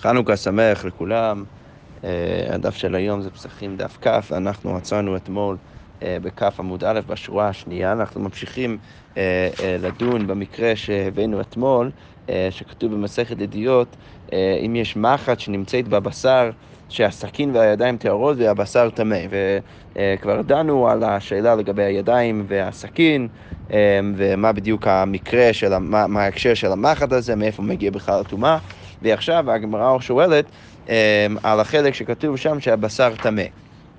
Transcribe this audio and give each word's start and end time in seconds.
חנוכה 0.00 0.36
שמח 0.36 0.84
לכולם. 0.84 1.44
אה, 2.04 2.54
הדף 2.54 2.76
של 2.76 2.94
היום 2.94 3.22
זה 3.22 3.30
פסחים 3.30 3.76
דף 3.76 3.98
כ, 4.00 4.32
אנחנו 4.32 4.76
עצרנו 4.76 5.16
אתמול 5.16 5.56
אה, 6.02 6.16
בכף 6.22 6.56
עמוד 6.58 6.84
א' 6.84 7.00
בשורה 7.06 7.48
השנייה. 7.48 7.92
אנחנו 7.92 8.20
ממשיכים 8.20 8.78
אה, 9.16 9.48
לדון 9.78 10.26
במקרה 10.26 10.76
שהבאנו 10.76 11.40
אתמול, 11.40 11.90
שכתוב 12.50 12.92
במסכת 12.94 13.40
ידיעות, 13.40 13.96
אם 14.32 14.76
יש 14.76 14.96
מחט 14.96 15.40
שנמצאת 15.40 15.88
בבשר, 15.88 16.50
שהסכין 16.88 17.56
והידיים 17.56 17.96
טהורות 17.96 18.36
והבשר 18.38 18.90
טמא. 18.90 19.18
וכבר 19.96 20.42
דנו 20.42 20.88
על 20.88 21.04
השאלה 21.04 21.54
לגבי 21.54 21.82
הידיים 21.82 22.44
והסכין, 22.48 23.28
ומה 24.16 24.52
בדיוק 24.52 24.86
המקרה 24.86 25.52
של, 25.52 25.78
מה 25.78 26.22
ההקשר 26.22 26.54
של 26.54 26.72
המחט 26.72 27.12
הזה, 27.12 27.36
מאיפה 27.36 27.62
מגיע 27.62 27.90
בכלל 27.90 28.20
הטומאה. 28.20 28.58
ועכשיו 29.02 29.50
הגמרא 29.50 30.00
שואלת 30.00 30.44
um, 30.86 30.90
על 31.42 31.60
החלק 31.60 31.94
שכתוב 31.94 32.36
שם 32.36 32.60
שהבשר 32.60 33.12
טמא. 33.22 33.42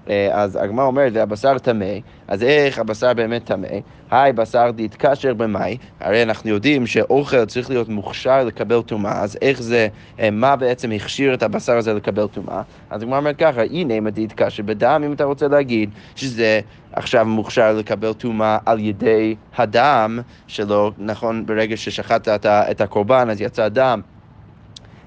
Uh, 0.06 0.10
אז 0.32 0.60
הגמרא 0.62 0.86
אומרת, 0.86 1.12
והבשר 1.16 1.58
טמא, 1.58 1.86
אז 2.28 2.44
איך 2.44 2.80
הבשר 2.80 3.14
באמת 3.14 3.46
טמא? 3.46 3.68
היי, 4.12 4.34
בשר 4.34 4.72
דתקשר 4.76 5.34
במאי, 5.34 5.78
הרי 6.00 6.24
אנחנו 6.24 6.50
יודעים 6.50 6.88
שאוכל 6.88 7.46
צריך 7.46 7.70
להיות 7.70 7.90
מוכשר 7.90 8.44
לקבל 8.44 8.82
טומאה, 8.82 9.22
אז 9.22 9.38
איך 9.42 9.62
זה, 9.62 9.88
uh, 10.18 10.22
מה 10.32 10.56
בעצם 10.56 10.92
הכשיר 10.92 11.34
את 11.34 11.44
הבשר 11.44 11.78
הזה 11.78 11.94
לקבל 11.94 12.28
טומאה? 12.28 12.62
אז 12.90 13.02
הגמרא 13.02 13.18
אומרת 13.18 13.38
ככה, 13.38 13.62
הנה 13.62 14.00
מה 14.00 14.10
דתקשר 14.10 14.64
בדם, 14.64 15.02
אם 15.06 15.14
אתה 15.14 15.24
רוצה 15.24 15.48
להגיד 15.48 15.90
שזה 16.16 16.60
עכשיו 16.94 17.26
מוכשר 17.26 17.74
לקבל 17.74 18.14
טומאה 18.14 18.58
על 18.66 18.80
ידי 18.80 19.36
הדם 19.58 20.20
שלו, 20.48 20.92
נכון, 20.98 21.46
ברגע 21.46 21.78
ששחטת 21.78 22.46
את 22.46 22.82
הקורבן 22.82 23.30
אז 23.30 23.42
יצא 23.42 23.68
דם. 23.68 24.02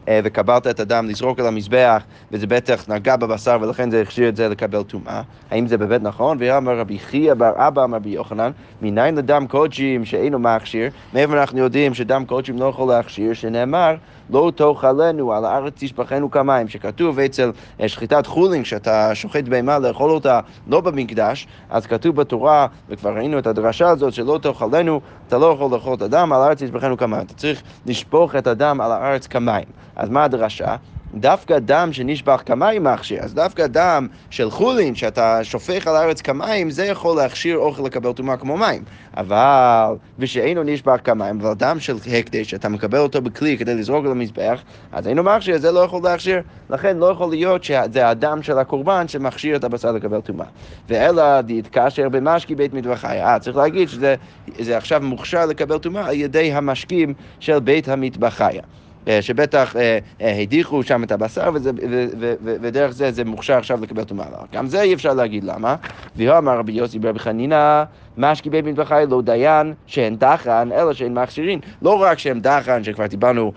אה, 0.08 0.20
וקבלת 0.24 0.66
את 0.66 0.80
הדם 0.80 1.06
לזרוק 1.08 1.38
על 1.40 1.46
המזבח, 1.46 2.02
וזה 2.32 2.46
בטח 2.46 2.84
נגע 2.88 3.16
בבשר 3.16 3.58
ולכן 3.60 3.90
זה 3.90 4.02
הכשיר 4.02 4.28
את 4.28 4.36
זה 4.36 4.48
לקבל 4.48 4.82
טומאה. 4.82 5.22
האם 5.50 5.66
זה 5.66 5.78
באמת 5.78 6.02
נכון? 6.02 6.36
ואמר 6.40 6.78
רבי 6.78 6.98
חייא 6.98 7.34
בר 7.34 7.52
אבא 7.56 7.84
אמר 7.84 7.96
רבי 7.96 8.10
יוחנן, 8.10 8.50
מניין 8.82 9.14
לדם 9.14 9.46
קודשים 9.46 10.04
שאינו 10.04 10.38
מכשיר? 10.38 10.90
מאיפה 11.12 11.32
אנחנו 11.32 11.58
יודעים 11.58 11.94
שדם 11.94 12.24
קודשים 12.26 12.58
לא 12.58 12.64
יכול 12.64 12.88
להכשיר? 12.88 13.32
שנאמר 13.32 13.94
לא 14.30 14.52
תאכלנו, 14.54 15.32
על 15.32 15.44
הארץ 15.44 15.72
תשפכנו 15.76 16.30
כמים, 16.30 16.68
שכתוב 16.68 17.18
אצל 17.18 17.52
אה, 17.80 17.88
שחיטת 17.88 18.26
חולין, 18.26 18.62
כשאתה 18.62 19.14
שוחט 19.14 19.44
בהמה 19.44 19.78
לאכול 19.78 20.10
אותה 20.10 20.40
לא 20.66 20.80
במקדש, 20.80 21.46
אז 21.70 21.86
כתוב 21.86 22.16
בתורה, 22.16 22.66
וכבר 22.88 23.14
ראינו 23.14 23.38
את 23.38 23.46
הדרשה 23.46 23.88
הזאת, 23.88 24.12
שלא 24.12 24.38
תאכלנו, 24.42 25.00
אתה 25.28 25.38
לא 25.38 25.46
יכול 25.46 25.72
לאכול 25.72 25.94
את 25.94 26.02
הדם, 26.02 26.32
על 26.32 26.40
הארץ 26.40 26.62
תשפכנו 26.62 26.96
כמים. 26.96 27.20
אתה 27.20 27.34
צריך 27.34 27.62
לשפוך 27.86 28.36
את 28.36 28.46
הדם 28.46 28.80
על 28.80 28.92
הארץ 28.92 29.26
כמים. 29.26 29.64
אז 29.96 30.08
מה 30.08 30.24
הדרשה? 30.24 30.76
דווקא 31.16 31.58
דם 31.58 31.88
שנשפך 31.92 32.42
כמים 32.46 32.84
מכשיר, 32.84 33.22
אז 33.22 33.34
דווקא 33.34 33.66
דם 33.66 34.06
של 34.30 34.50
חולין, 34.50 34.94
שאתה 34.94 35.44
שופך 35.44 35.86
על 35.86 35.96
הארץ 35.96 36.20
כמים, 36.20 36.70
זה 36.70 36.84
יכול 36.86 37.16
להכשיר 37.16 37.56
אוכל 37.56 37.82
לקבל 37.82 38.12
טומאה 38.12 38.36
כמו 38.36 38.56
מים. 38.56 38.82
אבל, 39.16 39.94
ושאינו 40.18 40.62
נשפך 40.62 40.96
כמים, 41.04 41.40
אבל 41.40 41.54
דם 41.54 41.76
של 41.80 41.96
הקדש, 42.18 42.50
שאתה 42.50 42.68
מקבל 42.68 42.98
אותו 42.98 43.22
בכלי 43.22 43.58
כדי 43.58 43.74
לזרוק 43.74 44.04
על 44.04 44.10
המזבח, 44.10 44.62
אז 44.92 45.08
אינו 45.08 45.22
מכשיר, 45.22 45.58
זה 45.58 45.72
לא 45.72 45.80
יכול 45.80 46.00
להכשיר. 46.04 46.40
לכן 46.70 46.96
לא 46.96 47.06
יכול 47.06 47.30
להיות 47.30 47.64
שזה 47.64 48.08
הדם 48.08 48.42
של 48.42 48.58
הקורבן 48.58 49.08
שמכשיר 49.08 49.56
את 49.56 49.64
הבשר 49.64 49.92
לקבל 49.92 50.20
טומאה. 50.20 50.46
ואלא 50.88 51.40
דתקשר 51.40 52.08
במשקי 52.08 52.54
בית 52.54 52.74
מטבחי. 52.74 53.20
אה, 53.20 53.38
צריך 53.38 53.56
להגיד 53.56 53.88
שזה 53.88 54.76
עכשיו 54.76 55.00
מוכשר 55.00 55.46
לקבל 55.46 55.78
טומאה 55.78 56.06
על 56.06 56.14
ידי 56.14 56.52
המשקים 56.52 57.14
של 57.40 57.58
בית 57.58 57.88
המטבחיה. 57.88 58.62
אה, 59.08 59.22
שבטח 59.22 59.76
אה, 59.76 59.98
אה, 60.20 60.40
הדיחו 60.42 60.82
שם 60.82 61.02
את 61.02 61.12
הבשר, 61.12 61.50
וזה, 61.54 61.70
ו, 61.90 62.04
ו, 62.18 62.34
ו, 62.44 62.56
ודרך 62.60 62.90
זה 62.90 63.12
זה 63.12 63.24
מוכשר 63.24 63.54
עכשיו 63.54 63.78
לקבל 63.82 64.04
טומאה. 64.04 64.26
גם 64.52 64.66
זה 64.66 64.82
אי 64.82 64.94
אפשר 64.94 65.14
להגיד 65.14 65.44
למה. 65.44 65.76
והוא 66.16 66.38
אמר 66.38 66.58
רבי 66.58 66.72
יוסי 66.72 66.98
ברבי 66.98 67.18
חנינא, 67.18 67.82
משקי 68.16 68.50
בית 68.50 68.64
מטבחי 68.64 69.04
לא 69.10 69.22
דיין 69.22 69.74
שהן 69.86 70.16
דחן, 70.16 70.68
אלא 70.72 70.92
שהן 70.92 71.18
מכשירין. 71.18 71.60
לא 71.82 72.02
רק 72.02 72.18
שהן 72.18 72.40
דחן, 72.40 72.84
שכבר 72.84 73.06
דיברנו 73.06 73.52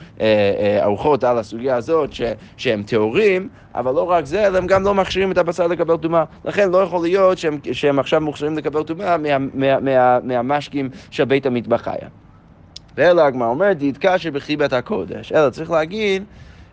ארוחות 0.82 1.24
על 1.24 1.38
הסוגיה 1.38 1.76
הזאת, 1.76 2.14
ש, 2.14 2.22
שהם 2.58 2.84
טהורים, 2.84 3.50
אבל 3.76 3.94
לא 3.94 4.10
רק 4.10 4.26
זה, 4.26 4.48
אלא 4.48 4.58
הם 4.58 4.68
גם 4.68 4.84
לא 4.84 4.96
מכשירים 4.96 5.32
את 5.32 5.38
הבשר 5.38 5.68
לקבל 5.68 5.98
טומאה. 5.98 6.24
לכן 6.46 6.72
לא 6.72 6.78
יכול 6.78 7.02
להיות 7.02 7.38
שהם, 7.38 7.60
שהם 7.72 8.00
עכשיו 8.00 8.22
מוכשרים 8.22 8.58
לקבל 8.58 8.84
טומאה 8.84 9.18
מה, 9.18 9.38
מה, 9.38 9.80
מה, 9.80 10.20
מהמשקים 10.24 10.90
של 11.12 11.26
בית 11.26 11.46
המטבחיה. 11.46 12.08
ואלא 12.98 13.22
הגמרא 13.22 13.48
אומרת, 13.48 13.78
דתקשר 13.78 14.32
בחיבת 14.32 14.74
הקודש. 14.74 15.32
אלא 15.32 15.50
צריך 15.50 15.72
להגיד 15.72 16.24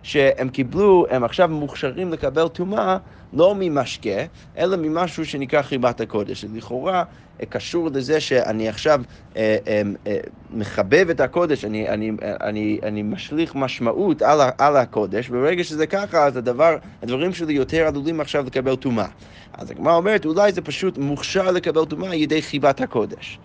שהם 0.02 0.48
קיבלו, 0.48 1.06
הם 1.10 1.24
עכשיו 1.24 1.48
מוכשרים 1.48 2.12
לקבל 2.12 2.48
טומאה 2.48 2.96
לא 3.32 3.54
ממשקה, 3.58 4.24
אלא 4.58 4.76
ממשהו 4.76 5.24
שנקרא 5.26 5.62
חיבת 5.62 6.00
הקודש. 6.00 6.44
לכאורה 6.54 7.04
קשור 7.48 7.88
לזה 7.92 8.20
שאני 8.20 8.68
עכשיו 8.68 9.02
אה, 9.36 9.56
אה, 9.66 9.82
אה, 10.06 10.16
מחבב 10.50 11.10
את 11.10 11.20
הקודש, 11.20 11.64
אני, 11.64 11.88
אני, 11.88 12.12
אני, 12.22 12.78
אני 12.82 13.02
משליך 13.02 13.54
משמעות 13.54 14.22
על, 14.22 14.40
על 14.58 14.76
הקודש, 14.76 15.30
וברגע 15.30 15.64
שזה 15.64 15.86
ככה, 15.86 16.26
אז 16.26 16.36
הדבר, 16.36 16.76
הדברים 17.02 17.32
שלי 17.32 17.52
יותר 17.52 17.86
עלולים 17.86 18.20
עכשיו 18.20 18.44
לקבל 18.46 18.76
טומאה. 18.76 19.06
אז 19.52 19.70
הגמרא 19.70 19.96
אומרת, 19.96 20.26
אולי 20.26 20.52
זה 20.52 20.62
פשוט 20.62 20.98
מוכשר 20.98 21.50
לקבל 21.50 21.84
טומאה 21.84 22.08
על 22.08 22.14
ידי 22.14 22.42
חיבת 22.42 22.80
הקודש. 22.80 23.38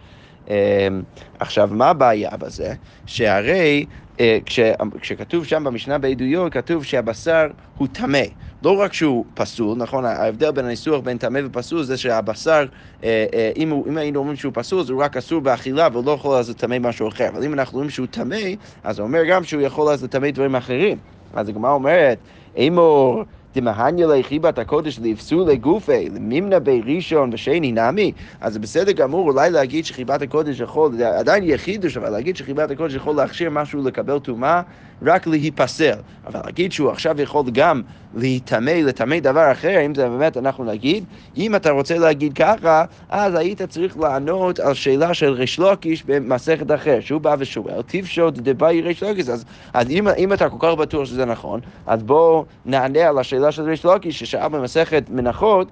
אמ, 0.49 1.01
עכשיו, 1.39 1.69
מה 1.71 1.89
הבעיה 1.89 2.37
בזה? 2.37 2.73
שהרי 3.05 3.85
אה, 4.19 4.37
כש, 4.45 4.59
כשכתוב 5.01 5.45
שם 5.45 5.63
במשנה 5.63 5.97
בעדויות, 5.97 6.53
כתוב 6.53 6.83
שהבשר 6.83 7.47
הוא 7.77 7.87
טמא. 7.91 8.21
לא 8.63 8.71
רק 8.79 8.93
שהוא 8.93 9.25
פסול, 9.33 9.77
נכון? 9.77 10.05
ההבדל 10.05 10.51
בין 10.51 10.65
הניסוח 10.65 11.01
בין 11.01 11.17
טמא 11.17 11.39
ופסול 11.45 11.83
זה 11.83 11.97
שהבשר, 11.97 12.65
אה, 13.03 13.25
אה, 13.33 13.51
אם, 13.57 13.69
הוא, 13.69 13.87
אם 13.87 13.97
היינו 13.97 14.19
אומרים 14.19 14.35
שהוא 14.35 14.53
פסול, 14.55 14.83
הוא 14.89 15.03
רק 15.03 15.17
אסור 15.17 15.41
באכילה 15.41 15.87
והוא 15.91 16.05
לא 16.05 16.11
יכול 16.11 16.37
אז 16.37 16.49
לטמא 16.49 16.79
משהו 16.79 17.07
אחר. 17.07 17.27
אבל 17.29 17.43
אם 17.43 17.53
אנחנו 17.53 17.75
אומרים 17.77 17.89
שהוא 17.89 18.07
טמא, 18.07 18.35
אז 18.83 18.95
זה 18.95 19.01
אומר 19.01 19.23
גם 19.29 19.43
שהוא 19.43 19.61
יכול 19.61 19.91
אז 19.93 20.03
לטמא 20.03 20.31
דברים 20.31 20.55
אחרים. 20.55 20.99
אז 21.33 21.49
הגמרא 21.49 21.71
אומרת, 21.71 22.23
אמור... 22.67 23.23
דמהניה 23.55 24.07
לחיבת 24.07 24.57
הקודש 24.59 24.99
לפסולי 25.03 25.57
גופי, 25.57 26.09
למימנה 26.09 26.59
בי 26.59 26.81
ראשון 26.85 27.29
ושני 27.33 27.71
נמי, 27.71 28.11
אז 28.41 28.53
זה 28.53 28.59
בסדר 28.59 28.91
גמור 28.91 29.29
אולי 29.29 29.49
להגיד 29.49 29.85
שחיבת 29.85 30.21
הקודש 30.21 30.59
יכול, 30.59 31.03
עדיין 31.03 31.43
יהיה 31.43 31.57
חידוש, 31.57 31.97
אבל 31.97 32.09
להגיד 32.09 32.35
שחיבת 32.37 32.71
הקודש 32.71 32.93
יכול 32.95 33.15
להכשיר 33.15 33.49
משהו 33.49 33.83
לקבל 33.83 34.19
טומאה, 34.19 34.61
רק 35.05 35.27
להיפסל. 35.27 35.97
אבל 36.27 36.39
להגיד 36.45 36.71
שהוא 36.71 36.89
עכשיו 36.91 37.21
יכול 37.21 37.45
גם 37.53 37.81
להיטמא, 38.15 38.69
לטמא 38.71 39.19
דבר 39.19 39.51
אחר, 39.51 39.85
אם 39.85 39.95
זה 39.95 40.09
באמת 40.09 40.37
אנחנו 40.37 40.63
נגיד, 40.63 41.03
אם 41.37 41.55
אתה 41.55 41.71
רוצה 41.71 41.97
להגיד 41.97 42.33
ככה, 42.33 42.83
אז 43.09 43.35
היית 43.35 43.61
צריך 43.61 43.97
לענות 43.97 44.59
על 44.59 44.73
שאלה 44.73 45.13
של 45.13 45.29
ריש 45.29 45.59
לוקיש 45.59 46.03
במסכת 46.03 46.71
אחר, 46.71 46.99
שהוא 46.99 47.21
בא 47.21 47.35
ושואל, 47.39 47.81
תפשוט 47.81 48.33
דבאי 48.37 48.81
ריש 48.81 49.03
לוקיש, 49.03 49.29
אז, 49.29 49.45
אז 49.73 49.89
אם, 49.89 50.07
אם 50.07 50.33
אתה 50.33 50.49
כל 50.49 50.57
כך 50.59 50.73
בטוח 50.73 51.05
שזה 51.05 51.25
נכון, 51.25 51.59
אז 51.87 52.03
בואו 52.03 52.45
נענה 52.65 53.07
על 53.07 53.17
השאלה 53.19 53.51
של 53.51 53.63
ריש 53.63 53.85
לוקיש 53.85 54.19
ששאל 54.19 54.47
במסכת 54.47 55.03
מנחות, 55.09 55.71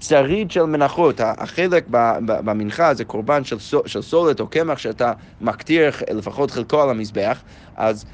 שריד 0.00 0.50
של 0.50 0.62
מנחות, 0.62 1.20
החלק 1.24 1.84
במנחה 1.90 2.94
זה 2.94 3.04
קורבן 3.04 3.44
של, 3.44 3.58
של 3.86 4.02
סולת 4.02 4.40
או 4.40 4.46
קמח 4.46 4.78
שאתה 4.78 5.12
מקטיר 5.40 5.90
לפחות 6.10 6.50
חלקו 6.50 6.82
על 6.82 6.90
המזבח, 6.90 7.42
אז 7.76 8.04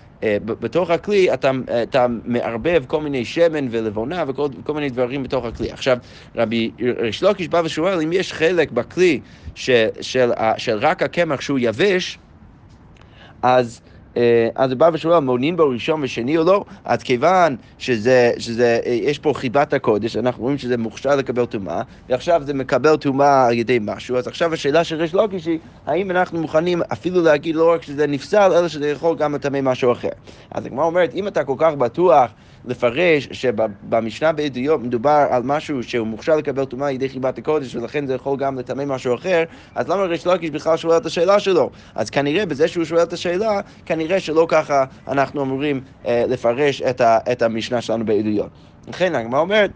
בתוך 0.44 0.90
הכלי 0.90 1.34
אתה, 1.34 1.50
אתה 1.82 2.06
מערבב 2.24 2.84
כל 2.86 3.00
מיני 3.00 3.24
שמן 3.24 3.66
ולבונה 3.70 4.24
וכל 4.28 4.74
מיני 4.74 4.90
דברים 4.90 5.22
בתוך 5.22 5.44
הכלי. 5.44 5.72
עכשיו, 5.72 5.98
רבי 6.36 6.70
שלוקיש 7.10 7.48
בא 7.48 7.62
ושואל 7.64 8.00
אם 8.00 8.12
יש 8.12 8.32
חלק 8.32 8.70
בכלי 8.70 9.20
של, 9.54 9.86
של, 10.00 10.30
של 10.56 10.78
רק 10.78 11.02
הקמח 11.02 11.40
שהוא 11.40 11.58
יבש, 11.62 12.18
אז... 13.42 13.80
אה, 14.16 14.48
אז 14.54 14.74
בא 14.74 14.90
ושואל, 14.92 15.18
מונין 15.18 15.56
בו 15.56 15.68
ראשון 15.68 16.02
ושני 16.02 16.38
או 16.38 16.44
לא? 16.44 16.64
אז 16.84 17.02
כיוון 17.02 17.56
שזה, 17.78 18.32
שזה, 18.38 18.80
אה, 18.86 18.92
יש 18.92 19.18
פה 19.18 19.32
חיבת 19.34 19.72
הקודש, 19.72 20.16
אנחנו 20.16 20.42
רואים 20.42 20.58
שזה 20.58 20.78
מוכשר 20.78 21.16
לקבל 21.16 21.44
טומאה, 21.44 21.82
ועכשיו 22.08 22.42
זה 22.44 22.54
מקבל 22.54 22.96
טומאה 22.96 23.46
על 23.46 23.52
ידי 23.52 23.78
משהו, 23.82 24.16
אז 24.16 24.26
עכשיו 24.26 24.54
השאלה 24.54 24.84
של 24.84 24.96
ריש 24.96 25.14
לוקיש 25.14 25.46
היא, 25.46 25.58
האם 25.86 26.10
אנחנו 26.10 26.40
מוכנים 26.40 26.82
אפילו 26.92 27.22
להגיד 27.22 27.56
לא 27.56 27.72
רק 27.72 27.82
שזה 27.82 28.06
נפסל, 28.06 28.52
אלא 28.52 28.68
שזה 28.68 28.90
יכול 28.90 29.16
גם 29.16 29.34
לטמא 29.34 29.60
משהו 29.60 29.92
אחר. 29.92 30.08
אז 30.50 30.66
הגמרא 30.66 30.84
אומרת, 30.84 31.14
אם 31.14 31.28
אתה 31.28 31.44
כל 31.44 31.54
כך 31.58 31.74
בטוח 31.74 32.30
לפרש 32.64 33.28
שבמשנה 33.32 34.32
בעדויות 34.32 34.80
מדובר 34.80 35.26
על 35.30 35.42
משהו 35.42 35.82
שהוא 35.82 36.06
מוכשר 36.06 36.36
לקבל 36.36 36.64
טומאה 36.64 36.88
על 36.88 36.94
ידי 36.94 37.08
חיבת 37.08 37.38
הקודש 37.38 37.76
ולכן 37.76 38.06
זה 38.06 38.14
יכול 38.14 38.38
גם 38.38 38.58
לטמא 38.58 38.84
משהו 38.84 39.14
אחר, 39.14 39.44
אז 39.74 39.88
למה 39.88 40.02
ריש 40.02 40.26
לוקיש 40.26 40.50
בכלל 40.50 40.76
שואל 40.76 40.96
את 40.96 41.06
השאלה 41.06 41.40
שלו? 41.40 41.70
אז 41.94 42.10
כנראה 42.10 42.46
בזה 42.46 42.68
שהוא 42.68 42.84
שואל 42.84 43.02
את 43.02 43.12
השאלה, 43.12 43.60
כנראה 43.86 44.20
שלא 44.20 44.46
ככה 44.48 44.84
אנחנו 45.08 45.42
אמורים 45.42 45.80
אה, 46.06 46.24
לפרש 46.28 46.82
את, 46.82 47.00
ה, 47.00 47.18
את 47.32 47.42
המשנה 47.42 47.80
שלנו 47.80 48.04
בעדויות. 48.04 48.50
לכן 48.88 49.14
הגמרא 49.14 49.40
אומרת 49.40 49.70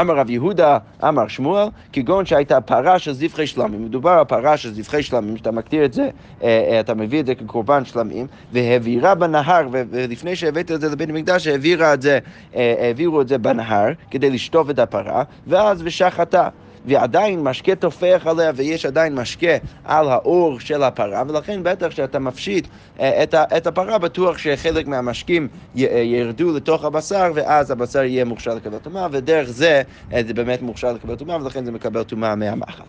אמר 0.00 0.14
רב 0.14 0.30
יהודה, 0.30 0.78
אמר 1.04 1.28
שמואל, 1.28 1.68
כגון 1.92 2.26
שהייתה 2.26 2.60
פרה 2.60 2.98
של 2.98 3.12
זבחי 3.12 3.46
שלמים. 3.46 3.84
מדובר 3.84 4.10
על 4.10 4.24
פרה 4.24 4.56
של 4.56 4.74
זבחי 4.74 5.02
שלמים, 5.02 5.36
שאתה 5.36 5.50
מקטיר 5.50 5.84
את 5.84 5.92
זה, 5.92 6.08
אה, 6.42 6.48
אה, 6.48 6.80
אתה 6.80 6.94
מביא 6.94 7.20
את 7.20 7.26
זה 7.26 7.34
כקורבן 7.34 7.84
שלמים, 7.84 8.26
והעבירה 8.52 9.14
בנהר, 9.14 9.68
ולפני 9.70 10.36
שהבאת 10.36 10.70
את 10.70 10.80
זה 10.80 10.88
לבית 10.88 11.10
המקדש, 11.10 11.48
אה, 11.48 12.74
העבירו 12.78 13.20
את 13.20 13.28
זה 13.28 13.38
בנהר, 13.38 13.92
כדי 14.10 14.30
לשטוף 14.30 14.70
את 14.70 14.78
הפרה, 14.78 15.22
ואז 15.46 15.82
ושחטה. 15.84 16.48
ועדיין 16.84 17.40
משקה 17.40 17.74
טופח 17.74 18.22
עליה 18.26 18.52
ויש 18.54 18.86
עדיין 18.86 19.14
משקה 19.14 19.56
על 19.84 20.08
האור 20.08 20.60
של 20.60 20.82
הפרה, 20.82 21.22
ולכן 21.28 21.62
בטח 21.62 21.88
כשאתה 21.88 22.18
מפשיט 22.18 22.66
אה, 23.00 23.22
את 23.56 23.66
הפרה, 23.66 23.98
בטוח 23.98 24.38
שחלק 24.38 24.86
מהמשקים 24.86 25.48
אה, 25.78 25.82
ירדו 26.04 26.56
לתוך 26.56 26.84
הבשר, 26.84 27.30
ואז 27.34 27.70
הבשר 27.70 28.02
יהיה 28.02 28.24
מוכשר 28.24 28.54
לקבל 28.54 28.78
טומאה, 28.78 29.06
ודרך 29.12 29.48
זה 29.48 29.82
אה, 30.12 30.22
זה 30.26 30.34
באמת 30.34 30.62
מוכשר 30.62 30.92
לקבל 30.92 31.14
טומאה, 31.14 31.36
ולכן 31.42 31.64
זה 31.64 31.72
מקבל 31.72 32.02
טומאה 32.02 32.34
מהמחט. 32.36 32.84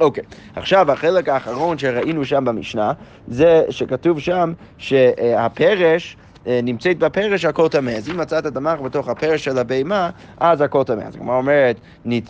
אוקיי, 0.00 0.24
okay. 0.24 0.58
עכשיו 0.60 0.92
החלק 0.92 1.28
האחרון 1.28 1.78
שראינו 1.78 2.24
שם 2.24 2.44
במשנה, 2.44 2.92
זה 3.28 3.62
שכתוב 3.70 4.20
שם 4.20 4.52
שהפרש 4.78 6.16
נמצאת 6.46 6.98
בפרש 6.98 7.44
הכל 7.44 7.68
טמא. 7.68 7.90
אז 7.90 8.10
אם 8.10 8.16
מצאת 8.20 8.46
דמח 8.46 8.80
בתוך 8.80 9.08
הפרש 9.08 9.44
של 9.44 9.58
הבהמה, 9.58 10.10
אז 10.40 10.60
הכל 10.60 10.84
טמא. 10.84 11.02
אז 11.02 11.16
הגמרא 11.16 11.36
אומרת, 11.36 11.76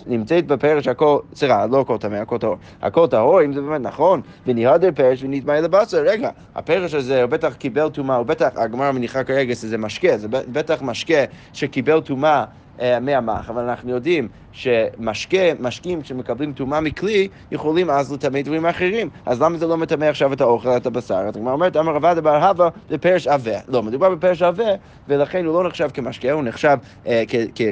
נמצאת 0.07 0.47
בפרש 0.47 0.89
הכל, 0.89 1.19
סליחה, 1.35 1.67
לא 1.67 1.81
הכל 1.81 1.99
טמא, 1.99 2.17
הכל 2.17 2.39
טהור. 2.39 2.57
הכל 2.83 3.07
טהור, 3.07 3.45
אם 3.45 3.53
זה 3.53 3.61
באמת 3.61 3.81
נכון, 3.81 4.21
וניהדר 4.47 4.89
פרש 4.95 5.23
ונטמא 5.23 5.53
לבשר, 5.53 6.03
רגע, 6.07 6.31
הפרש 6.55 6.95
הזה 6.95 7.23
הוא 7.23 7.31
בטח 7.31 7.55
קיבל 7.55 7.89
טומאה, 7.89 8.17
הוא 8.17 8.27
בטח, 8.27 8.49
הגמרא 8.57 8.93
מניחה 8.93 9.25
כרגע 9.25 9.55
שזה 9.55 9.79
משקה, 9.79 10.19
זה 10.19 10.29
בטח 10.29 10.83
משקה 10.83 11.25
שקיבל 11.53 12.01
טומאה 12.01 12.45
אה, 12.81 13.01
מהמח, 13.01 13.51
אבל 13.51 13.63
אנחנו 13.63 13.91
יודעים 13.91 14.29
שמשקה, 14.53 15.39
משקים 15.61 16.05
שמקבלים 16.05 16.53
טומאה 16.53 16.81
מכלי, 16.81 17.29
יכולים 17.51 17.91
אז 17.91 18.13
לטמא 18.13 18.41
דברים 18.41 18.67
אחרים. 18.67 19.09
אז 19.27 19.43
למה 19.43 19.59
זה 19.59 19.67
לא 19.67 19.77
מטמא 19.77 20.05
עכשיו 20.05 20.33
את 20.33 20.41
האוכל, 20.41 20.77
את 20.77 20.87
הבשר? 20.87 21.15
אז 21.15 21.37
הגמרא 21.37 21.53
אומרת, 21.53 21.77
אמר 21.77 21.95
רבדה 21.95 22.21
בר 22.21 22.45
הווה 22.45 22.69
בפרש 22.91 23.27
עבה. 23.27 23.59
לא, 23.69 23.83
מדובר 23.83 24.15
בפרש 24.15 24.43
עבה, 24.43 24.65
ולכן 25.09 25.45
הוא 25.45 25.63
לא 25.63 25.69
נחשב 25.69 25.89
כמשקה, 25.95 26.33
הוא 26.33 26.43
נחשב 26.43 26.77
אה, 27.07 27.25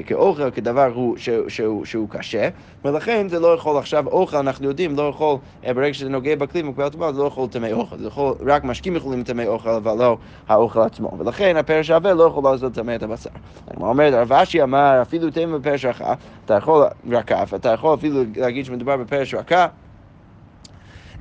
כאוכל, 0.06 0.50
כדבר 0.50 0.90
הוא, 0.94 1.16
ש, 1.16 1.28
שהוא, 1.48 1.84
שהוא 1.84 2.08
קשה, 2.08 2.48
ולכן 2.84 3.28
זה 3.28 3.40
לא 3.40 3.54
יכול 3.54 3.78
עכשיו, 3.78 4.06
אוכל, 4.06 4.36
אנחנו 4.36 4.68
יודעים, 4.68 4.96
לא 4.96 5.08
יכול, 5.08 5.36
אה, 5.66 5.74
ברגע 5.74 5.94
שזה 5.94 6.08
נוגע 6.08 6.36
בכלי 6.36 6.62
מקבל 6.62 6.88
טומאה, 6.88 7.12
זה 7.12 7.20
לא 7.20 7.26
יכול 7.26 7.44
לטמא 7.44 7.68
אוכל. 7.72 7.98
זה 7.98 8.06
יכול, 8.06 8.34
רק 8.46 8.64
משקים 8.64 8.96
יכולים 8.96 9.20
לטמא 9.20 9.42
אוכל, 9.46 9.70
אבל 9.70 9.98
לא 9.98 10.16
האוכל 10.48 10.80
עצמו. 10.80 11.10
ולכן 11.18 11.56
הפרש 11.56 11.90
עבה 11.90 12.14
לא 12.14 12.24
יכול 12.24 12.44
לעשות 12.44 12.76
לטמא 12.76 12.94
את 12.94 13.02
הבשר. 13.02 13.30
הגמרא 13.68 13.88
אומרת, 13.88 14.14
רב 14.14 14.32
אשי 14.32 14.62
אמר, 14.62 14.98
אפילו 15.02 15.30
תמא 15.30 15.58
בפרש 15.58 15.84
רכה, 15.84 16.14
אתה 16.50 16.58
יכול 16.58 16.84
רקף, 17.10 17.52
אתה 17.54 17.68
יכול 17.68 17.94
אפילו 17.94 18.22
להגיד 18.36 18.64
שמדובר 18.64 18.96
בפרש 18.96 19.34
רכה. 19.34 19.66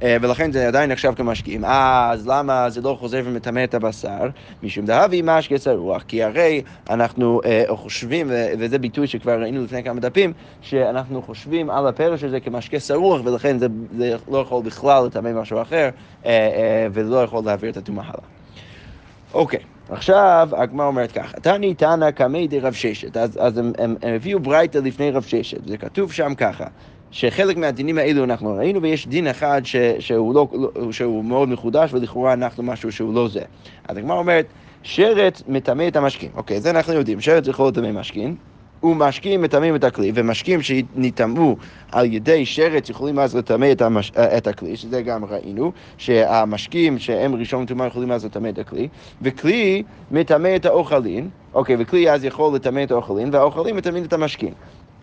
אה, 0.04 0.18
ולכן 0.22 0.52
זה 0.52 0.68
עדיין 0.68 0.92
נחשב 0.92 1.14
כמשקיעים. 1.16 1.66
אז 1.66 2.28
למה 2.28 2.70
זה 2.70 2.82
לא 2.82 2.98
חוזר 3.00 3.22
ומטמא 3.26 3.64
את 3.64 3.74
הבשר? 3.74 4.30
משום 4.64 4.86
דהבי 4.86 5.22
משקה 5.24 5.58
צרוח. 5.58 6.04
כי 6.08 6.24
הרי 6.24 6.62
אנחנו 6.90 7.42
אה, 7.46 7.64
חושבים, 7.76 8.32
וזה 8.60 8.80
ביטוי 8.80 9.08
שכבר 9.08 9.42
ראינו 9.42 9.64
לפני 9.64 9.84
כמה 9.84 10.00
דפים, 10.00 10.34
שאנחנו 10.62 11.22
חושבים 11.22 11.70
על 11.70 11.88
הפרש 11.88 12.24
הזה 12.24 12.40
כמשקה 12.40 12.80
שרוח, 12.80 13.22
ולכן 13.24 13.58
זה, 13.58 13.68
זה 13.98 14.16
לא 14.28 14.38
יכול 14.38 14.64
בכלל 14.64 15.06
לטמא 15.06 15.34
משהו 15.34 15.62
אחר, 15.62 15.90
אה, 16.26 16.88
וזה 16.92 17.10
לא 17.10 17.24
יכול 17.24 17.44
להעביר 17.46 17.70
את 17.70 17.78
הטומאה 17.78 18.04
הלאה. 18.04 18.28
אוקיי. 19.34 19.79
עכשיו 19.90 20.50
הגמרא 20.58 20.86
אומרת 20.86 21.12
ככה, 21.12 21.38
תני 21.40 21.74
תנא 21.76 22.12
קמי 22.12 22.48
דרב 22.48 22.74
ששת, 22.74 23.18
אז, 23.18 23.38
אז 23.42 23.58
הם, 23.58 23.72
הם, 23.78 23.96
הם 24.02 24.16
הביאו 24.16 24.40
ברייתא 24.40 24.78
לפני 24.78 25.12
רב 25.12 25.24
ששת, 25.24 25.66
זה 25.66 25.78
כתוב 25.78 26.14
שם 26.14 26.36
ככה, 26.36 26.68
שחלק 27.12 27.58
מהדינים 27.58 27.98
האלו 27.98 28.24
אנחנו 28.24 28.56
ראינו, 28.56 28.82
ויש 28.82 29.08
דין 29.08 29.28
אחד 29.28 29.62
ש, 29.64 29.76
שהוא, 30.00 30.36
לא, 30.36 30.48
שהוא 30.92 31.26
מאוד 31.26 31.50
מחודש, 31.50 31.94
ולכאורה 31.94 32.34
אנחנו 32.34 32.64
משהו 32.64 32.92
שהוא 32.92 33.14
לא 33.14 33.28
זה. 33.28 33.42
אז 33.90 33.98
הגמרא 33.98 34.18
אומרת, 34.18 34.54
שרת 34.84 35.42
מטמא 35.48 35.88
את 35.88 35.96
המשקים. 35.96 36.32
אוקיי, 36.34 36.62
זה 36.62 36.70
אנחנו 36.70 36.94
יודעים, 36.94 37.22
שרת 37.22 37.48
יכול 37.48 37.68
לטמא 37.68 37.92
משקים. 37.92 38.36
ומשקים 38.84 39.42
מטמאים 39.42 39.76
את 39.76 39.84
הכלי, 39.84 40.12
ומשקים 40.16 40.62
שנטמאו 40.62 41.56
על 41.92 42.14
ידי 42.14 42.46
שרץ 42.46 42.90
יכולים 42.90 43.20
אז 43.20 43.36
לטמא 43.36 43.72
את, 43.72 43.82
המש... 43.82 44.12
את 44.12 44.48
הכלי, 44.48 44.78
שזה 44.78 45.02
גם 45.02 45.26
ראינו, 45.26 45.72
שהמשקים 45.98 47.00
שהם 47.00 47.36
ראשון 47.36 47.66
טומאה 47.66 47.88
יכולים 47.88 48.12
אז 48.12 48.26
לטמא 48.26 48.50
את 48.50 48.60
הכלי, 48.60 48.88
וכלי 49.22 49.84
מטמא 50.12 50.56
את 50.56 50.66
האוכלין, 50.66 51.30
אוקיי, 51.54 51.76
וכלי 51.80 52.12
אז 52.12 52.26
יכול 52.26 52.56
לטמא 52.56 52.84
את 52.84 52.92
האוכלין, 52.92 53.30
והאוכלין 53.32 53.76
מטמאים 53.76 54.04
את 54.04 54.14
המשקים. 54.14 54.54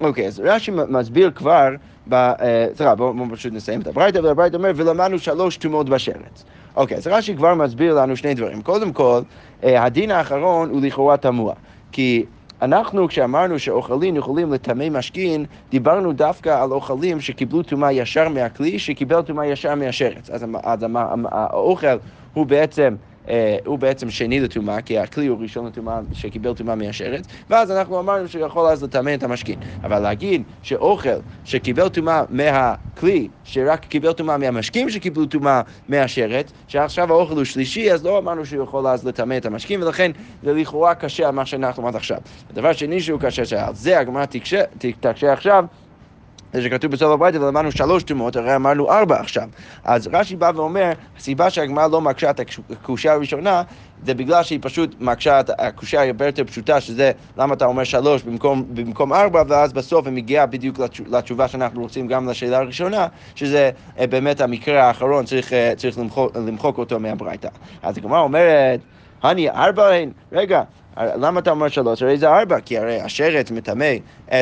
אוקיי, 0.01 0.27
אז 0.27 0.41
רש"י 0.45 0.71
מסביר 0.89 1.31
כבר, 1.35 1.69
אה, 2.13 2.67
סליחה, 2.75 2.95
בואו 2.95 3.15
פשוט 3.33 3.53
נסיים 3.53 3.81
את 3.81 3.87
הברייתא, 3.87 4.19
והברייתא 4.19 4.57
אומר, 4.57 4.73
ולמדנו 4.77 5.19
שלוש 5.19 5.57
טומאות 5.57 5.89
בשרץ. 5.89 6.45
אוקיי, 6.77 6.97
אז 6.97 7.07
רש"י 7.07 7.37
כבר 7.37 7.55
מסביר 7.55 7.95
לנו 7.95 8.17
שני 8.17 8.35
דברים. 8.35 8.63
קודם 8.63 8.93
כל, 8.93 9.21
אה, 9.65 9.85
הדין 9.85 10.11
האחרון 10.11 10.71
הוא 10.71 10.81
לכאורה 10.83 11.17
תמוה. 11.17 11.55
כי 11.93 12.25
אנחנו, 12.63 13.09
כשאמרנו 13.09 13.59
שאוכלים 13.59 14.17
יכולים 14.17 14.53
לטמא 14.53 14.89
משכין, 14.91 15.45
דיברנו 15.71 16.13
דווקא 16.13 16.63
על 16.63 16.73
אוכלים 16.73 17.21
שקיבלו 17.21 17.63
טומאה 17.63 17.93
ישר 17.93 18.29
מהכלי, 18.29 18.79
שקיבל 18.79 19.23
טומאה 19.23 19.47
ישר 19.47 19.75
מהשרץ. 19.75 20.31
אז, 20.31 20.47
אז 20.63 20.87
האוכל 21.31 21.97
הוא 22.35 22.47
בעצם... 22.47 22.95
אה, 23.29 23.57
הוא 23.67 23.79
בעצם 23.79 24.11
שני 24.11 24.41
לטומאה, 24.41 24.81
כי 24.81 24.99
הכלי 24.99 25.27
הוא 25.27 25.41
ראשון 25.41 25.67
לטומאה 25.67 26.01
שקיבל 26.13 26.55
טומאה 26.55 26.75
מהשרץ, 26.75 27.27
ואז 27.51 27.71
אנחנו 27.71 28.01
אמרנו 28.01 28.29
שיכול 28.29 28.67
אז 28.67 28.85
לטמא 28.85 29.15
את 29.15 29.23
המשכין. 29.23 29.57
אבל 29.85 29.99
להגיד 29.99 30.43
שאוכל 30.63 31.19
שקיבל 31.45 31.89
טומאה 31.89 32.23
מהכלי, 32.29 33.29
שרק 33.45 33.85
קיבל 33.85 34.13
טומאה 34.13 34.39
מהמשקים 34.39 34.91
שקיבלו 34.91 35.27
טומאה 35.27 35.61
מהשרץ, 35.89 36.53
שעכשיו 36.67 37.13
האוכל 37.13 37.35
הוא 37.35 37.45
שלישי, 37.45 37.93
אז 37.93 38.05
לא 38.05 38.19
אמרנו 38.19 38.47
שהוא 38.47 38.63
יכול 38.63 38.87
אז 38.87 39.07
לטמא 39.07 39.37
את 39.37 39.47
המשכין, 39.47 39.83
ולכן 39.83 40.11
זה 40.43 40.53
לכאורה 40.53 40.95
קשה 40.95 41.29
על 41.29 41.35
מה 41.35 41.47
שאנחנו 41.47 41.89
עד 41.89 41.97
עכשיו. 41.97 42.19
הדבר 42.51 42.73
שני 42.73 43.01
שהוא 43.01 43.21
קשה, 43.21 43.45
שעל 43.45 43.75
זה 43.75 43.99
הגמרא 43.99 44.25
תקשה 45.01 45.33
עכשיו, 45.33 45.65
זה 46.53 46.63
שכתוב 46.63 46.91
בסוף 46.93 47.13
הברייתא 47.13 47.37
ולמדנו 47.37 47.73
שלוש 47.73 48.03
טומאות, 48.03 48.37
הרי 48.37 48.57
אמרנו 48.57 48.91
ארבע 48.91 49.21
עכשיו. 49.21 49.49
אז 49.85 50.09
רש"י 50.13 50.37
בא 50.37 50.53
ואומר, 50.55 50.93
הסיבה 51.17 51.51
שהגמרא 51.51 51.87
לא 51.87 52.01
מקשה 52.01 52.31
את 52.31 52.41
הקושייה 52.71 53.15
הראשונה, 53.15 53.63
זה 54.05 54.15
בגלל 54.15 54.43
שהיא 54.43 54.59
פשוט 54.63 54.95
מקשה 55.01 55.41
את 55.41 55.51
הקושייה 55.59 56.05
הרבה 56.05 56.27
יותר 56.27 56.45
פשוטה, 56.45 56.81
שזה 56.81 57.13
למה 57.37 57.55
אתה 57.55 57.65
אומר 57.65 57.85
שלוש 57.85 58.23
במקום, 58.23 58.65
במקום 58.75 59.13
ארבע, 59.13 59.43
ואז 59.49 59.73
בסוף 59.73 60.07
היא 60.07 60.15
מגיעה 60.15 60.47
בדיוק 60.47 60.79
לתשובה 61.11 61.49
שאנחנו 61.49 61.83
רוצים 61.83 62.07
גם 62.07 62.29
לשאלה 62.29 62.59
הראשונה, 62.59 63.07
שזה 63.35 63.71
אה, 63.99 64.07
באמת 64.07 64.41
המקרה 64.41 64.85
האחרון, 64.85 65.25
צריך, 65.25 65.53
אה, 65.53 65.73
צריך 65.77 65.99
למחוק, 65.99 66.37
למחוק 66.37 66.79
אותו 66.79 67.01
מהברייתא. 67.01 67.49
אז 67.83 67.99
הגמרא 67.99 68.21
אומרת, 68.21 68.81
הני 69.23 69.51
ארבע 69.51 69.89
הן, 69.89 70.11
רגע, 70.33 70.63
למה 70.97 71.41
אתה 71.41 71.51
אומר 71.51 71.69
שלוש? 71.69 72.03
הרי 72.03 72.19
זה 72.19 72.29
ארבע, 72.29 72.61
כי 72.61 72.79
הרי 72.79 73.01
השרץ 73.01 73.51
מטמא 73.51 73.93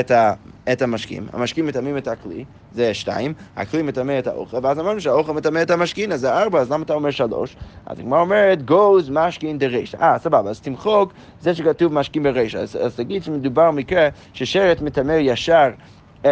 את, 0.01 0.11
ה, 0.11 0.33
את 0.73 0.83
המשקים, 0.83 1.27
המשקים 1.33 1.67
מטמאים 1.67 1.97
את 1.97 2.09
הכלי, 2.09 2.45
זה 2.73 2.95
שתיים, 2.95 3.35
הכלי 3.57 3.83
מטמא 3.83 4.19
את 4.19 4.27
האוכל, 4.27 4.57
ואז 4.63 4.79
אמרנו 4.79 5.01
שהאוכל 5.01 5.33
מטמא 5.33 5.63
את 5.63 5.71
המשכין, 5.71 6.13
אז 6.13 6.21
זה 6.21 6.33
ארבע, 6.33 6.61
אז 6.61 6.73
למה 6.73 6.85
אתה 6.85 6.95
אומר 6.95 7.11
שלוש? 7.11 7.57
אז 7.87 7.99
הגמרא 7.99 8.21
אומרת, 8.21 8.63
גוז 8.63 9.11
משכין 9.11 9.59
דרישא. 9.59 9.99
אה, 10.01 10.19
סבבה, 10.19 10.51
אז 10.51 10.61
תמחוק 10.61 11.13
זה 11.41 11.55
שכתוב 11.55 11.93
משכין 11.93 12.23
ברישא. 12.23 12.59
אז, 12.59 12.77
אז 12.83 12.97
תגיד 12.97 13.23
שמדובר 13.23 13.63
על 13.63 13.75
מקרה 13.75 14.09
ששרץ 14.33 14.81
מטמא 14.81 15.13
ישר 15.13 15.71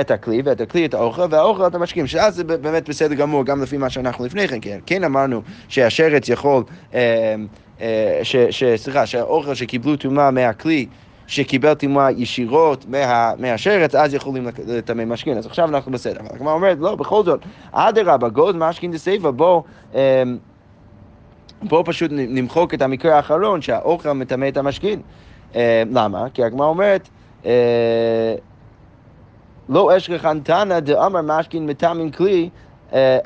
את 0.00 0.10
הכלי, 0.10 0.42
ואת 0.44 0.60
הכלי 0.60 0.86
את 0.86 0.94
האוכל, 0.94 1.26
והאוכל 1.30 1.66
את 1.66 1.74
המשקים, 1.74 2.06
שאז 2.06 2.34
זה 2.34 2.44
באמת 2.44 2.88
בסדר 2.88 3.14
גמור, 3.14 3.44
גם 3.44 3.62
לפי 3.62 3.76
מה 3.76 3.90
שאנחנו 3.90 4.24
לפני 4.24 4.48
כן, 4.48 4.58
כן, 4.62 4.78
כן 4.86 5.04
אמרנו 5.04 5.42
שהשרץ 5.68 6.28
יכול... 6.28 6.64
אה, 6.94 7.34
אה, 7.80 8.20
סליחה, 8.76 9.06
שהאוכל 9.06 9.54
שקיבלו 9.54 9.96
טומאה 9.96 10.30
מהכלי 10.30 10.86
שקיבל 11.32 11.74
טומאה 11.74 12.10
ישירות 12.10 12.86
מה, 12.88 13.32
מהשרץ, 13.38 13.94
אז 13.94 14.14
יכולים 14.14 14.48
לטמא 14.66 15.04
משכין. 15.04 15.38
אז 15.38 15.46
עכשיו 15.46 15.68
אנחנו 15.68 15.92
בסדר. 15.92 16.20
אבל 16.20 16.28
הגמרא 16.34 16.52
אומרת, 16.52 16.78
לא, 16.80 16.94
בכל 16.94 17.24
זאת, 17.24 17.40
אדרבה, 17.72 18.28
גוד 18.28 18.56
משכין 18.56 18.92
דסייפה, 18.92 19.30
בוא... 19.30 19.62
אמ, 19.94 19.98
בואו 21.62 21.84
פשוט 21.84 22.10
נמחוק 22.14 22.74
את 22.74 22.82
המקרה 22.82 23.16
האחרון 23.16 23.62
שהאוכל 23.62 24.12
מטמא 24.12 24.48
את 24.48 24.56
המשכין. 24.56 25.00
אה, 25.54 25.82
למה? 25.90 26.26
כי 26.34 26.44
הגמרא 26.44 26.66
אומרת, 26.66 27.08
אה, 27.46 28.34
לא 29.68 29.96
אשכחן 29.96 30.40
תנא 30.40 30.80
דאמר 30.80 31.20
משכין 31.22 31.66
מטמאים 31.66 32.10
כלי, 32.10 32.48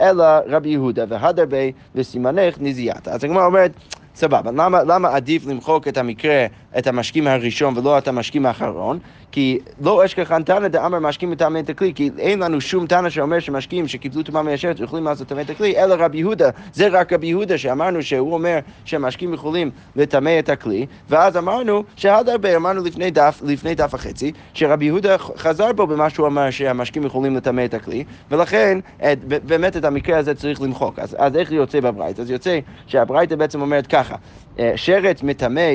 אלא 0.01 0.25
רבי 0.47 0.69
יהודה, 0.69 1.05
והדר 1.09 1.47
בי 1.47 1.73
וסימנך 1.95 2.57
נזיית. 2.61 3.09
אז 3.09 3.25
הגמרא 3.25 3.47
אומרת, 3.47 3.73
סבבה, 4.17 4.51
למה, 4.51 4.83
למה 4.83 5.09
עדיף 5.09 5.47
למחוק 5.47 5.89
את 5.89 5.99
המקרה 5.99 6.47
את 6.79 6.87
המשקים 6.87 7.27
הראשון 7.27 7.79
ולא 7.79 7.99
את 7.99 8.09
המשקים 8.09 8.47
האחרון, 8.47 8.99
כי 9.33 9.59
לא 9.81 10.05
אשכחן 10.05 10.43
תנא 10.43 10.69
דאמר 10.69 10.99
משקים 10.99 11.31
מטמא 11.31 11.59
את 11.59 11.69
הכלי, 11.69 11.93
כי 11.95 12.11
אין 12.19 12.39
לנו 12.39 12.61
שום 12.61 12.87
תנא 12.87 13.11
שאומר 13.11 13.39
שמשקים 13.39 13.89
שקיבלו 13.89 14.23
טומאה 14.23 14.43
מהשרץ 14.43 14.81
יכולים 14.81 15.05
לעשות 15.05 15.29
טמא 15.29 15.41
את 15.41 15.51
הכלי, 15.51 15.77
אלא 15.77 15.95
רבי 15.99 16.19
יהודה, 16.19 16.51
זה 16.73 16.89
רק 16.89 17.13
רבי 17.13 17.27
יהודה 17.27 17.59
שאמרנו 17.59 18.03
שהוא 18.03 18.35
אומר 18.35 18.59
שהמשקים 18.85 19.35
יכולים 19.35 19.71
לטמא 19.97 20.39
את 20.39 20.49
הכלי, 20.49 20.87
ואז 21.09 21.37
אמרנו 21.37 21.85
שעד 21.97 22.29
הרבה, 22.29 22.57
אמרנו 22.57 22.85
לפני 22.85 23.11
דף, 23.11 23.41
לפני 23.45 23.75
דף 23.75 23.95
וחצי, 23.95 24.33
שרבי 24.55 24.85
יהודה 24.85 25.19
חזר 25.19 25.73
בו 25.73 25.87
במה 25.87 26.11
שהוא 26.11 26.27
אמר 26.27 26.51
שהמשקים 26.51 27.05
יכולים 27.05 27.37
לטמא 27.37 27.65
את 27.65 27.75
הכלי, 27.75 28.05
ולכן 28.31 28.79
את, 29.13 29.25
באמת 29.25 29.77
את 29.77 29.85
המקרה 29.85 30.19
הזה 30.19 30.35
צריך 30.35 30.63
למחוק. 30.63 30.99
אז, 30.99 31.17
אז 31.19 31.37
איך 31.37 31.49
זה 31.49 31.55
יוצא 31.55 31.81
בברייתא? 31.81 32.21
אז 32.21 32.31
יוצא 32.31 32.59
שהברייתא 32.87 33.37
בעצם 33.37 33.61
אומרת 33.61 33.87
ככה, 33.87 34.17
אה, 34.59 34.73
שרץ 34.77 35.23
מטמא 35.23 35.73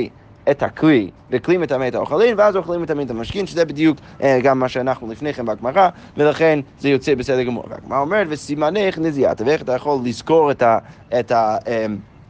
את 0.50 0.64
הכלי, 0.64 1.10
וכלי 1.30 1.58
מטמא 1.58 1.88
את 1.88 1.96
האוכלים, 1.96 2.36
ואז 2.38 2.56
אוכלים 2.56 2.82
מטמא 2.82 3.02
את 3.02 3.10
המשכין, 3.10 3.48
שזה 3.48 3.66
בדיוק 3.66 3.98
אה, 4.24 4.40
גם 4.44 4.60
מה 4.60 4.70
שאנחנו 4.70 5.12
לפני 5.12 5.34
כן 5.34 5.46
בגמרא, 5.46 5.90
ולכן 6.18 6.60
זה 6.80 6.90
יוצא 6.90 7.16
בסדר 7.16 7.44
גמור. 7.44 7.64
והגמרא 7.70 8.00
אומרת, 8.00 8.28
וסימנך 8.30 8.98
נזיית, 8.98 9.42
ואיך 9.42 9.62
אתה 9.62 9.76
יכול 9.76 10.00
לזכור 10.04 10.52
את 10.52 10.62
ה... 10.62 10.78
את 11.20 11.32
ה 11.32 11.58
אה, 11.68 11.86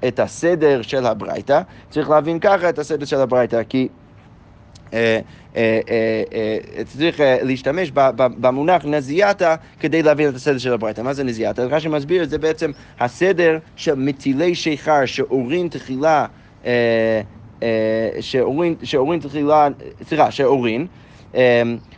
את 0.08 0.20
הסדר 0.20 0.82
של 0.82 1.06
הברייתא, 1.06 1.62
צריך 1.90 2.10
להבין 2.10 2.40
ככה 2.40 2.70
את 2.70 2.80
הסדר 2.80 3.06
של 3.06 3.18
הברייתא, 3.18 3.62
כי 3.70 3.88
אה, 4.94 5.20
צריך 6.86 7.20
להשתמש 7.42 7.92
במונח 8.16 8.86
נזיאתה 8.86 9.56
כדי 9.80 10.04
להבין 10.04 10.30
את 10.30 10.36
הסדר 10.36 10.58
של 10.58 10.74
הברייתא. 10.74 11.02
מה 11.02 11.14
זה 11.14 11.24
נזיאתה? 11.24 11.64
רש"י 11.64 11.88
מסביר, 11.88 12.26
זה 12.26 12.38
בעצם 12.38 12.72
הסדר 13.00 13.58
של 13.76 13.96
מטילי 13.96 14.56
שיכר 14.56 15.06
שאורין 15.06 15.68
תחילה 15.68 16.26
שאורין 18.84 19.20
תחילה, 19.20 19.68
סליחה, 20.08 20.32
שאורין 20.32 20.88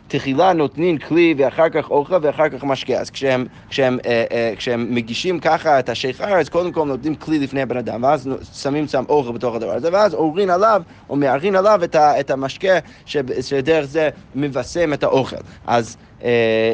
תחילה 0.08 0.52
נותנים 0.52 0.98
כלי 0.98 1.34
ואחר 1.38 1.68
כך 1.68 1.90
אוכל 1.90 2.16
ואחר 2.22 2.48
כך 2.48 2.64
משקה. 2.64 2.94
אז 2.94 3.10
כשהם, 3.10 3.46
כשהם, 3.68 3.98
אה, 4.06 4.24
אה, 4.32 4.52
כשהם 4.56 4.86
מגישים 4.90 5.40
ככה 5.40 5.78
את 5.78 5.88
השיכר, 5.88 6.40
אז 6.40 6.48
קודם 6.48 6.72
כל 6.72 6.84
נותנים 6.84 7.14
כלי 7.14 7.38
לפני 7.38 7.62
הבן 7.62 7.76
אדם, 7.76 8.02
ואז 8.02 8.28
שמים 8.54 8.88
שם 8.88 9.04
אוכל 9.08 9.32
בתוך 9.32 9.54
הדבר 9.54 9.72
הזה, 9.72 9.88
ואז 9.92 10.14
אורין 10.14 10.50
עליו, 10.50 10.82
או 11.10 11.16
מארין 11.16 11.56
עליו 11.56 11.84
את, 11.84 11.94
ה, 11.94 12.20
את 12.20 12.30
המשקה, 12.30 12.78
ש, 13.06 13.16
שדרך 13.40 13.84
זה 13.84 14.08
מבשם 14.34 14.92
את 14.92 15.02
האוכל. 15.02 15.36
אז 15.66 15.96
אה, 16.24 16.28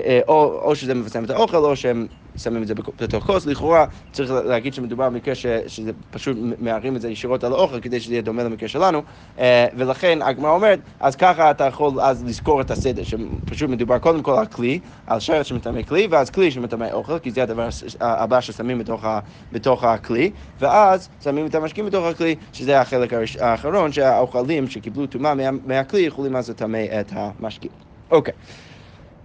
אה, 0.07 0.21
או, 0.29 0.61
או 0.63 0.77
שזה 0.77 0.95
מבשם 0.95 1.25
את 1.25 1.31
האוכל, 1.31 1.57
או 1.57 1.77
שהם 1.77 2.07
שמים 2.37 2.63
את 2.63 2.69
זה 2.69 2.75
בתוך 2.75 3.25
כוס, 3.25 3.47
לכאורה 3.47 3.85
צריך 4.13 4.31
להגיד 4.31 4.75
שמדובר 4.75 5.11
במקרה 5.11 5.35
שזה 5.67 5.91
פשוט 6.11 6.37
מערים 6.59 6.97
את 6.97 7.01
זה 7.01 7.09
ישירות 7.11 7.45
על 7.45 7.53
האוכל 7.53 7.81
כדי 7.81 8.01
שזה 8.01 8.13
יהיה 8.15 8.23
דומה 8.23 8.43
למקרה 8.43 8.69
שלנו, 8.69 9.03
אה, 9.39 9.67
ולכן 9.77 10.23
הגמרא 10.23 10.51
אומרת, 10.51 10.81
אז 11.01 11.17
ככה 11.17 11.51
אתה 11.51 11.65
יכול 11.65 12.01
אז 12.01 12.25
לזכור 12.25 12.61
את 12.61 12.71
הסדר, 12.71 13.03
שפשוט 13.03 13.71
מדובר 13.71 13.99
קודם 13.99 14.23
כל 14.23 14.33
על 14.33 14.47
כלי, 14.47 14.81
על 15.07 15.21
שרת 15.21 15.47
שמטמא 15.47 15.83
כלי, 15.83 16.07
ואז 16.11 16.31
כלי 16.31 16.51
שמטמא 16.51 16.87
אוכל, 16.93 17.19
כי 17.19 17.31
זה 17.31 17.43
הדבר 17.43 17.69
הבא 18.01 18.41
ששמים 18.41 18.79
בתוך, 18.79 19.05
ה, 19.05 19.21
בתוך 19.53 19.85
הכלי, 19.85 20.31
ואז 20.61 21.09
שמים 21.25 21.47
את 21.47 21.55
המשקים 21.55 21.87
בתוך 21.87 22.05
הכלי, 22.05 22.35
שזה 22.53 22.81
החלק 22.81 23.13
האחרון, 23.41 23.93
שהאוכלים 23.93 24.69
שקיבלו 24.69 25.07
טומאה 25.07 25.35
מה, 25.35 25.51
מהכלי 25.65 26.01
יכולים 26.01 26.37
אז 26.37 26.51
לטמא 26.51 26.85
את 27.01 27.13
המשקים. 27.15 27.71
אוקיי. 28.11 28.35
Okay. 28.35 28.70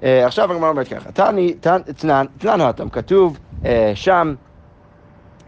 אה, 0.04 0.26
עכשיו 0.26 0.52
הגמרא 0.52 0.70
אומרת 0.70 0.88
ככה, 0.88 1.12
תנן 2.38 2.62
התם, 2.62 2.90
כתוב 2.90 3.38
אה, 3.66 3.92
שם 3.96 4.36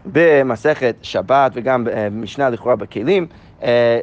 במסכת 0.06 0.96
שבת 1.02 1.52
וגם 1.54 1.84
במשנה 1.84 2.44
אה, 2.44 2.50
לכאורה 2.50 2.76
בכלים, 2.76 3.26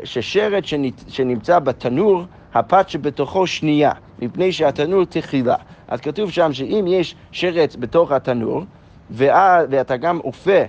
ששרת 0.04 0.64
שנמצא 1.08 1.60
בתנור, 1.60 2.24
הפת 2.54 2.90
שבתוכו 2.90 3.48
שנייה, 3.48 3.92
מפני 4.20 4.52
שהתנור 4.52 5.06
תחילה. 5.06 5.56
אז 5.88 6.02
כתוב 6.02 6.32
שם 6.32 6.54
שאם 6.54 6.86
יש 6.88 7.16
שרץ 7.32 7.76
בתוך 7.76 8.12
התנור, 8.12 8.64
ואתה 9.10 9.98
גם 9.98 10.20
אופה 10.24 10.62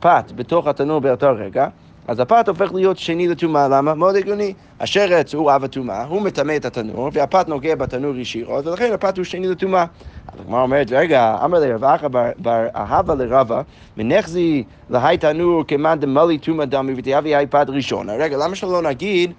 פת 0.00 0.32
בתוך 0.34 0.66
התנור 0.66 1.00
באותו 1.00 1.30
רגע, 1.36 1.68
אז 2.08 2.20
הפת 2.20 2.48
הופך 2.48 2.72
להיות 2.74 2.98
שני 2.98 3.28
לטומאה, 3.28 3.68
למה? 3.68 3.94
מאוד 3.94 4.16
הגיוני. 4.16 4.54
השרץ 4.80 5.34
הוא 5.34 5.52
אב 5.52 5.64
הטומאה, 5.64 6.04
הוא 6.04 6.22
מטמא 6.22 6.56
את 6.56 6.64
התנור, 6.64 7.10
והפת 7.12 7.48
נוגע 7.48 7.74
בתנור 7.74 8.16
ישירות, 8.16 8.66
ולכן 8.66 8.92
הפת 8.92 9.16
הוא 9.16 9.24
שני 9.24 9.48
לטומאה. 9.48 9.84
אז 10.32 10.40
הגמרא 10.40 10.62
אומרת, 10.62 10.92
רגע, 10.92 11.36
אמר 11.44 11.58
לרב 11.58 11.84
אחא 11.84 12.08
בר 12.38 12.66
אהבה 12.76 13.14
לרבה, 13.14 13.62
מנחזי 13.96 14.64
להי 14.90 15.18
תנור 15.18 15.64
כמאן 15.68 15.98
דמלי 16.00 16.38
טומאה 16.38 16.66
דמי 16.66 16.92
ותהבי 16.96 17.34
היי 17.34 17.46
פת 17.46 17.66
ראשונה. 17.68 18.12
רגע, 18.12 18.36
למה 18.36 18.54
שלא 18.54 18.82
נגיד 18.82 19.32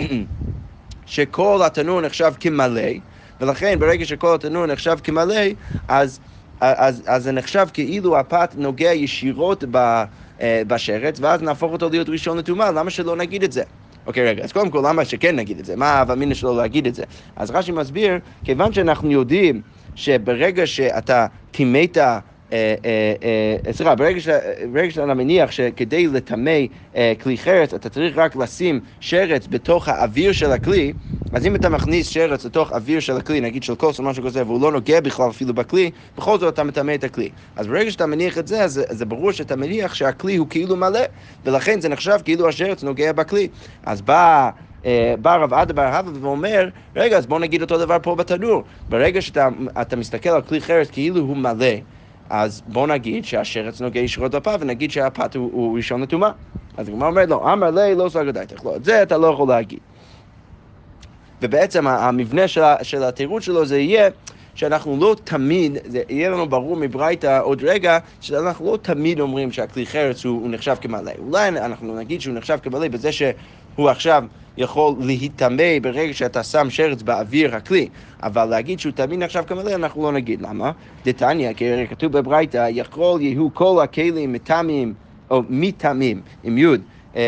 שכל 1.06 1.60
התנור 1.64 2.00
נחשב 2.00 2.32
כמלא, 2.40 2.90
ולכן 3.40 3.78
ברגע 3.78 4.04
שכל 4.04 4.34
התנור 4.34 4.66
נחשב 4.66 4.96
כמלא, 5.04 5.42
אז, 5.88 6.20
אז, 6.60 7.02
אז 7.06 7.24
זה 7.24 7.32
נחשב 7.32 7.66
כאילו 7.72 8.18
הפת 8.18 8.54
נוגע 8.58 8.92
ישירות 8.92 9.64
ב... 9.70 10.04
אה, 10.40 10.62
בשרץ, 10.66 11.20
ואז 11.20 11.42
נהפוך 11.42 11.72
אותו 11.72 11.88
להיות 11.88 12.08
ראשון 12.08 12.38
לטומאה, 12.38 12.70
למה 12.70 12.90
שלא 12.90 13.16
נגיד 13.16 13.42
את 13.42 13.52
זה? 13.52 13.62
אוקיי, 14.06 14.26
רגע, 14.26 14.44
אז 14.44 14.52
קודם 14.52 14.70
כל, 14.70 14.82
למה 14.88 15.04
שכן 15.04 15.36
נגיד 15.36 15.58
את 15.58 15.64
זה? 15.64 15.76
מה 15.76 15.86
ההווה 15.86 16.14
אמינא 16.14 16.34
שלו 16.34 16.56
להגיד 16.56 16.86
את 16.86 16.94
זה? 16.94 17.04
אז 17.36 17.50
רש"י 17.50 17.72
מסביר, 17.72 18.18
כיוון 18.44 18.72
שאנחנו 18.72 19.10
יודעים 19.10 19.62
שברגע 19.94 20.66
שאתה 20.66 21.26
טימאת 21.50 21.98
סליחה, 23.72 23.94
ברגע 23.94 24.20
שאתה 24.90 25.14
מניח 25.14 25.50
שכדי 25.50 26.06
לטמא 26.06 26.58
כלי 27.22 27.38
חרץ 27.38 27.74
אתה 27.74 27.88
צריך 27.88 28.18
רק 28.18 28.36
לשים 28.36 28.80
שרץ 29.00 29.46
בתוך 29.46 29.88
האוויר 29.88 30.32
של 30.32 30.52
הכלי, 30.52 30.92
אז 31.32 31.46
אם 31.46 31.54
אתה 31.54 31.68
מכניס 31.68 32.08
שרץ 32.08 32.44
לתוך 32.44 32.72
אוויר 32.72 33.00
של 33.00 33.16
הכלי, 33.16 33.40
נגיד 33.40 33.62
של 33.62 33.74
כוס 33.74 33.98
או 33.98 34.04
משהו 34.04 34.24
כזה, 34.24 34.46
והוא 34.46 34.60
לא 34.60 34.72
נוגע 34.72 35.00
בכלל 35.00 35.30
אפילו 35.30 35.54
בכלי, 35.54 35.90
בכל 36.16 36.38
זאת 36.38 36.54
אתה 36.54 36.64
מטמא 36.64 36.94
את 36.94 37.04
הכלי. 37.04 37.30
אז 37.56 37.66
ברגע 37.66 37.90
שאתה 37.90 38.06
מניח 38.06 38.38
את 38.38 38.46
זה, 38.46 38.64
אז 38.64 38.82
זה 38.90 39.04
ברור 39.04 39.32
שאתה 39.32 39.56
מניח 39.56 39.94
שהכלי 39.94 40.36
הוא 40.36 40.46
כאילו 40.50 40.76
מלא, 40.76 41.00
ולכן 41.44 41.80
זה 41.80 41.88
נחשב 41.88 42.18
כאילו 42.24 42.48
השרץ 42.48 42.82
נוגע 42.82 43.12
בכלי. 43.12 43.48
אז 43.86 44.02
בא... 44.02 44.50
בא 45.20 45.36
רב 45.36 45.54
עדה 45.54 45.72
בר 45.72 45.82
הווה 45.82 46.12
ואומר, 46.20 46.68
רגע, 46.96 47.18
אז 47.18 47.26
בוא 47.26 47.38
נגיד 47.38 47.62
אותו 47.62 47.78
דבר 47.78 47.96
פה 48.02 48.14
בתנור. 48.14 48.62
ברגע 48.88 49.22
שאתה 49.22 49.96
מסתכל 49.96 50.28
על 50.28 50.42
כלי 50.42 50.60
חרץ 50.60 50.90
כאילו 50.90 51.20
הוא 51.20 51.36
מלא, 51.36 51.66
אז 52.30 52.62
בוא 52.66 52.86
נגיד 52.86 53.24
שהשרץ 53.24 53.80
נוגע 53.80 54.00
ישירות 54.00 54.34
בפה 54.34 54.54
ונגיד 54.60 54.90
שהפת 54.90 55.36
הוא, 55.36 55.50
הוא 55.52 55.76
ראשון 55.76 56.02
לטומאה. 56.02 56.30
אז 56.76 56.88
הגמרא 56.88 57.08
אומרת 57.08 57.28
לו, 57.28 57.52
אמר 57.52 57.70
לי 57.70 57.94
לא 57.94 58.08
סגר 58.08 58.30
דייתך, 58.30 58.64
לא, 58.64 58.76
את 58.76 58.84
זה 58.84 59.02
אתה 59.02 59.18
לא 59.18 59.26
יכול 59.26 59.48
להגיד. 59.48 59.78
ובעצם 61.42 61.86
המבנה 61.86 62.48
של, 62.48 62.62
של 62.82 63.02
התירוץ 63.02 63.42
שלו 63.42 63.66
זה 63.66 63.78
יהיה 63.78 64.08
שאנחנו 64.54 64.96
לא 65.00 65.16
תמיד, 65.24 65.78
זה 65.84 66.02
יהיה 66.08 66.30
לנו 66.30 66.48
ברור 66.48 66.76
מברייתא 66.76 67.40
עוד 67.42 67.62
רגע, 67.64 67.98
שאנחנו 68.20 68.72
לא 68.72 68.76
תמיד 68.76 69.20
אומרים 69.20 69.52
שהכלי 69.52 69.86
חרץ 69.86 70.24
הוא, 70.24 70.40
הוא 70.42 70.50
נחשב 70.50 70.76
כמלא. 70.80 71.12
אולי 71.18 71.48
אנחנו 71.48 71.96
נגיד 71.96 72.20
שהוא 72.20 72.34
נחשב 72.34 72.58
כמלא 72.62 72.88
בזה 72.88 73.10
שהוא 73.76 73.90
עכשיו 73.90 74.24
יכול 74.56 74.94
להיטמא 75.00 75.78
ברגע 75.82 76.14
שאתה 76.14 76.42
שם 76.42 76.70
שרץ 76.70 77.02
באוויר 77.02 77.56
הכלי, 77.56 77.88
אבל 78.22 78.44
להגיד 78.44 78.80
שהוא 78.80 78.92
תמיד 78.92 79.18
נחשב 79.18 79.42
כמלא 79.46 79.74
אנחנו 79.74 80.02
לא 80.02 80.12
נגיד. 80.12 80.42
למה? 80.42 80.72
דתניא, 81.04 81.52
כי 81.52 81.86
כתוב 81.90 82.12
בברייתא, 82.12 82.68
יכול 82.70 83.20
יהיו 83.20 83.54
כל 83.54 83.80
הכלים 83.84 84.32
מטעמים, 84.32 84.94
או 85.30 85.42
מטעמים, 85.48 86.20
עם 86.44 86.58
יוד. 86.58 86.80
אמ, 87.16 87.20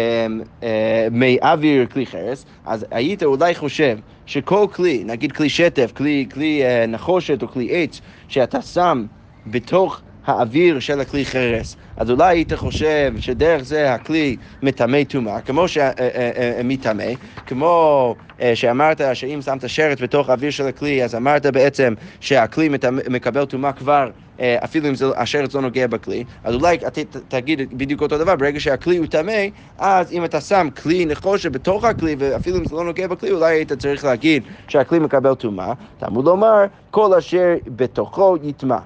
אה, 0.62 1.08
מאוויר 1.10 1.86
כלי 1.86 2.06
חרס, 2.06 2.46
אז 2.66 2.86
היית 2.90 3.22
אולי 3.22 3.54
חושב 3.54 3.98
שכל 4.26 4.66
כלי, 4.72 5.04
נגיד 5.06 5.32
כלי 5.32 5.48
שטף, 5.48 5.92
כלי, 5.96 6.26
כלי 6.32 6.64
אה, 6.64 6.86
נחושת 6.86 7.42
או 7.42 7.48
כלי 7.48 7.68
עץ, 7.70 8.00
שאתה 8.28 8.62
שם 8.62 9.06
בתוך 9.46 10.00
האוויר 10.28 10.80
של 10.80 11.00
הכלי 11.00 11.24
חרס. 11.24 11.76
אז 11.96 12.10
אולי 12.10 12.24
היית 12.24 12.52
חושב 12.52 13.12
שדרך 13.18 13.62
זה 13.62 13.94
הכלי 13.94 14.36
מטמא 14.62 15.04
טומאה, 15.04 15.40
כמו 15.40 15.64
שמטמא, 15.68 17.02
אה, 17.02 17.12
כמו 17.46 18.14
שאמרת 18.54 19.00
שאם 19.14 19.40
שמת 19.42 19.68
שרץ 19.68 20.00
בתוך 20.00 20.28
האוויר 20.28 20.50
של 20.50 20.66
הכלי, 20.66 21.04
אז 21.04 21.14
אמרת 21.14 21.46
בעצם 21.46 21.94
שהכלי 22.20 22.68
מקבל 23.10 23.44
טומאה 23.44 23.72
כבר 23.72 24.10
אה, 24.40 24.56
אפילו 24.64 24.88
אם 24.88 24.94
זה, 24.94 25.06
לא 25.54 25.60
נוגע 25.60 25.86
בכלי, 25.86 26.24
אז 26.44 26.54
אולי 26.54 26.76
אתה 26.86 27.00
תגיד 27.28 27.60
בדיוק 27.78 28.02
אותו 28.02 28.18
דבר, 28.18 28.36
ברגע 28.36 28.60
שהכלי 28.60 28.96
הוא 28.96 29.06
טמא, 29.06 29.46
אז 29.78 30.12
אם 30.12 30.24
אתה 30.24 30.40
שם 30.40 30.68
כלי 30.82 31.06
נחושת 31.06 31.52
בתוך 31.52 31.84
הכלי, 31.84 32.16
ואפילו 32.18 32.58
אם 32.58 32.64
זה 32.64 32.74
לא 32.74 32.84
נוגע 32.84 33.06
בכלי, 33.06 33.30
אולי 33.30 33.54
היית 33.54 33.72
צריך 33.72 34.04
להגיד 34.04 34.42
שהכלי 34.68 34.98
מקבל 34.98 35.34
טומאה, 35.34 35.72
תלמוד 35.98 36.24
לומר, 36.24 36.64
כל 36.90 37.14
אשר 37.14 37.54
בתוכו 37.66 38.36
יטמא. 38.42 38.78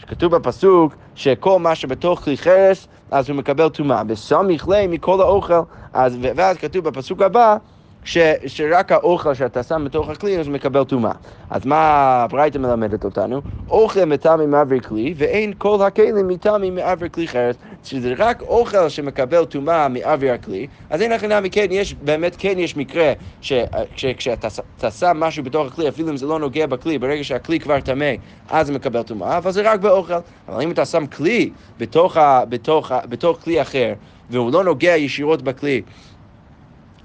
שכתוב 0.00 0.36
בפסוק 0.36 0.94
שכל 1.14 1.58
מה 1.58 1.74
שבתוך 1.74 2.20
כלי 2.20 2.36
חרס, 2.36 2.88
אז 3.10 3.28
הוא 3.28 3.36
מקבל 3.36 3.68
טומאה. 3.68 4.02
וסמיך 4.08 4.68
ליה 4.68 4.88
מכל 4.88 5.20
האוכל, 5.20 5.60
אז, 5.92 6.16
ואז 6.36 6.56
כתוב 6.56 6.84
בפסוק 6.84 7.22
הבא, 7.22 7.56
ש, 8.04 8.18
שרק 8.46 8.92
האוכל 8.92 9.34
שאתה 9.34 9.62
שם 9.62 9.82
בתוך 9.84 10.08
הכלי 10.08 10.38
אז 10.38 10.48
מקבל 10.48 10.84
טומאה. 10.84 11.12
אז 11.50 11.66
מה 11.66 11.76
הברייתא 12.24 12.58
מלמדת 12.58 13.04
אותנו? 13.04 13.42
אוכל 13.68 14.04
מטעמי 14.04 14.46
מעביר 14.46 14.80
כלי, 14.80 15.14
ואין 15.16 15.52
כל 15.58 15.82
הכלים 15.86 16.28
מטעמי 16.28 16.70
מעביר 16.70 17.08
כלי 17.08 17.28
חרס. 17.28 17.56
שזה 17.82 18.14
רק 18.18 18.42
אוכל 18.42 18.88
שמקבל 18.88 19.44
טומאה 19.44 19.88
מאוויר 19.88 20.32
הכלי, 20.32 20.66
אז 20.90 21.02
אין 21.02 21.12
לכם 21.12 21.32
נמי 21.32 21.50
כן, 21.50 21.66
יש, 21.70 21.94
באמת 21.94 22.36
כן 22.38 22.58
יש 22.58 22.76
מקרה 22.76 23.12
שכשאתה 23.40 24.90
שם 24.90 25.16
משהו 25.16 25.44
בתוך 25.44 25.66
הכלי, 25.72 25.88
אפילו 25.88 26.08
אם 26.08 26.16
זה 26.16 26.26
לא 26.26 26.38
נוגע 26.38 26.66
בכלי, 26.66 26.98
ברגע 26.98 27.24
שהכלי 27.24 27.60
כבר 27.60 27.80
טמא, 27.80 28.10
אז 28.48 28.66
זה 28.66 28.72
מקבל 28.72 29.02
טומאה, 29.02 29.38
אבל 29.38 29.50
זה 29.50 29.72
רק 29.72 29.80
באוכל. 29.80 30.14
אבל 30.48 30.62
אם 30.62 30.70
אתה 30.70 30.84
שם 30.84 31.06
כלי 31.06 31.52
בתוך, 31.78 32.16
בתוך, 32.48 32.92
בתוך 33.08 33.38
כלי 33.42 33.62
אחר, 33.62 33.92
והוא 34.30 34.52
לא 34.52 34.64
נוגע 34.64 34.96
ישירות 34.96 35.42
בכלי, 35.42 35.82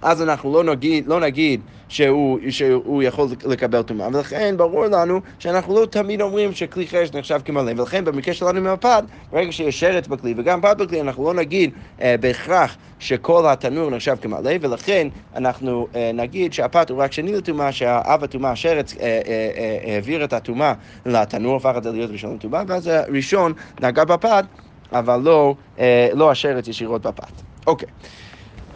אז 0.02 0.22
אנחנו 0.22 0.54
לא 0.54 0.64
נגיד, 0.64 1.08
לא 1.08 1.20
נגיד 1.20 1.62
שהוא, 1.88 2.40
שהוא 2.50 3.04
יכול 3.04 3.28
לקבל 3.46 3.82
טומאה, 3.82 4.08
ולכן 4.14 4.58
ברור 4.58 4.86
לנו 4.86 5.20
שאנחנו 5.40 5.82
לא 5.82 5.86
תמיד 5.86 6.22
אומרים 6.22 6.54
שכלי 6.54 6.88
חרש 6.88 7.12
נחשב 7.14 7.40
כמלא, 7.46 7.72
ולכן 7.78 8.06
במקרה 8.06 8.34
שלנו 8.34 8.58
עם 8.58 8.68
הפד, 8.68 9.04
ברגע 9.32 9.52
שיש 9.52 9.80
שרץ 9.80 10.08
בכלי 10.08 10.34
וגם 10.38 10.62
פד 10.62 10.76
בכלי, 10.78 11.02
אנחנו 11.02 11.24
לא 11.24 11.34
נגיד 11.34 11.72
אה, 12.02 12.16
בהכרח 12.20 12.78
שכל 13.00 13.46
התנור 13.48 13.90
נחשב 13.90 14.16
כמלא, 14.22 14.52
ולכן 14.62 15.08
אנחנו 15.36 15.88
אה, 15.96 16.12
נגיד 16.14 16.54
שהפד 16.54 16.90
הוא 16.90 17.02
רק 17.02 17.12
שני 17.12 17.32
לטומאה, 17.32 17.72
שהאב 17.72 18.24
הטומאה, 18.24 18.52
השרץ, 18.52 18.94
אה, 18.94 19.04
אה, 19.04 19.50
אה, 19.58 19.94
העביר 19.94 20.24
את 20.24 20.34
הטומאה 20.34 20.74
לתנור, 21.06 21.56
הפך 21.56 21.74
את 21.78 21.84
זה 21.84 21.92
להיות 21.92 22.12
ראשון 22.12 22.36
לטומאה, 22.36 22.64
ואז 22.68 22.88
הראשון 22.88 23.54
נגע 23.82 24.04
בפד, 24.04 24.44
אבל 24.92 25.22
לא, 25.24 25.56
אה, 25.80 26.10
לא 26.14 26.32
השרץ 26.32 26.68
ישירות 26.68 27.02
בפד. 27.02 27.32
אוקיי. 27.68 27.90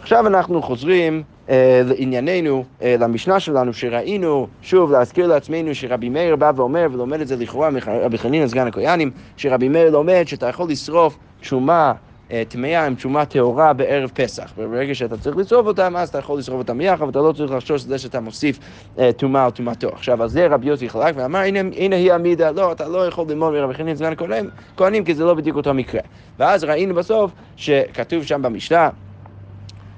עכשיו 0.02 0.26
אנחנו 0.26 0.62
חוזרים 0.62 1.22
אה, 1.48 1.82
לענייננו, 1.84 2.64
אה, 2.82 2.96
למשנה 2.98 3.40
שלנו, 3.40 3.72
שראינו, 3.72 4.46
שוב, 4.62 4.92
להזכיר 4.92 5.26
לעצמנו 5.26 5.74
שרבי 5.74 6.08
מאיר 6.08 6.36
בא 6.36 6.52
ואומר, 6.56 6.86
ולומד 6.92 7.20
את 7.20 7.28
זה 7.28 7.36
לכאורה 7.36 7.70
מרבי 7.70 8.18
חנינא 8.18 8.48
סגן 8.48 8.66
הכהנים, 8.66 9.10
שרבי 9.36 9.68
מאיר 9.68 9.90
לומד 9.90 10.22
שאתה 10.26 10.46
יכול 10.46 10.70
לשרוף 10.70 11.18
תשומה 11.40 11.92
אה, 12.32 12.42
טמאה 12.48 12.86
עם 12.86 12.94
תשומה 12.94 13.24
טהורה 13.24 13.72
בערב 13.72 14.10
פסח. 14.14 14.52
וברגע 14.58 14.94
שאתה 14.94 15.16
צריך 15.16 15.36
לשרוף 15.36 15.66
אותם, 15.66 15.96
אז 15.96 16.08
אתה 16.08 16.18
יכול 16.18 16.38
לשרוף 16.38 16.58
אותם 16.58 16.80
יחד, 16.80 17.06
ואתה 17.06 17.18
לא 17.18 17.32
צריך 17.32 17.52
לחשוש 17.52 17.84
לזה 17.84 17.98
שאתה 17.98 18.20
מוסיף 18.20 18.58
אה, 18.98 19.12
טומאה 19.12 19.44
על 19.44 19.50
טומאתו. 19.50 19.88
עכשיו, 19.88 20.22
על 20.22 20.28
זה 20.28 20.46
רבי 20.46 20.68
יוסי 20.68 20.88
חלק 20.88 21.14
ואמר, 21.18 21.38
הנה, 21.38 21.60
הנה 21.76 21.96
היא 21.96 22.12
עמידה, 22.12 22.50
לא, 22.50 22.72
אתה 22.72 22.88
לא 22.88 23.06
יכול 23.06 23.24
ללמוד 23.28 23.52
מרבי 23.52 23.74
חנין 23.74 23.96
סגן 23.96 24.12
הכהנים, 24.12 25.04
כי 25.04 25.14
זה 25.14 25.24
לא 25.24 25.34
בדיוק 25.34 25.56
אותו 25.56 25.74
מקרה. 25.74 26.00
ואז 26.38 26.64
ראינו 26.64 26.94
בסוף 26.94 27.30
שכתוב 27.56 28.24
שם 28.24 28.42
במשנה, 28.42 28.88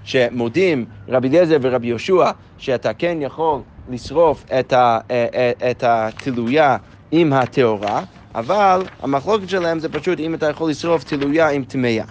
שמודים 0.05 0.85
רבי 1.09 1.29
אליעזר 1.29 1.57
ורבי 1.61 1.87
יהושע 1.87 2.31
שאתה 2.59 2.95
כן 2.95 3.19
יכול 3.21 3.61
לשרוף 3.89 4.45
את, 4.61 4.73
ה, 4.73 4.99
אה, 5.11 5.27
אה, 5.35 5.71
את 5.71 5.85
התלויה 5.87 6.77
עם 7.11 7.33
הטהורה, 7.33 8.03
אבל 8.35 8.83
המחלוקת 9.03 9.49
שלהם 9.49 9.79
זה 9.79 9.89
פשוט 9.89 10.21
אם 10.21 10.35
אתה 10.35 10.49
יכול 10.49 10.71
לשרוף 10.71 11.05
תלויה 11.05 11.49
עם 11.49 11.65
טמאה 11.65 12.05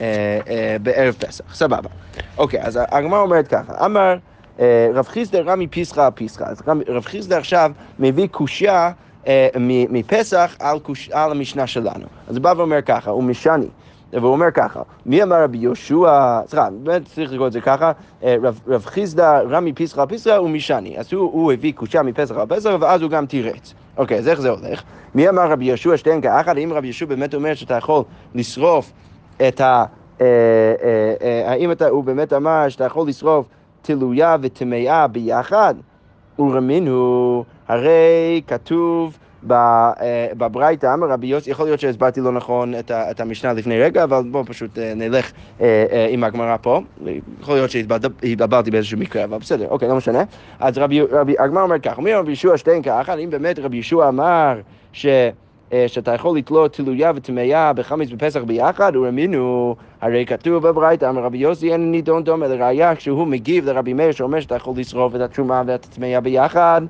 אה, 0.00 0.76
בערב 0.82 1.14
פסח. 1.14 1.54
סבבה. 1.54 1.88
אוקיי, 2.38 2.62
אז 2.62 2.78
הגמרא 2.90 3.20
אומרת 3.20 3.48
ככה, 3.48 3.86
אמר 3.86 4.16
רב 4.94 5.06
חיסדא 5.06 5.38
רמי 5.38 5.66
פיסחא 5.66 6.10
פיסחא. 6.10 6.44
אז 6.44 6.62
רב 6.88 7.04
חיסדא 7.04 7.36
עכשיו 7.36 7.70
מביא 7.98 8.26
קושייה 8.26 8.90
מפסח 9.90 10.56
על. 10.58 10.78
על 11.12 11.30
המשנה 11.30 11.66
שלנו. 11.66 12.06
אז 12.28 12.36
הוא 12.36 12.42
בא 12.42 12.54
ואומר 12.56 12.82
ככה, 12.82 13.10
הוא 13.10 13.24
משני. 13.24 13.68
והוא 14.12 14.32
אומר 14.32 14.50
ככה, 14.50 14.82
מי 15.06 15.22
אמר 15.22 15.42
רבי 15.42 15.58
יהושע, 15.58 16.40
סליחה, 16.46 16.68
באמת 16.70 17.02
צריך 17.04 17.32
לקרוא 17.32 17.46
את 17.46 17.52
זה 17.52 17.60
ככה, 17.60 17.92
אה, 18.22 18.36
רב, 18.42 18.86
חיסדא 18.86 19.40
רמי 19.50 19.72
פיסחא 19.72 20.06
פיסחא 20.06 20.30
ומישני, 20.30 20.98
אז 20.98 21.12
הוא, 21.12 21.32
הוא 21.32 21.52
הביא 21.52 21.72
קושה 21.72 22.02
מפסח 22.02 22.34
על 22.36 22.46
ואז 22.80 23.02
הוא 23.02 23.10
גם 23.10 23.26
תירץ. 23.26 23.74
אוקיי, 23.96 24.18
אז 24.18 24.28
איך 24.28 24.40
זה 24.40 24.50
הולך? 24.50 24.82
מי 25.14 25.28
אמר 25.28 25.50
רבי 25.50 25.64
יהושע 25.64 25.96
שתיהן 25.96 26.20
כאחד, 26.20 26.56
האם 26.56 26.72
רבי 26.72 26.86
יהושע 26.86 27.06
באמת 27.06 27.34
אומר 27.34 27.54
שאתה 27.54 27.74
יכול 27.74 28.02
לשרוף 28.34 28.92
את 29.48 29.60
ה... 29.60 29.84
אה, 30.20 30.26
אה, 31.22 31.50
האם 31.50 31.72
אתה, 31.72 31.88
הוא 31.88 32.04
באמת 32.04 32.32
אמר 32.32 32.68
שאתה 32.68 32.84
יכול 32.84 33.08
לשרוף 33.08 33.46
תלויה 33.82 34.36
וטמאה 34.40 35.06
ביחד? 35.06 35.74
ורמינו, 36.38 37.44
הרי 37.68 38.42
כתוב 38.46 39.18
בברייתא, 39.42 40.94
אמר 40.94 41.06
רבי 41.10 41.26
יוסי, 41.26 41.50
יכול 41.50 41.66
להיות 41.66 41.80
שהסברתי 41.80 42.20
לא 42.20 42.32
נכון 42.32 42.74
את 42.90 43.20
המשנה 43.20 43.52
לפני 43.52 43.78
רגע, 43.78 44.04
אבל 44.04 44.22
בואו 44.30 44.44
פשוט 44.44 44.78
אה, 44.78 44.92
נלך 44.96 45.32
אה, 45.60 46.06
עם 46.10 46.24
הגמרא 46.24 46.56
פה. 46.62 46.80
יכול 47.40 47.54
להיות 47.54 47.70
שהתבלבלתי 47.70 48.70
באיזשהו 48.70 48.98
מקרה, 48.98 49.24
אבל 49.24 49.38
בסדר, 49.38 49.68
אוקיי, 49.68 49.88
לא 49.88 49.96
משנה. 49.96 50.22
אז 50.60 50.78
רבי, 50.78 51.00
הגמרא 51.38 51.62
אומר 51.62 51.78
כך, 51.78 51.98
אומר 51.98 52.18
רבי 52.18 52.32
ישוע 52.32 52.58
שתיהן 52.58 52.82
ככה, 52.82 53.14
אם 53.14 53.30
באמת 53.30 53.58
רבי 53.58 53.76
ישוע 53.76 54.08
אמר 54.08 54.60
ש... 54.92 55.06
שאתה 55.86 56.14
יכול 56.14 56.38
לתלות 56.38 56.72
תלויה 56.72 57.12
וטמאה 57.14 57.72
בחמיץ 57.72 58.10
בפסח 58.10 58.40
ביחד, 58.42 58.96
ורמינו, 58.96 59.76
הרי 60.00 60.26
כתוב 60.26 60.68
בברייתא, 60.68 61.10
אמר 61.10 61.22
רבי 61.22 61.38
יוסי 61.38 61.72
אין 61.72 61.90
נידון 61.90 62.24
דומה 62.24 62.46
לראיה, 62.46 62.96
כשהוא 62.96 63.26
מגיב 63.26 63.64
לרבי 63.64 63.92
מאיר 63.92 64.12
שאומר 64.12 64.40
שאתה 64.40 64.56
יכול 64.56 64.74
לשרוף 64.76 65.14
את 65.14 65.20
התשומה 65.20 65.62
ואת 65.66 65.84
הטמאה 65.84 66.20
ביחד, 66.20 66.82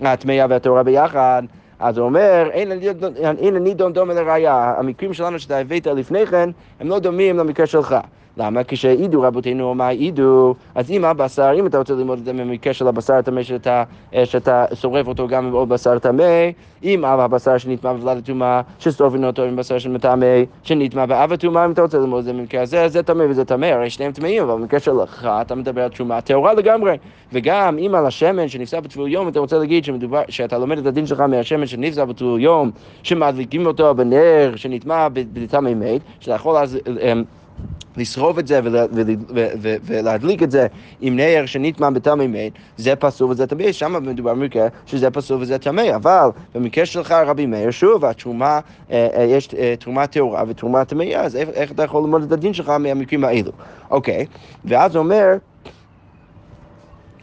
הטמאה 0.00 0.46
והטהורה 0.48 0.82
ביחד. 0.82 1.42
אז 1.78 1.98
הוא 1.98 2.06
אומר, 2.06 2.48
אין 3.38 3.56
הנידון 3.56 3.92
דומה 3.92 4.14
לראייה, 4.14 4.74
המקרים 4.78 5.14
שלנו 5.14 5.38
שאתה 5.38 5.58
הבאת 5.58 5.86
לפני 5.86 6.26
כן, 6.26 6.50
הם 6.80 6.88
לא 6.88 6.98
דומים 6.98 7.38
למקרה 7.38 7.66
שלך. 7.66 7.96
למה? 8.36 8.60
כשהעידו 8.64 9.22
רבותינו 9.22 9.74
מה 9.74 9.86
העידו, 9.86 10.54
אז 10.74 10.90
אם 10.90 11.04
הבשר, 11.04 11.50
אם 11.58 11.66
אתה 11.66 11.78
רוצה 11.78 11.94
ללמוד 11.94 12.18
את 12.18 12.24
זה 12.24 12.32
במקרה 12.32 12.72
של 12.72 12.88
הבשר 12.88 13.14
הטמא 13.14 13.42
שאתה, 13.42 13.84
אה, 14.14 14.26
שאתה 14.26 14.64
שורף 14.74 15.06
אותו 15.06 15.28
גם 15.28 15.46
עם 15.46 15.52
עוד 15.52 15.68
בשר 15.68 15.98
טמא, 15.98 16.50
אם 16.84 17.04
אב 17.04 17.20
הבשר 17.20 17.58
שנטמע 17.58 17.92
בבלד 17.92 18.16
הטומאה, 18.16 18.60
ששורפים 18.78 19.24
אותו 19.24 19.42
עם 19.42 19.56
בשר 19.56 19.78
שמטמא, 19.78 20.26
שנטמע 20.62 21.06
באב 21.06 21.32
הטומאה, 21.32 21.64
אם 21.64 21.70
אתה 21.70 21.82
רוצה 21.82 21.98
ללמוד 21.98 22.18
את 22.18 22.24
זה 22.24 22.32
במקרה 22.32 22.62
הזה, 22.62 22.88
זה 22.88 23.02
טמא 23.02 23.24
וזה 23.28 23.44
טמא, 23.44 23.66
הרי 23.66 23.90
שניהם 23.90 24.12
טמאים, 24.12 24.42
אבל 24.42 24.52
במקרה 24.52 24.80
שלך 24.80 25.28
אתה 25.40 25.54
מדבר 25.54 25.82
על 25.82 25.88
תשומה 25.88 26.20
טהורה 26.20 26.54
לגמרי. 26.54 26.96
וגם 27.32 27.78
אם 27.78 27.94
על 27.94 28.06
השמן 28.06 28.48
שנפסע 28.48 28.80
בטבול 28.80 29.08
יום, 29.08 29.28
אתה 29.28 29.40
רוצה 29.40 29.58
להגיד 29.58 29.84
שמדובר, 29.84 30.22
שאתה 30.28 30.58
לומד 30.58 30.78
את 30.78 30.86
הדין 30.86 31.06
שלך 31.06 31.20
מהשמן 31.20 31.66
שנפסע 31.66 32.04
בטבול 32.04 32.40
יום, 32.40 32.70
שמדליקים 33.02 33.66
אותו 33.66 33.94
בנר 33.94 34.52
שנטמע 34.56 35.08
בטמא 35.12 35.74
מת, 35.74 36.00
שאתה 36.20 36.34
יכול 36.34 36.56
אז... 36.56 36.78
לשרוף 37.96 38.38
את 38.38 38.46
זה 38.46 38.60
ולהדליק 39.86 40.42
את 40.42 40.50
זה 40.50 40.66
עם 41.00 41.16
נר 41.16 41.42
שנטמע 41.46 41.90
בטמא 41.90 42.26
מת, 42.26 42.52
זה 42.76 42.96
פסול 42.96 43.30
וזה 43.30 43.46
טמא, 43.46 43.72
שם 43.72 44.06
מדובר 44.06 44.34
במקרה 44.34 44.68
שזה 44.86 45.10
פסול 45.10 45.42
וזה 45.42 45.58
טמא, 45.58 45.94
אבל 45.96 46.28
במקרה 46.54 46.86
שלך 46.86 47.12
רבי 47.12 47.46
מאיר, 47.46 47.70
שוב, 47.70 48.04
התרומה, 48.04 48.60
אה, 48.90 49.08
אה, 49.16 49.22
יש 49.22 49.54
אה, 49.54 49.74
תרומה 49.78 50.06
טהורה 50.06 50.44
ותרומה 50.48 50.84
טמאה, 50.84 51.20
אז 51.20 51.36
איך 51.36 51.72
אתה 51.72 51.84
יכול 51.84 52.02
ללמוד 52.02 52.22
את 52.22 52.32
הדין 52.32 52.52
שלך 52.52 52.68
מהמקרים 52.68 53.24
האלו? 53.24 53.52
אוקיי, 53.90 54.26
ואז 54.64 54.96
אומר, 54.96 55.32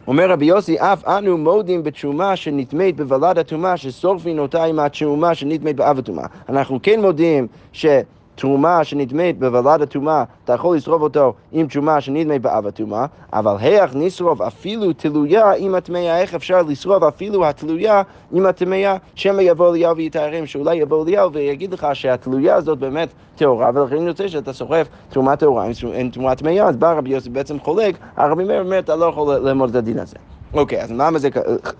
אומר 0.06 0.30
רבי 0.30 0.44
יוסי, 0.44 0.76
אף 0.78 1.04
אנו 1.04 1.38
מודים 1.38 1.82
בתשומה 1.82 2.36
שנטמאת 2.36 2.96
בוולד 2.96 3.38
הטומאה, 3.38 3.76
ששורפין 3.76 4.38
אותה 4.38 4.64
עם 4.64 4.78
התשומה 4.78 5.34
שנטמאת 5.34 5.76
באב 5.76 5.98
הטומאה. 5.98 6.26
אנחנו 6.48 6.78
כן 6.82 7.00
מודים 7.00 7.46
ש... 7.72 7.86
תרומה 8.34 8.84
שנדמית 8.84 9.38
בוולד 9.38 9.82
הטומאה, 9.82 10.24
אתה 10.44 10.52
יכול 10.52 10.76
לשרוף 10.76 11.02
אותו 11.02 11.32
עם 11.52 11.66
תרומה 11.66 12.00
שנדמית 12.00 12.42
באב 12.42 12.66
הטומאה, 12.66 13.06
אבל 13.32 13.56
היח 13.58 13.90
נשרוף 13.94 14.40
אפילו 14.40 14.92
תלויה 14.92 15.52
עם 15.58 15.74
הטמאה, 15.74 16.20
איך 16.20 16.34
אפשר 16.34 16.62
לשרוף 16.62 17.02
אפילו 17.02 17.46
התלויה 17.46 18.02
עם 18.32 18.46
הטמאה, 18.46 18.96
שמא 19.14 19.42
יבוא 19.42 19.70
אליהו 19.70 19.96
ויתארים, 19.96 20.46
שאולי 20.46 20.76
יבוא 20.76 21.04
אליהו 21.04 21.32
ויגיד 21.32 21.72
לך 21.72 21.86
שהתלויה 21.92 22.54
הזאת 22.54 22.78
באמת 22.78 23.08
טהורה, 23.36 23.70
ולכן 23.74 24.08
רוצה 24.08 24.28
שאתה 24.28 24.52
שורף 24.52 24.88
תרומה 25.08 25.36
טהורה 25.36 25.66
עם 25.94 26.10
תרומה 26.10 26.34
טמאה, 26.34 26.68
אז 26.68 26.76
בא 26.76 26.92
רבי 26.92 27.10
יוסי 27.10 27.30
בעצם 27.30 27.60
חולק, 27.60 27.96
הרבי 28.16 28.44
מאיר 28.44 28.60
אומר, 28.60 28.78
אתה 28.78 28.96
לא 28.96 29.04
יכול 29.04 29.34
ללמוד 29.34 29.70
את 29.70 29.76
הדין 29.76 29.98
הזה. 29.98 30.16
אוקיי, 30.54 30.82
אז 30.82 30.92
למה 30.92 31.18
זה, 31.18 31.28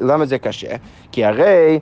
למה 0.01 0.27
זה 0.27 0.39
קשה? 0.39 0.77
כי 1.13 1.25
הרי 1.25 1.79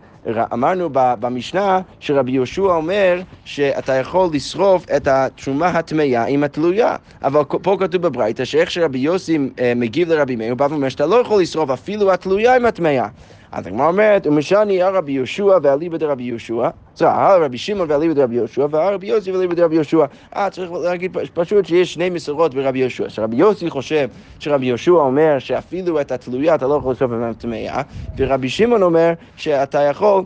אמרנו 0.53 0.89
במשנה 0.93 1.81
שרבי 2.01 2.33
יהושע 2.33 2.63
אומר 2.63 3.21
שאתה 3.45 3.93
יכול 3.93 4.29
לשרוף 4.33 4.87
את 4.97 5.09
התרומה 5.09 5.69
הטמאה 5.69 6.25
עם 6.25 6.45
התלויה, 6.45 6.97
אבל 7.23 7.45
פה 7.45 7.77
כתוב 7.81 8.03
בברייתא 8.03 8.45
שאיך 8.45 8.71
שרבי 8.71 8.99
יוסי 8.99 9.39
אה, 9.59 9.73
מגיב 9.77 10.09
לרבי 10.09 10.37
מאיר, 10.37 10.51
הוא 10.51 10.59
בא 10.59 10.67
ואומר 10.71 10.89
שאתה 10.89 11.07
לא 11.07 11.17
יכול 11.17 11.43
לשרוף 11.43 11.71
אפילו 11.71 12.13
התלויה 12.13 12.57
עם 12.57 12.67
הטמאה. 12.67 13.09
אז 13.53 13.67
הגמרא 13.67 13.89
אומרת, 13.89 14.27
ומשני 14.27 14.83
הרבי 14.83 15.13
יהושע 15.13 15.59
ואליבא 15.63 15.97
דרבי 15.97 16.23
יהושע, 16.23 16.69
סליחה, 16.97 17.35
הרבי 17.35 17.59
שמעון 17.59 17.91
ואליבא 17.91 18.15
דרבי 18.15 18.35
יהושע, 18.35 18.67
והרבי 18.71 19.07
יוסי 19.07 19.33
ואליבא 19.33 19.55
דרבי 19.55 19.75
יהושע. 19.75 20.05
אה, 20.37 20.51
צריך 20.51 20.73
להגיד 20.73 21.17
פשוט 21.35 21.67
שיש 21.67 21.95
שני 21.95 22.11
מסורות 22.11 22.55
ברבי 22.55 22.79
יהושע. 22.79 23.09
שרבי 23.09 23.37
יוסי 23.37 23.71
חושב 23.71 24.09
שרבי 24.39 24.67
יהושע 24.67 24.91
אומר 24.91 25.39
שאפילו 25.39 26.01
את 26.01 26.13
התלויה 26.13 26.55
אתה 26.55 26.67
לא 26.67 26.75
יכול 26.75 26.93
לשרוף 26.93 27.13
עם 27.13 27.23
הטמאה, 27.23 27.83
ורבי 28.17 28.49
שמעון 28.49 28.83
אומר 28.83 29.13
שאתה 29.37 29.83
יכול... 29.83 30.25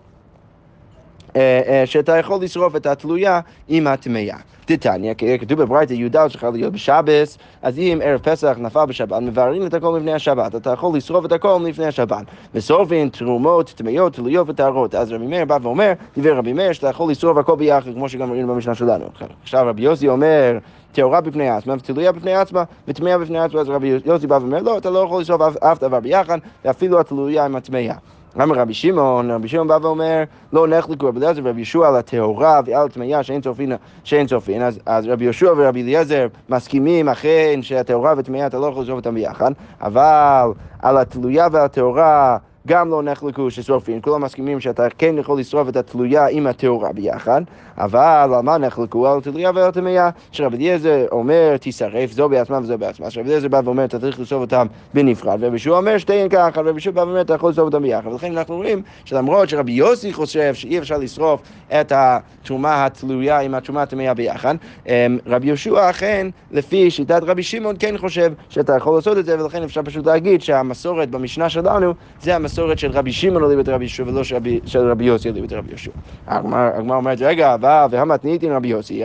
שאתה 1.85 2.17
יכול 2.17 2.45
לשרוף 2.45 2.77
את 2.77 2.87
התלויה 2.87 3.41
עם 3.69 3.87
הטמאה. 3.87 4.37
דתניא, 4.69 5.15
כתוב 5.41 5.63
בברייתא 5.63 5.93
י"ד 5.93 6.29
שצריכה 6.29 6.51
להיות 6.51 6.73
בשבס, 6.73 7.39
אז 7.63 7.79
אם 7.79 7.99
ערב 8.05 8.21
פסח 8.21 8.57
נפל 8.61 8.85
בשבת, 8.85 9.23
מבארים 9.23 9.67
את 9.67 9.75
הכל 9.75 9.97
לפני 9.99 10.13
השבת, 10.13 10.55
אתה 10.55 10.71
יכול 10.71 10.97
לשרוף 10.97 11.25
את 11.25 11.33
הכל 11.33 11.61
לפני 11.69 11.87
השבת. 11.87 12.25
ושורפים 12.55 13.09
תרומות, 13.09 13.75
טמאות, 13.77 14.13
תלויות 14.13 14.49
וטהרות. 14.49 14.95
אז 14.95 15.13
רבי 15.13 15.27
מאיר 15.27 15.45
בא 15.45 15.59
ואומר, 15.63 15.93
דיבר 16.15 16.37
רבי 16.37 16.53
מאיר, 16.53 16.73
שאתה 16.73 16.89
יכול 16.89 17.11
לשרוף 17.11 17.39
הכל 17.39 17.57
ביחד, 17.57 17.95
כמו 17.95 18.09
שגם 18.09 18.33
ראינו 18.33 18.55
במשנה 18.55 18.75
שלנו. 18.75 19.05
עכשיו 19.43 19.65
רבי 19.67 19.83
יוסי 19.83 20.09
אומר, 20.09 20.59
טהורה 20.93 21.21
בפני 21.21 21.49
עצמה 21.51 21.75
ותלויה 21.75 22.13
בפני 22.13 22.35
עצמה 22.35 22.65
וטמאה 22.89 23.19
בפני 23.19 23.39
עצמה, 23.39 23.61
אז 23.61 23.69
רבי 23.69 23.99
יוסי 24.05 24.27
בא 24.27 24.35
ואומר, 24.35 24.63
לא, 24.63 24.79
אתה 24.79 24.91
לא 24.91 24.99
יכול 24.99 25.21
לשרוף 25.21 25.57
אף 25.57 25.81
דבר 25.81 26.01
ביחד, 26.01 26.39
ואפילו 26.65 27.01
התלויה 27.01 27.45
עם 27.45 27.57
הטמאה. 27.57 27.95
אמר 28.43 28.57
רבי 28.57 28.75
שמעון, 28.75 29.31
רבי 29.31 29.49
שמעון 29.49 29.69
בא 29.69 29.79
ואומר, 29.83 30.25
לא 30.53 30.69
נחלקו 30.69 31.07
רבי 31.07 31.19
אליעזר 31.19 31.41
ורבי 31.45 31.61
יהושע 31.61 31.89
על 31.89 31.97
הטהורה 31.97 32.61
ועל 32.67 32.87
הטמאה 32.87 33.23
שאין 33.23 33.41
צופין, 33.41 33.73
שאין 34.05 34.27
צופין. 34.27 34.63
אז, 34.63 34.81
אז 34.87 35.07
רבי 35.07 35.25
יהושע 35.25 35.53
ורבי 35.57 35.83
אליעזר 35.83 36.27
מסכימים 36.49 37.09
אכן 37.09 37.59
שהטהורה 37.63 38.15
והטמאה 38.17 38.47
אתה 38.47 38.59
לא 38.59 38.67
יכול 38.67 38.83
לשרוף 38.83 38.97
אותם 38.97 39.15
ביחד, 39.15 39.51
אבל 39.81 40.49
על 40.83 40.97
התלויה 40.97 41.49
והטהורה 41.53 42.37
גם 42.67 42.91
לא 42.91 43.03
נחלקו 43.03 43.51
ששורפים, 43.51 44.01
כולם 44.01 44.25
מסכימים 44.25 44.61
שאתה 44.61 44.87
כן 44.99 45.19
יכול 45.19 45.41
לשרוף 45.41 45.69
את 45.69 45.77
התלויה 45.77 46.27
עם 46.27 46.47
הטהורה 46.47 46.93
ביחד, 46.93 47.43
אבל 47.79 48.31
על 48.35 48.41
מה 48.41 48.59
נחלקו? 48.59 49.09
על 49.09 49.19
התלויה 49.19 49.51
ועל 49.55 49.69
הטמאה, 49.69 50.11
שרבי 50.33 50.57
אליעזר 50.57 51.07
אומר 51.13 51.57
תישרף 51.57 52.13
זו 52.13 52.29
בעצמה 52.29 52.59
וזו 52.59 52.79
בעצמה, 52.79 53.11
שרבי 53.11 53.29
אליעזר 53.29 53.49
בא 53.49 53.61
ואומר 53.65 53.85
אתה 53.85 53.99
צריך 53.99 54.21
לשרוף 54.21 54.41
אותם 54.41 54.67
בנפרד, 54.95 55.33
ורבי 55.41 55.47
יהושע 55.47 55.71
אומר 55.71 55.99
שתיהן 55.99 56.29
ככה, 56.29 56.61
ורבי 56.61 56.71
יהושע 56.71 56.91
בא 56.91 57.01
ואומר 57.01 57.21
אתה 57.21 57.35
יכול 57.35 57.51
לשרוף 57.51 57.67
אותם 57.67 57.83
ביחד, 57.83 58.07
ולכן 58.13 58.37
אנחנו 58.37 58.57
רואים 58.57 58.83
שלמרות 59.05 59.49
שרבי 59.49 59.73
יוסי 59.73 60.13
חושב 60.13 60.55
שאי 60.55 60.79
אפשר 60.79 60.99
לשרוף 60.99 61.43
את 61.81 61.93
התרומה 61.97 62.87
התלויה 62.87 63.41
עם 63.41 63.55
התרומה 63.55 63.83
הטמאה 63.83 64.15
ביחד, 64.15 64.55
אמ, 64.87 65.19
רבי 65.27 65.47
יהושע 65.47 65.91
אכן, 65.91 66.27
לפי 66.51 66.91
שיטת 66.91 67.21
רבי 67.23 67.43
שמעון, 67.43 67.77
כן 67.79 67.99
חושב 67.99 68.33
שאתה 68.49 68.77
יכול 68.77 68.95
לעשות 68.95 69.19
את 69.19 69.25
זה, 69.27 69.43
ולכן 69.43 69.63
אפשר 69.63 69.83
פשוט 69.83 70.07
להגיד 70.07 70.43
שהמסורת 70.43 71.11
במשנה 71.11 71.49
שלנו 71.49 71.95
זה 72.21 72.37
המסורת 72.37 72.56
המסורת 72.59 72.79
של 72.79 72.91
רבי 72.91 73.13
שמעון 73.13 73.43
עולים 73.43 73.61
את 73.61 73.69
רבי 73.69 73.85
יהושע 73.85 74.05
ולא 74.07 74.25
של 74.65 74.91
רבי 74.91 75.05
יוסי 75.05 75.29
עולים 75.29 75.45
את 75.45 75.53
רבי 75.53 75.69
יהושע. 75.69 75.91
הגמרא 76.27 76.97
אומרת, 76.97 77.19
רגע, 77.21 77.55
אבל 77.55 77.87
והמתניתין 77.91 78.53
רבי 78.53 78.69
יוסי, 78.69 79.03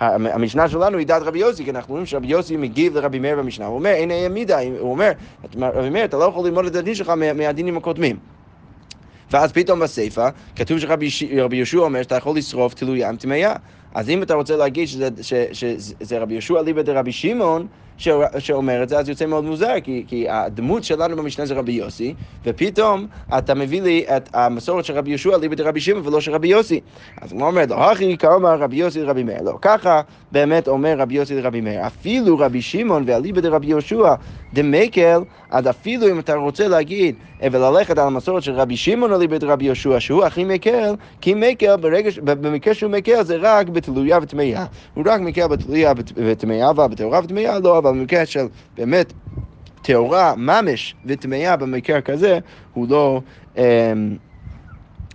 המשנה 0.00 0.68
שלנו 0.68 0.98
היא 0.98 1.06
דעת 1.06 1.22
רבי 1.22 1.38
יוסי, 1.38 1.64
כי 1.64 1.70
אנחנו 1.70 1.92
רואים 1.92 2.06
שרבי 2.06 2.26
יוסי 2.26 2.56
מגיב 2.56 2.96
לרבי 2.96 3.18
מאיר 3.18 3.36
במשנה, 3.36 3.66
הוא 3.66 3.74
אומר, 3.74 3.90
אין 3.90 4.10
העמידה, 4.10 4.58
הוא 4.78 4.90
אומר, 4.90 5.10
רבי 5.56 5.90
מאיר, 5.90 6.04
אתה 6.04 6.16
לא 6.16 6.24
יכול 6.24 6.46
ללמוד 6.46 6.64
את 6.64 6.76
הדין 6.76 6.94
שלך 6.94 7.08
מהדינים 7.34 7.76
הקודמים. 7.76 8.16
ואז 9.30 9.52
פתאום 9.52 9.80
בסיפא, 9.80 10.28
כתוב 10.56 10.78
שרבי 10.78 11.56
יהושע 11.56 11.78
אומר 11.78 12.02
שאתה 12.02 12.16
יכול 12.16 12.36
לשרוף 12.36 12.74
תלויה 12.74 13.08
עם 13.08 13.16
טמאה. 13.16 13.54
אז 13.94 14.10
אם 14.10 14.22
אתה 14.22 14.34
רוצה 14.34 14.56
להגיד 14.56 14.88
שזה 15.52 16.18
רבי 16.18 16.34
יהושע 16.34 16.62
ליבא 16.62 16.82
דרבי 16.82 17.12
שמעון, 17.12 17.66
שאומר 18.38 18.82
את 18.82 18.88
זה, 18.88 18.98
אז 18.98 19.08
יוצא 19.08 19.26
מאוד 19.26 19.44
מוזר, 19.44 19.80
כי, 19.84 20.04
כי 20.08 20.28
הדמות 20.28 20.84
שלנו 20.84 21.16
במשנה 21.16 21.46
זה 21.46 21.54
רבי 21.54 21.72
יוסי, 21.72 22.14
ופתאום 22.46 23.06
אתה 23.38 23.54
מביא 23.54 23.82
לי 23.82 24.04
את 24.16 24.30
המסורת 24.34 24.84
של 24.84 24.94
רבי 24.94 25.10
יהושע 25.10 25.36
ליבא 25.36 25.54
דרבי 25.54 25.80
שמעון 25.80 26.06
ולא 26.06 26.20
של 26.20 26.32
רבי 26.32 26.48
יוסי. 26.48 26.80
אז 27.20 27.32
הוא 27.32 27.42
אומר, 27.42 27.62
לא 27.68 27.92
אחי, 27.92 28.16
כאומר 28.16 28.58
רבי 28.58 28.76
יוסי 28.76 29.02
לרבי 29.02 29.22
מאיר. 29.22 29.42
לא, 29.42 29.58
ככה 29.62 30.00
באמת 30.32 30.68
אומר 30.68 30.98
רבי 30.98 31.14
יוסי 31.14 31.34
לרבי 31.34 31.60
מאיר. 31.60 31.86
אפילו 31.86 32.38
רבי 32.38 32.62
שמעון 32.62 33.04
ואליבא 33.06 33.40
דרבי 33.40 33.66
יהושע, 33.66 34.14
דמקל, 34.54 35.20
אז 35.50 35.70
אפילו 35.70 36.10
אם 36.10 36.18
אתה 36.18 36.34
רוצה 36.34 36.68
להגיד 36.68 37.14
וללכת 37.42 37.98
על 37.98 38.06
המסורת 38.06 38.42
של 38.42 38.52
רבי 38.52 38.76
שמעון 38.76 39.12
אליבא 39.12 39.38
דרבי 39.38 39.64
יהושע, 39.64 40.00
שהוא 40.00 40.24
הכי 40.24 40.44
מקל, 40.44 40.94
כי 41.20 41.34
מקל, 41.36 41.76
ברגע, 41.76 42.10
במקרה 42.24 42.74
שהוא 42.74 42.90
מקל 42.90 43.22
זה 43.22 43.36
רק 43.40 43.68
בתלויה 43.68 44.18
וטמאה. 44.22 44.64
הוא 44.94 45.04
רק 45.06 45.20
מקל 45.20 45.46
בתלויה 45.46 45.92
וטמאה, 46.16 46.70
אבל 46.70 46.86
בטהורה 46.86 47.20
וטמאה 47.24 47.58
לא, 47.58 47.78
אבל 47.78 47.90
במקרה 47.90 48.26
של 48.26 48.46
באמת 48.76 49.12
טהורה, 49.82 50.34
ממש 50.36 50.94
וטמאה 51.04 51.56
במקרה 51.56 52.00
כזה, 52.00 52.38
הוא 52.72 52.86
לא... 52.90 53.20
אמ, 53.56 53.62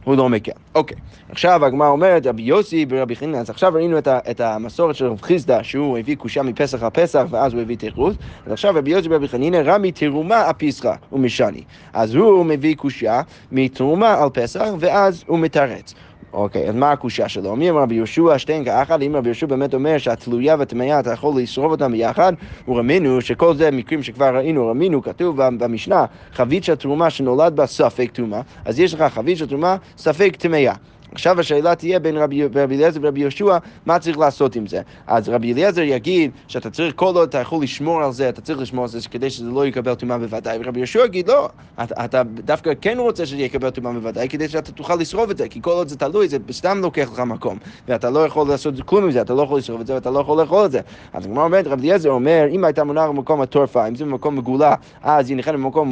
הוא 0.08 0.17
לא 0.17 0.30
מקל. 0.30 0.52
אוקיי, 0.76 0.98
עכשיו 1.30 1.65
הגמרא 1.65 1.88
אומרת, 1.88 2.28
רבי 2.28 2.41
יוסי 2.41 2.86
ורבי 2.89 3.15
חנינא, 3.15 3.38
אז 3.38 3.50
עכשיו 3.50 3.74
ראינו 3.74 3.98
את, 3.98 4.08
ה, 4.08 4.20
את 4.32 4.41
המסורת 4.41 4.96
של 4.96 5.06
רב 5.06 5.22
חיסדא, 5.22 5.63
שהוא 5.63 5.98
הביא 5.98 6.15
קושה 6.15 6.43
מפסח 6.43 6.84
על 6.84 6.89
פסח, 6.89 7.26
ואז 7.30 7.54
הוא 7.54 7.62
הביא 7.62 7.78
תירוץ, 7.78 8.15
אז 8.46 8.52
עכשיו 8.52 8.74
רבי 8.76 8.91
יוסי 8.91 9.08
ורבי 9.12 9.28
חנינא, 9.28 9.58
רמי 9.58 9.91
תרומה 9.91 10.50
אפיסחא 10.50 10.93
ומשני. 11.12 11.63
אז 11.93 12.15
הוא 12.15 12.46
מביא 12.46 12.76
קושה 12.76 13.22
מתרומה 13.52 14.24
על 14.24 14.30
פסח, 14.30 14.65
ואז 14.80 15.24
הוא 15.28 15.39
מתרץ. 15.39 15.93
אוקיי, 16.38 16.69
אז 16.69 16.76
מה 16.76 16.91
הקושה 16.91 17.30
שלו? 17.30 17.56
מי 17.56 17.69
אמר 17.69 17.82
רבי 17.82 17.95
יהושע 17.95 18.38
שתיהן 18.38 18.65
כאחד? 18.65 19.02
אם 19.02 19.15
רבי 19.15 19.30
יהושע 19.30 19.45
באמת 19.45 19.73
אומר 19.73 19.97
שהתלויה 19.97 20.56
והטמאה 20.60 21.00
אתה 21.00 21.12
יכול 21.12 21.41
לשרוף 21.41 21.71
אותם 21.71 21.91
ביחד, 21.91 22.34
ורמינו 22.67 23.21
שכל 23.21 23.56
זה 23.56 23.71
מקרים 23.71 24.04
שכבר 24.04 24.36
ראינו, 24.36 24.67
רמינו 24.67 25.02
כתוב 25.02 25.38
במשנה, 25.38 26.06
חבית 26.34 26.63
של 26.63 26.76
תרומה 26.76 27.10
שנולד 27.10 27.56
בה 27.56 27.65
ספק 27.65 28.10
תרומה, 28.13 28.41
אז 28.65 28.80
יש 28.80 28.93
לך 28.93 29.02
חבית 29.02 29.38
של 29.38 29.47
תרומה 29.47 29.76
ספק 29.97 30.36
טמאה. 30.36 30.73
עכשיו 31.12 31.39
השאלה 31.39 31.76
תהיה 31.76 32.00
בין 32.00 32.17
רבי, 32.17 32.43
רבי 32.43 32.76
אליעזר 32.76 33.00
ורבי 33.04 33.20
יהושע, 33.20 33.58
מה 33.86 34.00
צריך 34.00 34.17
לעשות 34.17 34.56
עם 34.56 34.67
זה? 34.67 34.82
אז 35.08 35.30
רבי 35.30 35.54
אליעזר 35.54 35.82
יגיד 35.82 36.32
שאתה 36.48 36.70
צריך, 36.70 36.93
כל 36.96 37.06
עוד 37.06 37.17
אתה 37.17 37.38
יכול 37.38 37.63
לשמור 37.63 38.04
על 38.04 38.12
זה, 38.12 38.30
אתה 38.30 38.41
צריך 38.41 38.60
לשמור 38.60 38.84
על 38.84 38.89
זה 38.89 39.00
כדי 39.12 39.30
שזה 39.30 39.50
לא 39.50 39.65
יקבל 39.65 39.96
טומאה 39.96 40.17
בוודאי, 40.17 40.58
ורבי 40.62 40.80
יהושע 40.80 41.06
יגיד 41.06 41.28
לא, 41.28 41.50
אתה, 41.84 42.06
אתה 42.06 42.24
דווקא 42.24 42.72
כן 42.82 42.98
רוצה 43.00 43.26
שזה 43.26 43.41
יקבל 43.41 43.70
טומאה 43.70 43.93
בוודאי, 43.93 44.30
כדי 44.30 44.50
שאתה 44.50 44.72
תוכל 44.72 44.96
לשרוף 44.96 45.32
את 45.32 45.38
זה, 45.38 45.48
כי 45.48 45.62
כל 45.62 45.72
עוד 45.72 45.88
זה 45.88 45.98
תלוי, 45.98 46.28
זה 46.28 46.38
סתם 46.52 46.80
לוקח 46.82 47.10
לך 47.13 47.20
מקום, 47.20 47.58
ואתה 47.88 48.10
לא 48.10 48.26
יכול 48.26 48.48
לעשות 48.48 48.74
כלום 48.86 49.04
עם 49.04 49.12
זה, 49.12 49.22
אתה 49.22 49.34
לא 49.34 49.41
יכול 49.41 49.58
לשרוף 49.58 49.82
את 49.82 49.88
זה 49.88 49.93
ואתה 49.93 50.12
לא 50.12 50.20
יכול 50.20 50.41
לאכול 50.41 50.65
את 50.65 50.72
זה. 50.72 50.80
אז 51.13 51.26
הגמרא 51.26 51.43
אומרת, 51.43 51.67
רבי 51.67 51.82
אליעזר 51.82 52.10
אומר, 52.10 52.46
אם 52.52 52.63
הייתה 52.63 52.84
מונח 52.84 53.10
במקום 53.10 53.41
הטורפה, 53.41 53.88
אם 53.88 53.96
זה 53.96 54.06
במקום 54.06 54.36
מגולה, 54.36 54.76
אז 55.04 55.30
היא 55.30 55.38
נכנסת 55.38 55.58
במקום 55.60 55.89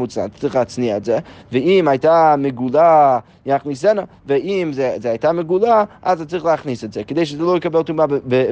זה, 1.05 1.19
ואם 1.51 1.87
ואם 4.27 4.73
זה, 4.73 4.95
זה 5.05 5.09
הייתה 5.09 5.31
מגולה, 5.31 5.83
אז 6.01 6.21
אתה 6.21 6.29
צריך 6.29 6.45
להכניס 6.45 6.83
את 6.83 6.93
זה, 6.93 7.03
כדי 7.03 7.25
שזה 7.25 7.43
לא 7.43 7.57
יקבל 7.57 7.83
טומאה 7.83 8.05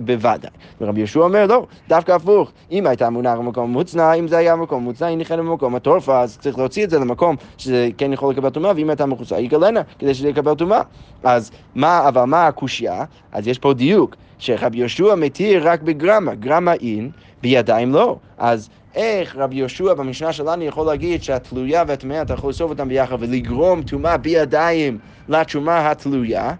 בוודאי. 0.06 0.50
ורבי 0.82 1.00
יהושע 1.00 1.20
אומר, 1.20 1.46
לא, 1.46 1.66
דווקא 1.90 2.12
הפוך, 2.12 2.52
אם 2.72 2.88
הייתה 2.88 3.10
מונח 3.10 3.38
במקום 3.38 3.72
מוצנע, 3.72 4.14
אם 4.14 4.28
זה 4.28 4.38
היה 4.38 4.56
מקום 4.56 4.84
מוצנע, 4.84 5.08
היא 5.08 5.18
נכנסת 5.18 5.40
במקום 5.40 5.76
הטורפה, 5.76 6.22
אז 6.22 6.38
צריך 6.38 6.58
להוציא 6.58 6.84
את 6.84 6.90
זה 6.90 7.00
למקום 7.00 7.36
שזה 7.58 7.90
כן 7.98 8.14
יכול 8.14 8.34
לקבל 8.34 8.50
טומאה, 8.50 8.72
ואם 8.76 8.90
הייתה 8.90 9.06
מחוצה, 9.06 9.36
היא 9.36 9.50
גלנה, 9.50 9.82
כדי 10.00 10.14
שזה 10.14 10.30
יקבל 10.30 10.56
טומאה. 10.56 10.82
אז 11.24 11.52
מה, 11.76 12.08
אבל 12.08 12.24
מה 12.24 12.48
הקושייה? 12.48 13.04
אז 13.32 13.48
יש 13.48 13.60
פה 13.60 13.74
דיוק, 13.74 14.16
שרבי 14.38 14.78
יהושע 14.78 15.16
מתיר 15.16 15.70
רק 15.70 15.82
בגרמה, 15.82 16.36
גרמה 16.36 16.74
אין, 16.74 17.12
בידיים 17.42 17.94
לא. 17.94 18.18
אז 18.38 18.70
איך 18.96 19.36
רבי 19.36 19.56
יהושע 19.56 19.94
במשנה 19.94 20.34
שלנו 20.34 20.64
יכול 20.64 20.86
להגיד 20.86 21.24
שהתלויה 21.24 21.84
והטמאה 21.88 22.22
אתה 22.22 22.34
יכול 22.34 22.50
לשרוף 22.50 22.72
אותם 22.72 22.90
ביחד 22.90 23.16
ולגרום 23.20 23.82
טומאה 23.84 24.18
בידיים 24.18 24.98
לתרומה 25.28 25.92
התלויה? 25.92 26.54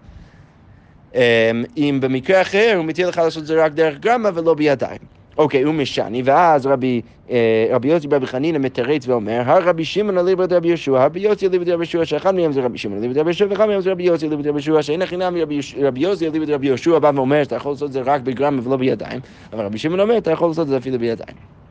אמ, 1.16 1.20
אם 1.78 1.98
במקרה 2.02 2.42
אחר 2.42 2.74
הוא 2.78 2.86
מתיר 2.86 3.10
לך 3.10 3.18
לעשות 3.18 3.42
את 3.42 3.48
זה 3.48 3.66
רק 3.66 3.72
דרך 3.72 4.00
גרמה 4.00 4.30
ולא 4.34 4.54
בידיים. 4.54 5.00
אוקיי, 5.38 5.62
הוא 5.62 5.74
משני, 5.74 6.22
ואז 6.26 6.66
רבי, 6.66 7.02
אה, 7.30 7.68
רבי 7.72 7.88
יוסי 7.88 8.08
ברבי 8.08 8.28
חנינא 8.28 8.58
מתרץ 8.58 9.08
ואומר, 9.08 9.42
הרבי 9.46 9.86
שמעון 9.86 10.18
אליבא 10.18 10.46
דרבי 10.46 10.68
יהושע, 10.68 11.06
רבי 11.06 11.20
יוסי 11.20 11.48
אליבא 11.48 11.64
דרבי 11.64 11.84
יהושע, 11.84 12.06
שאחד 12.06 12.36
מהם 12.36 12.52
זה 12.52 12.62
רבי 12.62 12.78
שמעון 12.78 13.00
אליבא 13.00 13.14
דרבי 13.14 13.30
יהושע, 13.30 13.46
ואחד 13.50 13.66
מהם 13.66 13.82
זה 13.82 13.92
רבי 13.92 14.04
יוסי 14.04 14.28
אליבא 14.28 14.42
דרבי 14.42 14.58
יהושע, 14.58 14.82
שאין 14.82 15.02
החינם 15.02 15.36
רבי 15.82 16.02
יוסי 16.02 16.28
אליבא 16.28 16.46
דרבי 16.46 16.68
יהושע 16.68 17.00
בא 17.00 17.12
ואומר 17.16 17.44
שאתה 17.44 17.56
יכול 17.56 17.72
לעשות 17.72 17.88
את 17.88 17.94
זה 17.94 18.02
רק 18.02 18.22
בגרמה 18.22 18.68
ולא 18.68 18.78
בידיים, 18.78 19.20
אבל 19.54 19.66
רבי 19.66 19.78
שמעון 19.78 20.00
אומר, 20.00 20.18
אתה 20.18 20.32
יכול 20.32 20.48
לעשות 20.48 20.64
את 20.64 20.68
זה 20.68 20.78
אפילו 20.78 21.00
בידיים. 21.00 21.63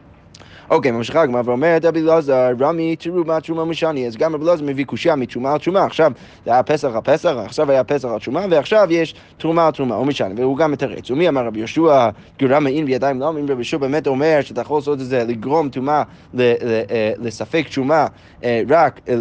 אוקיי, 0.70 0.90
ממשיכה 0.90 1.22
הגמרא 1.22 1.42
ואומרת 1.44 1.84
רבי 1.84 2.00
אלעזר, 2.00 2.52
רמי 2.60 2.96
תרומה 2.96 3.40
תרומה 3.40 3.64
משני, 3.64 4.06
אז 4.06 4.16
גם 4.16 4.34
רבי 4.34 4.44
אלעזר 4.44 4.64
מביא 4.64 4.84
קושייה 4.84 5.16
מתרומה 5.16 5.52
על 5.52 5.58
תרומה, 5.58 5.84
עכשיו 5.84 6.12
זה 6.44 6.52
היה 6.52 6.62
פסח 6.62 6.88
על 6.94 7.00
פסח, 7.04 7.34
עכשיו 7.44 7.70
היה 7.70 7.84
פסח 7.84 8.08
על 8.08 8.18
תרומה, 8.18 8.46
ועכשיו 8.50 8.86
יש 8.90 9.14
תרומה 9.38 9.66
על 9.66 9.72
תרומה, 9.72 9.94
או 9.94 10.04
משני, 10.04 10.42
והוא 10.42 10.56
גם 10.56 10.72
מתרץ. 10.72 11.10
ומי 11.10 11.28
אמר 11.28 11.46
רבי 11.46 11.58
יהושע, 11.58 12.08
גרם 12.38 12.64
מעין 12.64 12.86
בידיים 12.86 13.20
לא, 13.20 13.30
אם 13.30 13.36
רבי 13.36 13.52
יהושע 13.52 13.76
באמת 13.76 14.06
אומר 14.06 14.38
שאתה 14.40 14.60
יכול 14.60 14.78
לעשות 14.78 15.00
את 15.00 15.06
זה, 15.06 15.24
לגרום 15.24 15.68
תרומה 15.68 16.02
אה, 16.40 17.12
לספק 17.18 17.66
תרומה 17.72 18.06
אה, 18.44 18.62
רק, 18.68 19.00
אה, 19.08 19.14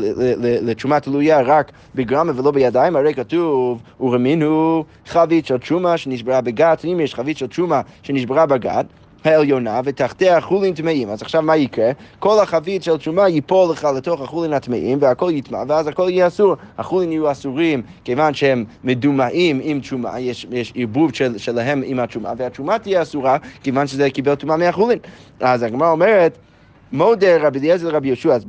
לתרומה 0.61 0.99
תלויה 0.99 1.41
רק 1.41 1.71
בגרמה 1.95 2.31
ולא 2.35 2.51
בידיים, 2.51 2.95
הרי 2.95 3.13
כתוב, 3.13 3.81
ורמינו 3.99 4.83
חבית 5.05 5.45
של 5.45 5.57
תרומה 5.57 5.97
שנשברה 5.97 6.41
בגת, 6.41 6.85
אם 6.85 6.99
יש 6.99 7.15
חבית 7.15 7.37
של 7.37 7.47
תרומה 7.47 7.81
שנשברה 8.03 8.45
בגת, 8.45 8.85
העליונה 9.23 9.81
ותחתיה 9.83 10.41
חולין 10.41 10.73
טמאים. 10.73 11.09
אז 11.09 11.21
עכשיו 11.21 11.41
מה 11.41 11.57
יקרה? 11.57 11.91
כל 12.19 12.39
החבית 12.39 12.83
של 12.83 12.97
תרומה 12.97 13.27
ייפול 13.27 13.71
לך 13.71 13.87
לתוך 13.97 14.21
החולין 14.21 14.53
הטמאים 14.53 14.97
והכל 15.01 15.31
יטמע 15.33 15.63
ואז 15.67 15.87
הכל 15.87 16.07
יהיה 16.09 16.27
אסור. 16.27 16.55
החולין 16.77 17.11
יהיו 17.11 17.31
אסורים 17.31 17.81
כיוון 18.03 18.33
שהם 18.33 18.65
מדומאים 18.83 19.59
עם 19.63 19.79
תרומה, 19.79 20.19
יש, 20.19 20.47
יש 20.51 20.73
ערבוב 20.75 21.13
של, 21.13 21.37
שלהם 21.37 21.81
עם 21.85 21.99
התרומה 21.99 22.33
והתרומה 22.37 22.79
תהיה 22.79 23.01
אסורה 23.01 23.37
כיוון 23.63 23.87
שזה 23.87 24.09
קיבל 24.09 24.35
טומאה 24.35 24.57
מהחולין. 24.57 24.99
אז 25.39 25.63
הגמרא 25.63 25.91
אומרת 25.91 26.37
מודה 26.93 27.47
רבי 27.47 27.59
אליעזר 27.59 27.87
לרבי 27.87 28.07
יהושע, 28.07 28.33
אז 28.33 28.45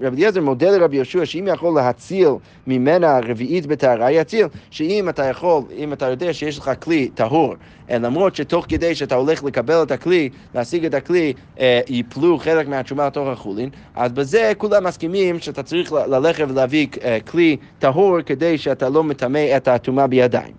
רבי 0.00 0.16
אליעזר 0.16 0.40
מודה 0.40 0.70
לרבי 0.70 0.96
יהושע 0.96 1.26
שאם 1.26 1.48
יכול 1.52 1.74
להציל 1.74 2.28
ממנה 2.66 3.18
רביעית 3.28 3.66
בטהרה, 3.66 4.10
יציל, 4.10 4.46
שאם 4.70 5.08
אתה 5.08 5.24
יכול, 5.24 5.62
אם 5.76 5.92
אתה 5.92 6.08
יודע 6.08 6.32
שיש 6.32 6.58
לך 6.58 6.70
כלי 6.80 7.08
טהור, 7.14 7.54
אה, 7.90 7.98
למרות 7.98 8.36
שתוך 8.36 8.66
כדי 8.68 8.94
שאתה 8.94 9.14
הולך 9.14 9.44
לקבל 9.44 9.82
את 9.82 9.90
הכלי, 9.90 10.28
להשיג 10.54 10.84
את 10.84 10.94
הכלי, 10.94 11.32
אה, 11.60 11.80
ייפלו 11.88 12.38
חלק 12.38 12.68
מהתשומה 12.68 13.06
לתוך 13.06 13.28
החולין, 13.28 13.70
אז 13.94 14.12
בזה 14.12 14.52
כולם 14.58 14.84
מסכימים 14.84 15.38
שאתה 15.38 15.62
צריך 15.62 15.92
ללכת 15.92 16.44
ולהביא 16.48 16.86
אה, 17.04 17.18
כלי 17.26 17.56
טהור 17.78 18.22
כדי 18.22 18.58
שאתה 18.58 18.88
לא 18.88 19.04
מטמא 19.04 19.56
את 19.56 19.68
הטומאה 19.68 20.06
בידיים. 20.06 20.54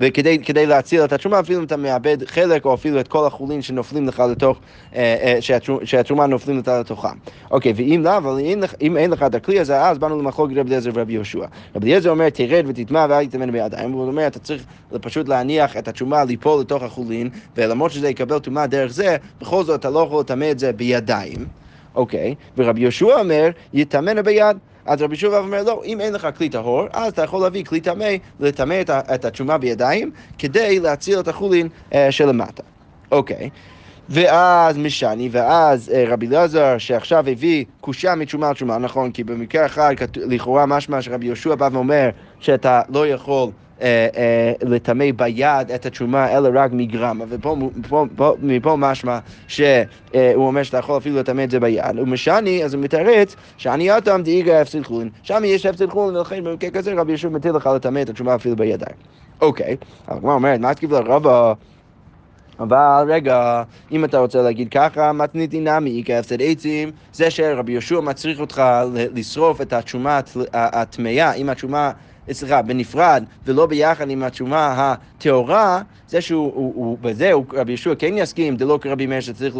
וכדי 0.00 0.66
להציל 0.66 1.04
את 1.04 1.12
התרומה, 1.12 1.40
אפילו 1.40 1.58
אם 1.58 1.64
אתה 1.64 1.76
מאבד 1.76 2.24
חלק, 2.26 2.64
או 2.64 2.74
אפילו 2.74 3.00
את 3.00 3.08
כל 3.08 3.26
החולין 3.26 3.62
שנופלים 3.62 4.08
לך 4.08 4.22
לתוך, 4.30 4.58
אה, 4.94 5.36
אה, 5.54 5.58
שהתרומה 5.84 6.26
נופלים 6.26 6.58
לך 6.58 6.68
לתוכם. 6.68 7.08
אוקיי, 7.50 7.72
ואם 7.76 8.00
לא, 8.04 8.16
אבל 8.16 8.38
אם, 8.80 8.96
אין 8.96 9.10
לך 9.10 9.22
את 9.22 9.34
הכלי 9.34 9.60
הזה, 9.60 9.82
אז 9.82 9.98
באנו 9.98 10.18
למחלוק 10.18 10.50
רבי 10.50 10.70
אליעזר 10.70 10.90
ורבי 10.94 11.12
יהושע. 11.12 11.46
רבי 11.76 11.86
אליעזר 11.86 12.10
אומר, 12.10 12.30
תרד 12.30 12.64
ותטמע 12.66 13.06
ואל 13.08 13.26
תטמא 13.26 13.46
בידיים, 13.46 13.92
הוא 13.92 14.06
אומר, 14.06 14.26
אתה 14.26 14.38
צריך 14.38 14.64
פשוט 15.00 15.28
להניח 15.28 15.76
את 15.76 15.88
התרומה 15.88 16.24
ליפול 16.24 16.60
לתוך 16.60 16.82
החולין, 16.82 17.28
ולמרות 17.56 17.90
שזה 17.90 18.08
יקבל 18.08 18.38
טומאה 18.38 18.66
דרך 18.66 18.92
זה, 18.92 19.16
בכל 19.40 19.64
זאת 19.64 19.80
אתה 19.80 19.90
לא 19.90 19.98
יכול 19.98 20.20
לטמא 20.20 20.50
את 20.50 20.58
זה 20.58 20.72
בידיים. 20.72 21.46
אוקיי, 21.94 22.34
ורבי 22.58 22.80
יהושע 22.80 23.20
אומר, 23.20 23.50
יטמא 23.72 24.22
ביד. 24.22 24.56
אז 24.86 25.02
רבי 25.02 25.16
שובה 25.16 25.38
אומר, 25.38 25.62
לא, 25.62 25.82
אם 25.84 26.00
אין 26.00 26.12
לך 26.12 26.28
כלי 26.36 26.48
טהור, 26.48 26.86
אז 26.92 27.12
אתה 27.12 27.22
יכול 27.22 27.42
להביא 27.42 27.64
כלי 27.64 27.80
טמא, 27.80 28.08
לטמא 28.40 28.80
את, 28.80 28.90
את 28.90 29.24
התשומה 29.24 29.58
בידיים, 29.58 30.10
כדי 30.38 30.80
להציל 30.80 31.20
את 31.20 31.28
החולין 31.28 31.68
אה, 31.94 32.12
שלמטה. 32.12 32.62
אוקיי. 33.12 33.50
ואז 34.08 34.78
משני, 34.78 35.28
ואז 35.32 35.90
אה, 35.94 36.04
רבי 36.08 36.26
אלעזר, 36.26 36.78
שעכשיו 36.78 37.28
הביא 37.28 37.64
קושה 37.80 38.14
מתשומה 38.14 38.50
לתשומה, 38.50 38.78
נכון, 38.78 39.12
כי 39.12 39.24
במקרה 39.24 39.66
אחד 39.66 39.94
לכאורה 40.16 40.66
משמע 40.66 41.02
שרבי 41.02 41.26
יהושע 41.26 41.54
בא 41.54 41.68
ואומר 41.72 42.10
שאתה 42.40 42.82
לא 42.88 43.06
יכול 43.06 43.50
לטמא 44.62 45.04
ביד 45.16 45.70
את 45.74 45.86
התשומה, 45.86 46.36
אלא 46.36 46.48
רק 46.54 46.70
מגרמה. 46.72 47.24
ומפה 48.18 48.76
משמע 48.76 49.18
שהוא 49.48 49.66
אומר 50.36 50.62
שאתה 50.62 50.78
יכול 50.78 50.96
אפילו 50.96 51.18
לטמא 51.18 51.42
את 51.42 51.50
זה 51.50 51.60
ביד. 51.60 51.98
ומשני, 51.98 52.64
אז 52.64 52.74
הוא 52.74 52.82
מתרץ 52.82 53.36
שאני 53.56 53.98
אטם 53.98 54.22
דאיגה 54.24 54.60
הפסיד 54.60 54.86
חולין. 54.86 55.08
שם 55.22 55.42
יש 55.44 55.66
הפסיד 55.66 55.90
חולין, 55.90 56.16
ולכן 56.16 56.44
במקרה 56.44 56.70
כזה 56.70 56.92
רבי 56.92 57.12
ישוע 57.12 57.30
מתיר 57.30 57.52
לך 57.52 57.66
לטמא 57.66 58.02
את 58.02 58.08
התשומה 58.08 58.34
אפילו 58.34 58.56
בידיים. 58.56 58.96
אוקיי, 59.40 59.76
אבל 60.08 60.16
הגמרא 60.16 60.34
אומרת, 60.34 60.60
מה 60.60 60.74
תקיב 60.74 60.92
לרבה? 60.94 61.52
אבל 62.60 63.04
רגע, 63.08 63.62
אם 63.92 64.04
אתה 64.04 64.18
רוצה 64.18 64.42
להגיד 64.42 64.68
ככה, 64.70 65.12
מתניתי 65.12 65.60
נמי, 65.60 66.02
כהפסד 66.06 66.42
עצים, 66.42 66.90
זה 67.12 67.30
שרבי 67.30 67.72
יהושע 67.72 68.00
מצריך 68.00 68.40
אותך 68.40 68.62
לשרוף 69.14 69.60
את 69.60 69.72
התשומה 69.72 70.20
הטמאה, 70.52 71.32
אם 71.32 71.48
התשומה 71.48 71.90
סליחה, 72.32 72.62
בנפרד 72.62 73.24
ולא 73.46 73.66
ביחד 73.66 74.10
עם 74.10 74.22
התשומה 74.22 74.74
הטהורה, 74.76 75.82
זה 76.08 76.20
שהוא, 76.20 76.52
הוא, 76.54 76.72
הוא, 76.74 76.98
בזה 77.00 77.32
רבי 77.52 77.72
ישוע 77.72 77.94
כן 77.94 78.18
יסכים, 78.18 78.56
דלא 78.56 78.78
כרבי 78.82 79.06
מאיר 79.06 79.20
שצריך 79.20 79.56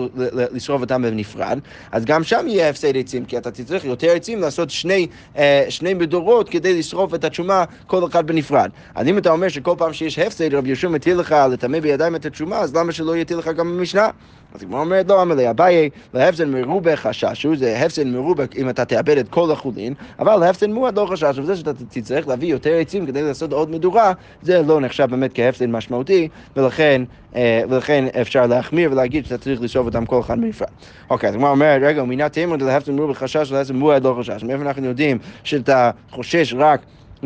לשרוף 0.53 0.81
אותם 0.81 1.03
בנפרד, 1.03 1.59
אז 1.93 2.05
גם 2.05 2.25
שם 2.25 2.45
יהיה 2.49 2.69
הפסד 2.69 2.97
עצים, 2.97 3.25
כי 3.25 3.39
אתה 3.39 3.51
צריך 3.51 3.85
יותר 3.85 4.11
עצים 4.11 4.41
לעשות 4.41 4.71
שני, 4.71 5.07
אה, 5.37 5.67
שני 5.69 5.95
מדורות 5.95 6.49
כדי 6.49 6.79
לשרוף 6.79 7.15
את 7.15 7.25
התשומה 7.25 7.65
כל 7.87 8.07
אחד 8.07 8.27
בנפרד. 8.27 8.71
אז 8.95 9.09
אם 9.09 9.19
אתה 9.19 9.31
אומר 9.31 9.49
שכל 9.49 9.75
פעם 9.79 9.93
שיש 9.93 10.19
הפסד, 10.19 10.55
רבי 10.55 10.71
ישוע 10.71 10.91
מתיר 10.91 11.17
לך 11.17 11.37
לטמא 11.53 11.81
בידיים 11.81 12.17
את 12.17 12.27
התשומה, 12.27 12.59
אז 12.59 12.77
למה 12.77 12.93
שלא 12.93 13.17
יתיר 13.17 13.39
לך 13.39 13.49
גם 13.49 13.77
במשנה? 13.77 14.09
אז 14.55 14.63
הגמרא 14.63 14.81
אומרת, 14.81 15.09
לא, 15.09 15.23
אמר 15.23 15.35
לי, 15.35 15.51
אביי, 15.51 15.91
להפסד 16.15 16.45
מרובה 16.45 16.97
חששו, 16.97 17.57
זה 17.57 17.79
הפסד 17.79 18.07
מרובה 18.07 18.45
אם 18.57 18.69
אתה 18.69 18.85
תאבד 18.85 19.19
את 19.19 19.29
כל 19.29 19.53
החולין, 19.53 19.95
אבל 20.19 20.37
להפסד 20.37 20.67
מועד 20.67 20.99
לא 20.99 21.07
חשש, 21.11 21.39
וזה 21.39 21.57
שאתה 21.57 21.73
תצטרך 21.75 22.29
להביא 22.29 22.49
יותר 22.49 22.75
עצים 22.81 23.07
כדי 23.07 23.23
לעשות 23.23 23.53
עוד 23.53 23.71
מדורה, 23.71 24.13
זה 24.43 24.63
לא 24.63 24.81
נחשב 24.81 25.07
באמת 25.11 25.31
כהפסד 25.35 25.67
משמעותי, 25.67 26.29
ולכן, 26.57 27.03
אה, 27.37 27.63
ולכן 27.69 28.05
אפשר 28.21 28.47
להחמיר 28.47 28.93
ולהגיד 28.93 29.27
שאתה 29.27 29.39
צריך 29.39 29.61
לשאוב 29.61 29.87
אותם 29.87 30.07
כל 30.07 30.21
אחד 30.21 30.41
בנפרד. 30.41 30.69
אוקיי, 31.11 31.29
אז 31.29 31.35
הגמרא 31.35 31.51
אומרת, 31.51 31.83
רגע, 31.85 32.03
ומינה 32.03 32.29
תימון 32.29 32.61
להפסד 32.61 32.93
מרובה 32.93 33.15
חשש, 33.15 33.53
להפסד 33.53 33.73
מועד 33.75 34.05
לא 34.05 34.17
חשש. 34.21 34.45
מאיפה 34.45 34.63
אנחנו 34.63 34.87
יודעים 34.87 35.19
שאתה 35.45 35.91
חושש 36.11 36.55
רק 36.59 36.81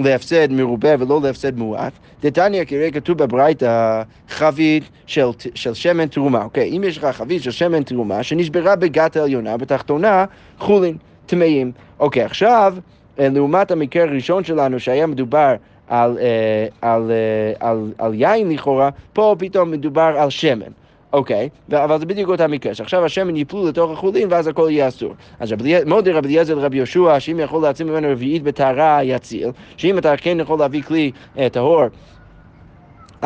להפסד 0.04 0.52
מרובה 0.52 0.88
ולא 0.98 1.20
להפסד 1.22 1.58
מועט. 1.58 1.92
דתניא 2.22 2.64
כראה 2.64 2.90
כתוב 2.90 3.18
בברייתא 3.18 4.02
חבית 4.28 4.84
של, 5.06 5.26
של 5.54 5.74
שמן 5.74 6.06
תרומה. 6.06 6.44
אוקיי, 6.44 6.76
אם 6.76 6.84
יש 6.84 6.98
לך 6.98 7.04
חבית 7.04 7.42
של 7.42 7.50
שמן 7.50 7.82
תרומה 7.82 8.22
שנשברה 8.22 8.76
בגת 8.76 9.16
העליונה, 9.16 9.56
בתחתונה 9.56 10.24
חולין, 10.58 10.96
טמאים. 11.26 11.72
אוקיי, 12.00 12.22
עכשיו, 12.22 12.74
אה, 13.18 13.28
לעומת 13.28 13.70
המקרה 13.70 14.02
הראשון 14.02 14.44
שלנו 14.44 14.80
שהיה 14.80 15.06
מדובר 15.06 15.54
על, 15.88 16.18
אה, 16.18 16.66
על, 16.82 17.10
אה, 17.10 17.68
על, 17.68 17.92
על 17.98 18.14
יין 18.14 18.50
לכאורה, 18.52 18.90
פה 19.12 19.36
פתאום 19.38 19.70
מדובר 19.70 20.14
על 20.18 20.30
שמן. 20.30 20.72
אוקיי, 21.12 21.48
אבל 21.72 21.98
זה 22.00 22.06
בדיוק 22.06 22.30
אותה 22.30 22.46
מקרה, 22.46 22.74
שעכשיו 22.74 23.04
השמן 23.04 23.36
יפלו 23.36 23.68
לתוך 23.68 23.90
החולין 23.90 24.28
ואז 24.30 24.46
הכל 24.46 24.68
יהיה 24.70 24.88
אסור. 24.88 25.14
אז 25.40 25.54
מודי 25.86 26.12
רבי 26.12 26.28
אליעזר 26.28 26.54
לרבי 26.54 26.76
יהושע, 26.76 27.20
שאם 27.20 27.40
יכול 27.40 27.62
להציל 27.62 27.86
ממנו 27.86 28.08
רביעית 28.10 28.42
בטהרה 28.42 29.00
יציל, 29.02 29.50
שאם 29.76 29.98
אתה 29.98 30.16
כן 30.16 30.40
יכול 30.40 30.58
להביא 30.58 30.82
כלי 30.82 31.10
אה, 31.38 31.48
טהור 31.48 31.82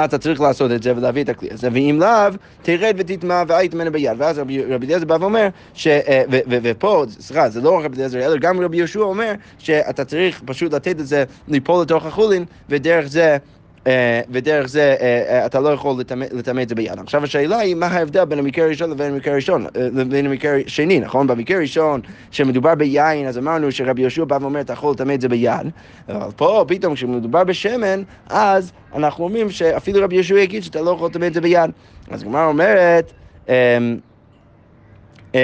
אתה 0.04 0.18
צריך 0.18 0.40
לעשות 0.40 0.72
את 0.72 0.82
זה 0.82 0.96
ולהביא 0.96 1.24
את 1.24 1.28
הכלי 1.28 1.48
הזה, 1.52 1.68
ואם 1.72 1.98
לאו, 2.00 2.32
תרד 2.62 2.94
ותטמע 2.98 3.42
והיית 3.48 3.74
ממנו 3.74 3.92
ביד. 3.92 4.16
ואז 4.18 4.38
רבי 4.38 4.86
אליעזר 4.86 5.04
בא 5.04 5.16
ואומר, 5.20 5.48
ש, 5.74 5.86
אה, 5.86 6.22
ופה, 6.48 7.04
סליחה, 7.08 7.48
זה 7.48 7.60
לא 7.60 7.78
רק 7.78 7.84
רבי 7.84 7.96
אליעזר, 7.96 8.18
אלא 8.18 8.36
גם 8.36 8.60
רבי 8.60 8.76
יהושע 8.76 9.00
אומר 9.00 9.32
שאתה 9.58 10.04
צריך 10.04 10.42
פשוט 10.44 10.74
לתת 10.74 11.00
את 11.00 11.06
זה 11.06 11.24
ליפול 11.48 11.82
לתוך 11.82 12.06
החולין, 12.06 12.44
ודרך 12.68 13.06
זה 13.06 13.36
ודרך 14.30 14.66
זה 14.66 14.96
אה, 15.00 15.24
אה, 15.28 15.46
אתה 15.46 15.60
לא 15.60 15.68
יכול 15.68 16.00
לטמא 16.32 16.62
את 16.62 16.68
זה 16.68 16.74
ביד. 16.74 16.98
עכשיו 16.98 17.24
השאלה 17.24 17.58
היא 17.58 17.74
מה 17.74 17.86
ההבדל 17.86 18.24
בין 18.24 18.38
המקרה 18.38 18.64
הראשון 18.64 18.90
לבין 18.90 19.12
המקרה 19.12 19.32
הראשון, 19.32 19.66
לבין 19.74 20.26
המקרה 20.26 20.56
השני, 20.66 21.00
נכון? 21.00 21.26
במקרה 21.26 21.56
הראשון, 21.56 22.00
שמדובר 22.30 22.74
ביין, 22.74 23.26
אז 23.26 23.38
אמרנו 23.38 23.72
שרבי 23.72 24.00
יהושע 24.00 24.24
בא 24.24 24.38
ואומר 24.40 24.60
אתה 24.60 24.72
יכול 24.72 24.92
לטמא 24.92 25.12
את 25.12 25.20
זה 25.20 25.28
ביד, 25.28 25.66
אבל 26.08 26.30
פה 26.36 26.64
פתאום 26.68 26.94
כשמדובר 26.94 27.44
בשמן, 27.44 28.02
אז 28.30 28.72
אנחנו 28.94 29.24
אומרים 29.24 29.50
שאפילו 29.50 30.04
רבי 30.04 30.14
יהושע 30.14 30.38
יגיד 30.38 30.62
שאתה 30.62 30.82
לא 30.82 30.90
יכול 30.90 31.08
לטמא 31.08 31.26
את 31.26 31.34
זה 31.34 31.40
ביד. 31.40 31.70
אז 32.10 32.22
הגמרא 32.22 32.46
אומרת, 32.46 33.12
אמ, 33.48 33.52
אה, 33.52 33.94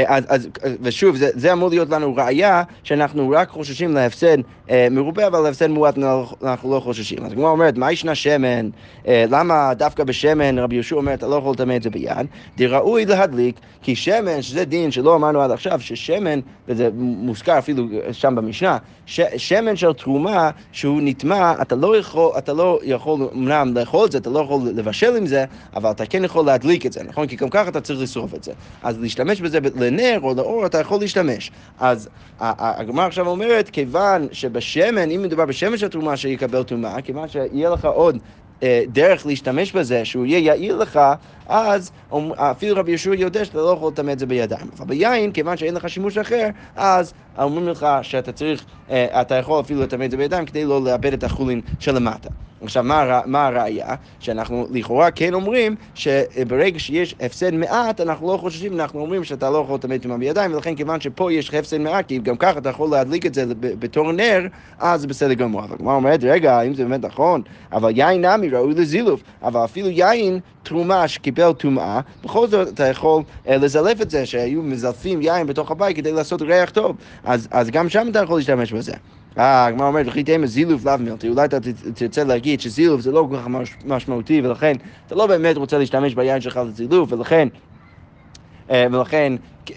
אז, 0.07 0.25
אז, 0.29 0.49
ושוב, 0.83 1.17
זה, 1.17 1.31
זה 1.35 1.53
אמור 1.53 1.69
להיות 1.69 1.91
לנו 1.91 2.15
ראייה 2.17 2.63
שאנחנו 2.83 3.31
רק 3.31 3.49
חוששים 3.49 3.95
להפסד 3.95 4.39
אה, 4.71 4.89
מרובה, 4.91 5.27
אבל 5.27 5.41
להפסד 5.41 5.67
מועט 5.67 5.99
אנחנו 6.43 6.75
לא 6.75 6.81
חוששים. 6.81 7.25
אז 7.25 7.33
כמו 7.33 7.49
אומרת, 7.49 7.79
מה 7.79 7.93
ישנה 7.93 8.15
שמן? 8.15 8.69
אה, 9.09 9.25
למה 9.31 9.75
דווקא 9.75 10.05
בשמן 10.05 10.59
רבי 10.59 10.75
יהושע 10.75 10.97
אומר, 10.97 11.15
אתה 11.15 11.27
לא 11.27 11.37
יכול 11.37 11.53
לטמא 11.53 11.77
את 11.77 11.83
זה 11.83 11.91
ביד? 11.91 12.27
דראוי 12.57 13.05
להדליק, 13.05 13.57
כי 13.83 13.97
שמן, 13.97 14.43
שזה 14.43 14.65
דין 14.65 14.91
שלא 14.91 15.15
אמרנו 15.15 15.41
עד 15.41 15.51
עכשיו, 15.51 15.81
ששמן, 15.81 16.41
וזה 16.69 16.91
מוזכר 16.95 17.59
אפילו 17.59 17.85
שם 18.13 18.35
במשנה, 18.35 18.79
ש, 19.07 19.21
שמן 19.37 19.77
של 19.77 19.93
תרומה 19.93 20.51
שהוא 20.73 21.01
נטמע, 21.03 21.53
אתה 21.63 21.77
לא 21.77 21.97
יכול, 21.97 22.33
אתה 22.39 22.53
לא 22.53 22.81
יכול 22.83 23.29
אמנם 23.35 23.73
לאכול 23.75 24.07
את 24.07 24.13
זה, 24.13 24.19
אתה 24.19 24.31
לא 24.31 24.39
יכול 24.39 24.61
לבשל 24.75 25.17
עם 25.17 25.27
זה, 25.27 25.45
אבל 25.77 25.91
אתה 25.91 26.07
כן 26.07 26.25
יכול 26.25 26.47
להדליק 26.47 26.87
את 26.87 26.93
זה, 26.93 27.03
נכון? 27.03 27.27
כי 27.27 27.37
גם 27.37 27.51
ככה 27.51 27.69
אתה 27.69 27.81
צריך 27.81 28.01
לשרוף 28.01 28.35
את 28.35 28.45
זה. 28.45 28.53
אז 28.83 29.01
להשתמש 29.01 29.41
בזה 29.41 29.61
לנר 29.79 30.19
או 30.23 30.35
לאור 30.35 30.67
אתה 30.67 30.81
יכול 30.81 31.01
להשתמש. 31.01 31.51
אז 31.79 32.09
הגמרא 32.41 33.07
עכשיו 33.07 33.27
אומרת, 33.29 33.71
כיוון 33.71 34.29
שבשמן, 34.33 35.11
אם 35.11 35.23
מדובר 35.23 35.47
בשמן 35.47 35.77
של 35.77 35.89
תרומה 35.89 36.17
שיקבל 36.17 36.63
תרומה, 36.63 37.03
כיוון 37.03 37.29
שיהיה 37.29 37.71
לך 37.71 37.85
עוד 37.85 38.19
אה, 38.63 38.83
דרך 38.89 39.27
להשתמש 39.27 39.73
בזה, 39.73 40.05
שהוא 40.05 40.27
יהיה 40.27 40.39
יעיל 40.39 40.77
לך, 40.77 41.01
אז 41.49 41.91
אפילו 42.37 42.77
רבי 42.77 42.91
יהושע 42.91 43.15
יודע 43.15 43.45
שאתה 43.45 43.59
לא 43.59 43.71
יכול 43.71 43.89
לטמא 43.89 44.11
את 44.11 44.19
זה 44.19 44.27
בידיים. 44.27 44.67
אבל 44.79 44.87
ביין, 44.87 45.33
כיוון 45.33 45.57
שאין 45.57 45.75
לך 45.75 45.89
שימוש 45.89 46.19
אחר, 46.19 46.49
אז 46.77 47.13
אומרים 47.39 47.69
לך 47.69 47.87
שאתה 48.03 48.33
צריך, 48.33 48.65
אה, 48.91 49.21
אתה 49.21 49.35
יכול 49.35 49.61
אפילו 49.61 49.83
לטמא 49.83 50.05
את 50.05 50.11
זה 50.11 50.17
בידיים 50.17 50.47
כדי 50.47 50.65
לא 50.65 50.85
לאבד 50.85 51.13
את 51.13 51.25
החולין 51.25 51.61
שלמטה. 51.79 52.29
עכשיו, 52.63 52.83
מה, 52.85 53.21
מה 53.27 53.47
הראייה? 53.47 53.95
שאנחנו 54.21 54.67
לכאורה 54.71 55.11
כן 55.11 55.35
אומרים 55.35 55.77
שברגע 55.95 56.79
שיש 56.79 57.15
הפסד 57.21 57.55
מעט, 57.55 58.01
אנחנו 58.01 58.33
לא 58.33 58.37
חוששים, 58.37 58.81
אנחנו 58.81 59.01
אומרים 59.01 59.25
שאתה 59.25 59.51
לא 59.51 59.59
יכול 59.59 59.75
לטמא 59.75 59.99
טומאה 59.99 60.19
בידיים, 60.19 60.55
ולכן 60.55 60.75
כיוון 60.75 61.01
שפה 61.01 61.33
יש 61.33 61.55
הפסד 61.55 61.79
מעט, 61.79 62.09
כי 62.09 62.19
גם 62.19 62.37
ככה 62.37 62.59
אתה 62.59 62.69
יכול 62.69 62.91
להדליק 62.91 63.27
את 63.27 63.35
זה 63.35 63.45
בתור 63.61 64.13
נר, 64.13 64.47
אז 64.79 65.07
בסדר 65.07 65.35
גמור. 65.35 65.65
אבל 65.65 65.77
כמו 65.77 65.93
אומרת, 65.93 66.21
רגע, 66.23 66.61
אם 66.61 66.75
זה 66.75 66.85
באמת 66.85 67.05
נכון, 67.05 67.43
אבל 67.73 67.91
יין 67.97 68.25
נמי 68.25 68.49
ראוי 68.49 68.75
לזילוף, 68.75 69.23
אבל 69.43 69.65
אפילו 69.65 69.89
יין 69.89 70.41
תרומה 70.69 71.09
שקיבל 71.09 71.53
טומאה, 71.53 72.01
בכל 72.25 72.49
זאת 72.49 72.69
אתה 72.69 72.87
יכול 72.87 73.23
uh, 73.23 73.51
לזלף 73.51 74.01
את 74.01 74.11
זה, 74.11 74.27
שהיו 74.27 74.63
מזלפים 74.63 75.23
יין 75.23 75.47
בתוך 75.47 75.71
הבית 75.71 75.97
כדי 75.97 76.13
לעשות 76.13 76.43
ריח 76.43 76.71
טוב, 76.71 76.97
אז, 77.25 77.49
אז 77.51 77.71
גם 77.71 77.89
שם 77.89 78.09
אתה 78.11 78.19
יכול 78.19 78.39
להשתמש 78.39 78.73
בזה. 78.73 78.93
אה, 79.39 79.67
הגמרא 79.67 79.87
אומרת, 79.87 80.07
וכי 80.09 80.25
תהיה 80.25 80.47
זילוף 80.47 80.85
לאו 80.85 80.99
מילטי, 80.99 81.29
אולי 81.29 81.45
אתה 81.45 81.57
תרצה 81.95 82.25
להגיד 82.25 82.61
שזילוף 82.61 83.01
זה 83.01 83.13
לא 83.13 83.27
כל 83.31 83.37
כך 83.37 83.47
משמעותי, 83.85 84.41
ולכן 84.45 84.73
אתה 85.07 85.15
לא 85.15 85.27
באמת 85.27 85.57
רוצה 85.57 85.79
להשתמש 85.79 86.15
ביין 86.15 86.41
שלך 86.41 86.61
לזילוף, 86.67 87.13
ולכן... 87.13 87.49
אה, 88.71 88.87
ולכן 88.93 89.33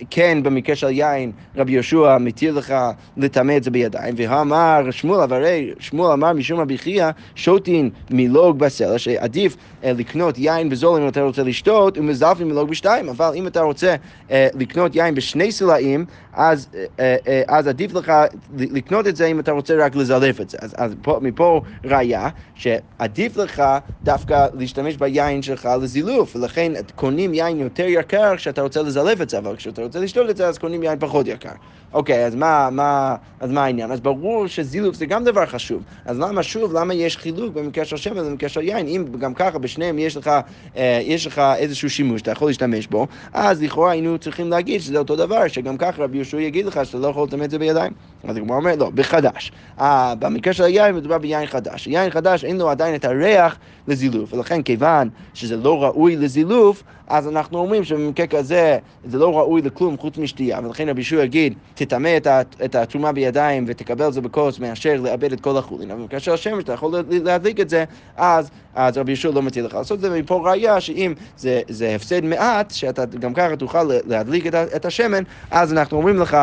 כן, 0.09 0.43
במקרה 0.43 0.75
של 0.75 0.89
יין, 0.89 1.31
רבי 1.55 1.71
יהושע 1.71 2.17
מתיר 2.17 2.53
לך 2.53 2.73
לטמא 3.17 3.57
את 3.57 3.63
זה 3.63 3.71
בידיים, 3.71 4.13
ואמר 4.17 4.91
שמואל, 4.91 5.33
הרי 5.33 5.71
שמואל 5.79 6.11
אמר 6.11 6.33
משום 6.33 6.59
רבי 6.59 6.77
חייא, 6.77 7.09
שותין 7.35 7.89
מלוג 8.11 8.59
בסלע, 8.59 8.97
שעדיף 8.97 9.55
אה, 9.83 9.93
לקנות 9.93 10.37
יין 10.37 10.69
בזול 10.69 11.01
אם 11.01 11.07
אתה 11.07 11.21
רוצה 11.21 11.43
לשתות, 11.43 11.97
ומזלפים 11.97 12.47
מלוג 12.47 12.69
בשתיים, 12.69 13.09
אבל 13.09 13.31
אם 13.35 13.47
אתה 13.47 13.61
רוצה 13.61 13.95
אה, 14.31 14.47
לקנות 14.53 14.95
יין 14.95 15.15
בשני 15.15 15.51
סלעים, 15.51 16.05
אז, 16.33 16.67
אה, 16.99 17.15
אז 17.47 17.67
עדיף 17.67 17.93
לך 17.93 18.13
לקנות 18.57 19.07
את 19.07 19.15
זה 19.15 19.25
אם 19.25 19.39
אתה 19.39 19.51
רוצה 19.51 19.75
רק 19.85 19.95
לזלף 19.95 20.41
את 20.41 20.49
זה. 20.49 20.57
אז, 20.61 20.75
אז 20.77 20.95
פה, 21.01 21.19
מפה 21.21 21.61
ראיה 21.83 22.29
שעדיף 22.55 23.37
לך 23.37 23.63
דווקא 24.03 24.47
להשתמש 24.53 24.97
ביין 24.97 25.41
שלך 25.41 25.69
לזילוף, 25.81 26.35
ולכן 26.35 26.71
קונים 26.95 27.33
יין 27.33 27.59
יותר 27.59 27.85
יקר 27.87 28.35
כשאתה 28.37 28.61
רוצה 28.61 28.81
לזלף 28.81 29.21
את 29.21 29.29
זה, 29.29 29.37
אבל 29.37 29.55
כשאתה 29.55 29.80
רוצה 29.83 29.99
לשתות 29.99 30.29
את 30.29 30.37
זה 30.37 30.47
אז 30.47 30.57
קונים 30.57 30.83
יין 30.83 30.99
פחות 30.99 31.27
יקר. 31.27 31.51
אוקיי, 31.93 32.25
אז 32.25 32.35
מה, 32.35 32.69
מה, 32.71 33.15
אז 33.39 33.51
מה 33.51 33.63
העניין? 33.63 33.91
אז 33.91 33.99
ברור 33.99 34.47
שזילוף 34.47 34.95
זה 34.95 35.05
גם 35.05 35.23
דבר 35.23 35.45
חשוב. 35.45 35.83
אז 36.05 36.19
למה 36.19 36.43
שוב, 36.43 36.73
למה 36.73 36.93
יש 36.93 37.17
חילוק 37.17 37.53
במקרה 37.53 37.85
של 37.85 37.97
שמן 37.97 38.19
ובמקרה 38.19 38.49
של 38.49 38.61
יין? 38.61 38.87
אם 38.87 39.05
גם 39.19 39.33
ככה 39.33 39.57
בשניהם 39.57 39.99
יש 39.99 40.17
לך, 40.17 40.31
אה, 40.77 41.01
יש 41.03 41.27
לך 41.27 41.41
איזשהו 41.57 41.89
שימוש, 41.89 42.21
אתה 42.21 42.31
יכול 42.31 42.49
להשתמש 42.49 42.87
בו, 42.87 43.07
אז 43.33 43.61
לכאורה 43.61 43.91
היינו 43.91 44.17
צריכים 44.17 44.49
להגיד 44.49 44.81
שזה 44.81 44.97
אותו 44.97 45.15
דבר, 45.15 45.47
שגם 45.47 45.77
ככה 45.77 46.03
רבי 46.03 46.17
יהושע 46.17 46.39
יגיד 46.39 46.65
לך 46.65 46.79
שאתה 46.83 46.97
לא 46.97 47.07
יכול 47.07 47.23
לטמא 47.23 47.43
את 47.43 47.51
זה 47.51 47.59
בידיים. 47.59 47.93
אז 48.23 48.37
הגמרא 48.37 48.57
אומרת, 48.57 48.77
לא, 48.77 48.89
בחדש. 48.89 49.51
אה, 49.79 50.13
במקרה 50.19 50.53
של 50.53 50.63
היין 50.63 50.95
מדובר 50.95 51.17
ביין 51.17 51.45
חדש. 51.45 51.87
יין 51.87 52.09
חדש 52.09 52.43
אין 52.43 52.57
לו 52.57 52.69
עדיין 52.69 52.95
את 52.95 53.05
הריח 53.05 53.57
לזילוף, 53.87 54.33
ולכן 54.33 54.61
כיוון 54.61 55.09
שזה 55.33 55.57
לא 55.57 55.83
ראוי 55.83 56.15
לזילוף, 56.15 56.83
אז 57.07 57.27
אנחנו 57.27 57.59
אומרים 57.59 57.83
שבמקרה 57.83 58.27
כזה 58.27 58.77
זה 59.05 59.17
לא 59.17 59.39
ראוי 59.39 59.61
לכלום 59.61 59.97
חוץ 59.97 60.17
משתייה, 60.17 60.59
ולכן 60.63 60.89
רבי 60.89 61.01
יהושע 61.01 61.23
יגיד, 61.23 61.53
תטמא 61.85 62.17
את 62.65 62.75
התרומה 62.75 63.11
בידיים 63.11 63.65
ותקבל 63.67 64.07
את 64.07 64.13
זה 64.13 64.21
בכוס 64.21 64.59
מאשר 64.59 64.95
לאבד 65.01 65.33
את 65.33 65.41
כל 65.41 65.57
החולין. 65.57 65.91
אבל 65.91 66.19
של 66.19 66.31
השמש 66.31 66.63
אתה 66.63 66.73
יכול 66.73 66.95
להדליק 67.09 67.59
את 67.59 67.69
זה, 67.69 67.83
אז, 68.17 68.49
אז 68.75 68.97
רבי 68.97 69.11
יהושע 69.11 69.31
לא 69.31 69.41
מטיל 69.41 69.65
לך 69.65 69.73
לעשות 69.73 69.95
את 69.95 70.01
זה, 70.01 70.09
ומפה 70.11 70.41
ראיה 70.43 70.81
שאם 70.81 71.13
זה, 71.37 71.61
זה 71.69 71.95
הפסד 71.95 72.23
מעט, 72.23 72.71
שאתה 72.71 73.05
גם 73.05 73.33
ככה 73.33 73.55
תוכל 73.55 73.83
להדליק 73.83 74.47
את, 74.47 74.85
השמן, 74.85 75.23
אז 75.51 75.73
אנחנו 75.73 75.97
אומרים 75.97 76.17
לך 76.17 76.37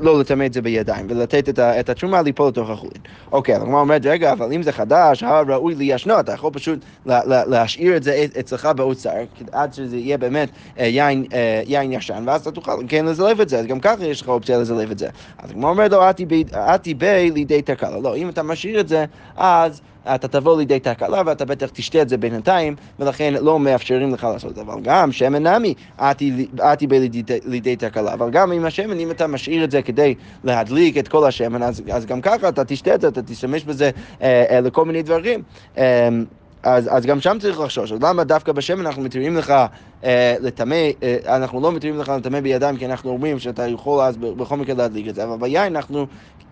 לא 0.00 0.20
לטמא 0.20 0.46
את 0.46 0.52
זה 0.52 0.62
בידיים 0.62 1.06
ולתת 1.10 1.48
את, 1.48 1.88
התשומה 1.88 2.22
ליפול 2.22 2.48
לתוך 2.48 2.70
החולין. 2.70 3.02
אוקיי, 3.32 3.54
הגמרא 3.54 3.80
אומרת, 3.80 4.06
רגע, 4.06 4.32
אבל 4.32 4.52
אם 4.52 4.62
זה 4.62 4.72
חדש, 4.72 5.22
הראוי 5.22 5.74
לישנו, 5.74 6.20
אתה 6.20 6.32
יכול 6.32 6.50
פשוט 6.52 6.78
להשאיר 7.26 7.96
את 7.96 8.02
זה 8.02 8.26
אצלך 8.40 8.66
באוצר, 8.66 9.10
עד 9.52 9.74
שזה 9.74 9.96
יהיה 9.96 10.18
באמת 10.18 10.48
אה, 10.78 10.86
יין, 11.66 11.92
ישן, 11.92 12.24
ואז 12.26 12.40
אתה 12.40 12.50
תוכל 12.50 12.72
כן 12.88 13.04
לזלב 13.04 13.40
את 13.40 13.48
זה, 13.48 13.58
אז 13.58 13.66
גם 13.66 13.80
ככה 13.80 14.04
יש 14.04 14.22
לך 14.22 14.28
אופציה 14.28 14.58
לזלב 14.58 14.90
את 14.90 14.98
זה. 14.98 15.08
אז 15.38 15.50
הגמרא 15.50 15.70
אומרת 15.70 15.90
לו, 15.90 16.10
אתי 16.54 16.94
בי 16.94 17.30
לידי 17.30 17.62
תקלה. 17.62 18.00
לא, 18.00 18.16
אם 18.16 18.28
אתה 18.28 18.42
משאיר 18.42 18.80
את 18.80 18.88
זה, 18.88 19.04
אז... 19.36 19.80
אתה 20.06 20.28
תבוא 20.28 20.58
לידי 20.58 20.80
תקלה 20.80 21.22
ואתה 21.26 21.44
בטח 21.44 21.68
תשתה 21.72 22.02
את 22.02 22.08
זה 22.08 22.16
בינתיים, 22.16 22.76
ולכן 22.98 23.34
לא 23.40 23.60
מאפשרים 23.60 24.14
לך 24.14 24.24
לעשות 24.24 24.50
את 24.50 24.56
זה. 24.56 24.62
אבל 24.62 24.80
גם 24.82 25.12
שמן 25.12 25.46
נמי, 25.46 25.74
עתי 25.98 26.86
לידי 27.44 27.76
תקלה. 27.76 28.12
אבל 28.12 28.30
גם 28.30 28.52
עם 28.52 28.64
השמן, 28.64 28.98
אם 28.98 29.10
אתה 29.10 29.26
משאיר 29.26 29.64
את 29.64 29.70
זה 29.70 29.82
כדי 29.82 30.14
להדליק 30.44 30.98
את 30.98 31.08
כל 31.08 31.26
השמן, 31.26 31.62
אז, 31.62 31.82
אז 31.92 32.06
גם 32.06 32.20
ככה 32.20 32.48
אתה 32.48 32.64
תשתה 32.64 32.94
את 32.94 33.00
זה, 33.00 33.08
אתה 33.08 33.22
תשתמש 33.22 33.64
בזה 33.64 33.90
אה, 34.22 34.44
אה, 34.50 34.60
לכל 34.60 34.84
מיני 34.84 35.02
דברים. 35.02 35.42
אה, 35.78 36.08
אז, 36.64 36.88
אז 36.90 37.06
גם 37.06 37.20
שם 37.20 37.36
צריך 37.40 37.60
לחשוש. 37.60 37.92
אז 37.92 38.02
למה 38.02 38.24
דווקא 38.24 38.52
בשמן 38.52 38.86
אנחנו 38.86 39.02
מתירים 39.02 39.36
לך 39.36 39.54
אה, 40.04 40.36
לטמא, 40.40 40.88
אה, 41.02 41.16
אנחנו 41.36 41.60
לא 41.60 41.72
מתירים 41.72 41.98
לך 41.98 42.08
לטמא 42.08 42.40
בידיים, 42.40 42.76
כי 42.76 42.86
אנחנו 42.86 43.10
אומרים 43.10 43.38
שאתה 43.38 43.68
יכול 43.68 44.00
אז 44.00 44.16
בכל 44.16 44.56
מקרה 44.56 44.74
להדליק 44.74 45.08
את 45.08 45.14
זה, 45.14 45.24
אבל 45.24 45.36
ביין 45.36 45.76
אנחנו 45.76 46.06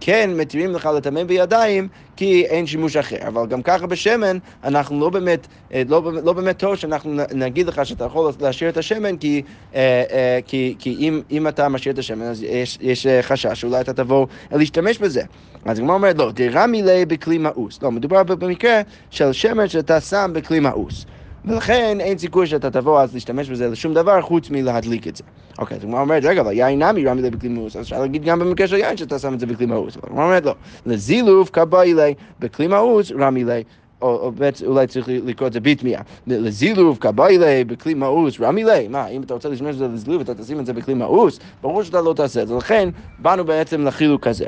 כן 0.04 0.30
מתירים 0.36 0.74
לך 0.74 0.88
לטמא 0.96 1.24
בידיים, 1.24 1.88
כי 2.16 2.44
אין 2.46 2.66
שימוש 2.66 2.96
אחר. 2.96 3.16
אבל 3.26 3.46
גם 3.46 3.62
ככה 3.62 3.86
בשמן, 3.86 4.38
אנחנו 4.64 5.00
לא 5.00 5.10
באמת, 5.10 5.46
אה, 5.72 5.82
לא, 5.88 6.12
לא 6.24 6.32
באמת 6.32 6.58
טוב 6.58 6.76
שאנחנו 6.76 7.22
נגיד 7.34 7.66
לך 7.66 7.86
שאתה 7.86 8.04
יכול 8.04 8.32
להשאיר 8.40 8.70
את 8.70 8.76
השמן, 8.76 9.16
כי, 9.16 9.42
אה, 9.74 10.04
אה, 10.10 10.38
כי, 10.46 10.76
כי 10.78 10.96
אם, 10.98 11.22
אם 11.30 11.48
אתה 11.48 11.68
משאיר 11.68 11.94
את 11.94 11.98
השמן, 11.98 12.22
אז 12.22 12.42
יש, 12.42 12.78
יש 12.80 13.06
חשש 13.22 13.60
שאולי 13.60 13.80
אתה 13.80 13.92
תבוא 13.92 14.26
להשתמש 14.52 14.98
בזה. 14.98 15.22
אז 15.64 15.78
הגמרא 15.78 15.94
אומרת, 15.94 16.18
לא, 16.18 16.32
דרמי 16.32 16.82
ליה 16.82 17.06
בכלי 17.06 17.38
מאוס. 17.38 17.82
לא, 17.82 17.92
מדובר 17.92 18.22
במקרה 18.22 18.80
של 19.10 19.32
שמן 19.32 19.68
שאתה 19.68 20.00
שם 20.00 20.30
בכלי 20.34 20.60
מאוס. 20.60 21.06
ולכן 21.44 21.96
אין 22.00 22.18
סיכוי 22.18 22.46
שאתה 22.46 22.70
תבוא 22.70 23.00
אז 23.00 23.14
להשתמש 23.14 23.50
בזה 23.50 23.68
לשום 23.68 23.94
דבר 23.94 24.20
חוץ 24.20 24.50
מלהדליק 24.50 25.08
את 25.08 25.16
זה. 25.16 25.24
אוקיי, 25.58 25.76
אז 25.76 25.84
הגמרא 25.84 26.00
אומרת, 26.00 26.24
רגע, 26.24 26.40
אבל 26.40 26.52
יין 26.52 26.82
נמי 26.82 27.06
רמי 27.06 27.30
בכלי 27.30 27.48
מאוס, 27.48 27.76
אז 27.76 27.82
אפשר 27.82 28.00
להגיד 28.00 28.24
גם 28.24 28.38
במקרה 28.38 28.68
של 28.68 28.76
יין 28.76 28.96
שאתה 28.96 29.18
שם 29.18 29.34
את 29.34 29.40
זה 29.40 29.46
בכלי 29.46 29.66
מאוס. 29.66 29.96
אבל 29.96 30.08
הגמרא 30.08 30.24
אומרת, 30.24 30.44
לא, 30.44 30.54
לזילוף 30.86 31.50
כבאי 31.50 31.94
לי, 31.94 32.14
בכלי 32.40 32.66
מאוס 32.66 33.12
רמי 33.18 33.44
לי. 33.44 33.62
או 34.02 34.32
בעצם 34.32 34.66
אולי 34.66 34.86
צריך 34.86 35.08
לקרוא 35.08 35.48
את 35.48 35.52
זה 35.52 35.60
בתמיהה. 35.60 36.02
לזילוב, 36.26 36.98
קביילה, 37.00 37.64
בכלי 37.66 37.94
מאוס, 37.94 38.40
רמי 38.40 38.64
לי. 38.64 38.88
מה, 38.88 39.06
אם 39.06 39.22
אתה 39.22 39.34
רוצה 39.34 39.48
להשתמש 39.48 39.76
בזה 39.76 39.88
לזילוב 39.88 40.18
ואתה 40.18 40.34
תשים 40.34 40.60
את 40.60 40.66
זה 40.66 40.72
בכלי 40.72 40.94
מאוס, 40.94 41.38
ברור 41.62 41.82
שאתה 41.82 42.00
לא 42.00 42.14
תעשה 42.16 42.42
את 42.42 42.48
זה. 42.48 42.54
לכן, 42.54 42.88
באנו 43.18 43.44
בעצם 43.44 43.86
לחילוק 43.86 44.26
הזה. 44.26 44.46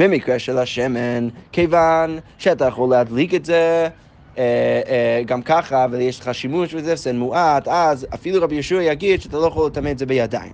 במקרה 0.00 0.38
של 0.38 0.58
השמן, 0.58 1.28
כיוון 1.52 2.18
שאתה 2.38 2.64
יכול 2.64 2.90
להדליק 2.90 3.34
את 3.34 3.44
זה 3.44 3.88
גם 5.26 5.42
ככה, 5.42 5.86
ויש 5.90 6.20
לך 6.20 6.34
שימוש 6.34 6.74
וזה, 6.74 6.96
סן 6.96 7.16
מועט, 7.16 7.68
אז 7.68 8.06
אפילו 8.14 8.42
רבי 8.42 8.54
יהושע 8.54 8.82
יגיד 8.82 9.20
שאתה 9.22 9.36
לא 9.36 9.46
יכול 9.46 9.66
לטמא 9.66 9.88
את 9.88 9.98
זה 9.98 10.06
בידיים. 10.06 10.52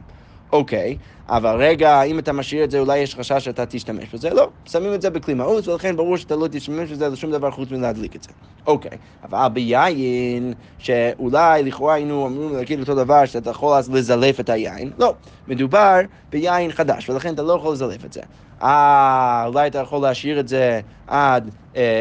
אוקיי, 0.52 0.96
אבל 1.28 1.56
רגע, 1.56 2.02
אם 2.02 2.18
אתה 2.18 2.32
משאיר 2.32 2.64
את 2.64 2.70
זה, 2.70 2.78
אולי 2.78 2.98
יש 2.98 3.14
חשש 3.14 3.44
שאתה 3.44 3.66
תשתמש 3.66 4.14
בזה? 4.14 4.30
לא, 4.30 4.48
שמים 4.64 4.94
את 4.94 5.02
זה 5.02 5.10
בכלי 5.10 5.34
מאוס, 5.34 5.68
ולכן 5.68 5.96
ברור 5.96 6.16
שאתה 6.16 6.36
לא 6.36 6.48
תשתמש 6.50 6.90
בזה 6.90 7.08
לשום 7.08 7.30
דבר 7.30 7.50
חוץ 7.50 7.70
מלהדליק 7.70 8.16
את 8.16 8.22
זה. 8.22 8.28
אוקיי, 8.66 8.98
אבל 9.22 9.48
ביין, 9.52 10.54
שאולי 10.78 11.62
לכאורה 11.62 11.94
היינו 11.94 12.26
אמורים 12.26 12.56
להגיד 12.56 12.80
אותו 12.80 12.94
דבר, 12.94 13.24
שאתה 13.24 13.50
יכול 13.50 13.76
אז 13.76 13.90
לזלף 13.90 14.40
את 14.40 14.48
היין, 14.48 14.92
לא, 14.98 15.14
מדובר 15.46 16.00
ביין 16.30 16.72
חדש, 16.72 17.10
ולכן 17.10 17.34
אתה 17.34 17.42
לא 17.42 17.52
יכול 17.52 17.72
לזלף 17.72 18.04
את 18.04 18.12
זה. 18.12 18.20
אה, 18.62 19.44
אולי 19.46 19.66
אתה 19.66 19.78
יכול 19.78 20.02
להשאיר 20.02 20.40
את 20.40 20.48
זה 20.48 20.80
עד, 21.06 21.44
אה, 21.46 21.50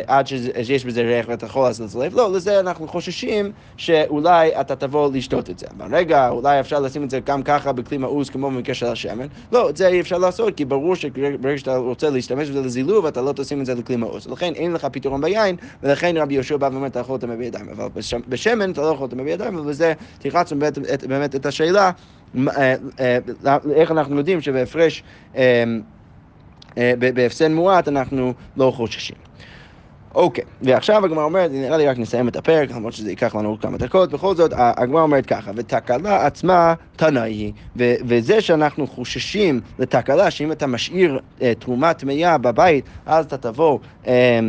עד 0.07 0.27
שיש 0.27 0.85
בזה 0.85 1.01
ריח 1.01 1.25
ואתה 1.29 1.45
יכול 1.45 1.63
לעשות 1.63 1.95
לב. 1.95 2.15
לא, 2.15 2.33
לזה 2.33 2.59
אנחנו 2.59 2.87
חוששים 2.87 3.51
שאולי 3.77 4.61
אתה 4.61 4.75
תבוא 4.75 5.09
לשתות 5.13 5.49
את 5.49 5.59
זה. 5.59 5.67
אבל 5.77 5.95
רגע, 5.95 6.29
אולי 6.29 6.59
אפשר 6.59 6.79
לשים 6.79 7.03
את 7.03 7.09
זה 7.09 7.19
גם 7.19 7.43
ככה 7.43 7.71
בכלי 7.71 7.97
מאוס 7.97 8.29
כמו 8.29 8.51
במקרה 8.51 8.75
של 8.75 8.85
השמן. 8.85 9.27
לא, 9.51 9.69
את 9.69 9.77
זה 9.77 9.87
אי 9.87 9.99
אפשר 9.99 10.17
לעשות, 10.17 10.57
כי 10.57 10.65
ברור 10.65 10.95
שברגע 10.95 11.57
שאתה 11.57 11.77
רוצה 11.77 12.09
להשתמש 12.09 12.49
בזה 12.49 12.61
לזילוב, 12.61 13.05
אתה 13.05 13.21
לא 13.21 13.33
תשים 13.33 13.61
את 13.61 13.65
זה 13.65 13.75
לכלי 13.75 13.95
מאוס. 13.95 14.27
לכן 14.27 14.53
אין 14.53 14.73
לך 14.73 14.87
פתרון 14.91 15.21
ביין, 15.21 15.55
ולכן 15.83 16.17
רבי 16.17 16.33
יהושע 16.33 16.57
בא 16.57 16.69
ואומר, 16.71 16.87
אתה 16.87 16.99
יכול 16.99 17.15
לטמא 17.15 17.35
בידיים. 17.35 17.69
אבל 17.69 17.87
בשמן 18.27 18.71
אתה 18.71 18.81
לא 18.81 18.87
יכול 18.87 19.07
לטמא 19.07 19.23
בידיים, 19.23 19.59
ובזה 19.59 19.93
תרחצנו 20.19 20.59
באמת 21.07 21.35
את 21.35 21.45
השאלה, 21.45 21.91
אה, 22.37 22.75
אה, 22.99 23.57
איך 23.73 23.91
אנחנו 23.91 24.17
יודעים 24.17 24.41
שבהפרש... 24.41 25.03
אה, 25.37 25.63
בהפסד 26.99 27.47
מועט 27.47 27.87
אנחנו 27.87 28.33
לא 28.57 28.71
חוששים. 28.75 29.26
אוקיי, 30.17 30.43
ועכשיו 30.61 31.05
הגמרא 31.05 31.23
אומרת, 31.23 31.51
נראה 31.51 31.77
לי 31.77 31.87
רק 31.87 31.97
נסיים 31.97 32.27
את 32.27 32.35
הפרק, 32.35 32.71
למרות 32.71 32.93
שזה 32.93 33.09
ייקח 33.09 33.35
לנו 33.35 33.59
כמה 33.59 33.77
דקות, 33.77 34.11
בכל 34.11 34.35
זאת 34.35 34.51
הגמרא 34.57 35.01
אומרת 35.01 35.25
ככה, 35.25 35.51
ותקלה 35.55 36.25
עצמה 36.25 36.73
תנאי 36.95 37.31
היא, 37.31 37.53
וזה 38.07 38.41
שאנחנו 38.41 38.87
חוששים 38.87 39.61
לתקלה, 39.79 40.31
שאם 40.31 40.51
אתה 40.51 40.67
משאיר 40.67 41.19
אה, 41.41 41.53
תרומה 41.59 41.93
טמאה 41.93 42.37
בבית, 42.37 42.89
אז 43.05 43.25
אתה 43.25 43.37
תבוא... 43.37 43.79
אה, 44.07 44.39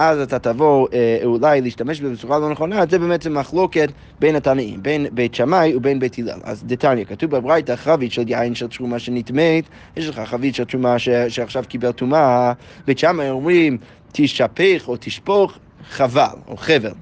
אז 0.00 0.20
אתה 0.20 0.38
תבוא 0.38 0.88
אה, 0.92 1.18
אולי 1.24 1.60
להשתמש 1.60 2.00
בזה 2.00 2.12
בצורה 2.12 2.38
לא 2.38 2.50
נכונה, 2.50 2.84
זה 2.90 2.98
באמת 2.98 3.26
מחלוקת 3.26 3.92
בין 4.20 4.36
התנאים, 4.36 4.82
בין 4.82 5.06
בית 5.12 5.34
שמאי 5.34 5.76
ובין 5.76 5.98
בית 5.98 6.18
הלל. 6.18 6.40
אז 6.44 6.64
דתניא, 6.66 7.04
כתוב 7.04 7.30
בברייתא 7.30 7.76
חבית 7.76 8.12
של 8.12 8.24
יין 8.28 8.54
של 8.54 8.68
תרומה 8.68 8.98
שנטמאת, 8.98 9.64
יש 9.96 10.08
לך 10.08 10.20
חבית 10.20 10.54
של 10.54 10.64
תרומה 10.64 10.98
ש, 10.98 11.08
שעכשיו 11.08 11.64
קיבל 11.68 11.92
טומאה, 11.92 12.52
בית 12.86 12.98
שמאי 12.98 13.30
אומרים 13.30 13.78
תשפך 14.12 14.84
או 14.88 14.96
תשפוך 15.00 15.58
חבל 15.90 16.36
או 16.48 16.56
חבל. 16.56 16.94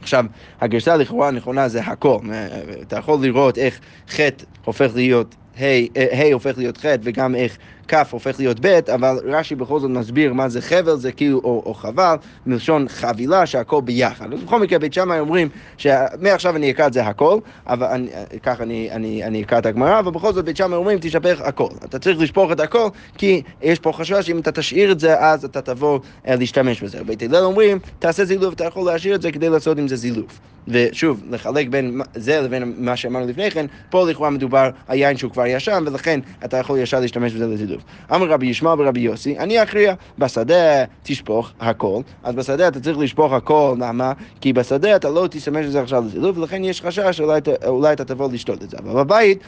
עכשיו, 0.00 0.24
הגרסה 0.60 0.96
לכאורה 0.96 1.28
הנכונה 1.28 1.68
זה 1.68 1.80
הכל. 1.80 2.18
אה, 2.32 2.46
אתה 2.82 2.96
יכול 2.96 3.18
לראות 3.22 3.58
איך 3.58 3.80
חטא 4.08 4.44
הופך 4.64 4.90
להיות 4.94 5.34
ה' 5.58 5.62
אה, 5.96 6.32
הופך 6.32 6.58
להיות 6.58 6.78
ח' 6.78 6.84
וגם 7.02 7.34
איך 7.34 7.58
כ' 7.88 7.94
הופך 8.10 8.38
להיות 8.38 8.56
ב', 8.60 8.80
אבל 8.94 9.18
רש"י 9.24 9.54
בכל 9.54 9.80
זאת 9.80 9.90
מסביר 9.90 10.32
מה 10.32 10.48
זה 10.48 10.60
חבל, 10.62 10.96
זה 10.96 11.12
כאילו, 11.12 11.38
או, 11.44 11.62
או 11.66 11.74
חבל, 11.74 12.14
מלשון 12.46 12.88
חבילה 12.88 13.46
שהכל 13.46 13.80
ביחד. 13.80 14.32
אז 14.32 14.42
בכל 14.42 14.60
מקרה 14.60 14.78
בית 14.78 14.92
שמאי 14.92 15.20
אומרים 15.20 15.48
שמעכשיו 15.76 16.56
אני 16.56 16.70
אקרא 16.70 16.86
את 16.86 16.92
זה 16.92 17.02
הכל, 17.02 17.38
אבל 17.66 17.86
אני, 17.86 18.08
כך 18.42 18.60
אני, 18.60 18.88
אני, 18.92 19.24
אני 19.24 19.42
אקרא 19.42 19.58
את 19.58 19.66
הגמרא, 19.66 19.98
אבל 19.98 20.10
בכל 20.10 20.32
זאת 20.32 20.44
בית 20.44 20.56
שמאי 20.56 20.76
אומרים 20.76 20.98
תשפך 21.00 21.40
הכל. 21.40 21.68
אתה 21.84 21.98
צריך 21.98 22.20
לשפוך 22.20 22.52
את 22.52 22.60
הכל, 22.60 22.88
כי 23.18 23.42
יש 23.62 23.78
פה 23.78 23.92
חשש 23.92 24.26
שאם 24.26 24.38
אתה 24.38 24.52
תשאיר 24.52 24.92
את 24.92 25.00
זה, 25.00 25.20
אז 25.20 25.44
אתה 25.44 25.62
תבוא 25.62 25.98
אה, 26.28 26.36
להשתמש 26.36 26.82
בזה. 26.82 27.04
בית 27.04 27.22
הלל 27.22 27.44
אומרים, 27.44 27.78
תעשה 27.98 28.24
זילוף, 28.24 28.54
אתה 28.54 28.64
יכול 28.64 28.86
להשאיר 28.86 29.14
את 29.14 29.22
זה 29.22 29.32
כדי 29.32 29.48
לעשות 29.48 29.78
עם 29.78 29.88
זה 29.88 29.96
זילוף. 29.96 30.40
ושוב, 30.68 31.22
לחלק 31.30 31.68
בין 31.68 32.00
זה 32.14 32.40
לבין 32.40 32.74
מה 32.78 32.96
שאמרנו 32.96 33.26
לפני 33.26 33.50
כן, 33.50 33.66
פה 33.90 34.10
לכאורה 34.10 34.30
מדובר 34.30 34.70
על 34.88 34.98
יין 34.98 35.16
שהוא 35.16 35.32
כבר 35.32 35.46
ישן, 35.46 35.84
ולכן 35.86 36.20
אתה 36.44 36.56
יכול 36.56 36.78
ישר 36.78 37.00
להשתמש 37.00 37.32
בזה 37.32 37.46
לזילוף. 37.46 37.77
אמר 38.14 38.26
רבי 38.26 38.46
ישמעאל 38.46 38.80
ורבי 38.80 39.00
יוסי, 39.00 39.38
אני 39.38 39.62
אכריע, 39.62 39.94
בשדה 40.18 40.84
תשפוך 41.02 41.52
הכל, 41.60 42.00
אז 42.22 42.34
בשדה 42.34 42.68
אתה 42.68 42.80
צריך 42.80 42.98
לשפוך 42.98 43.32
הכל, 43.32 43.76
למה? 43.80 44.12
כי 44.40 44.52
בשדה 44.52 44.96
אתה 44.96 45.10
לא 45.10 45.26
תשתמש 45.30 45.66
בזה 45.66 45.80
עכשיו 45.80 46.04
לזילוף, 46.04 46.38
ולכן 46.38 46.64
יש 46.64 46.82
חשש 46.82 47.16
שאולי 47.16 47.92
אתה 47.92 48.04
תבוא 48.04 48.32
לשתות 48.32 48.62
את 48.62 48.70
זה. 48.70 48.76
אבל 48.78 49.04
בבית... 49.04 49.38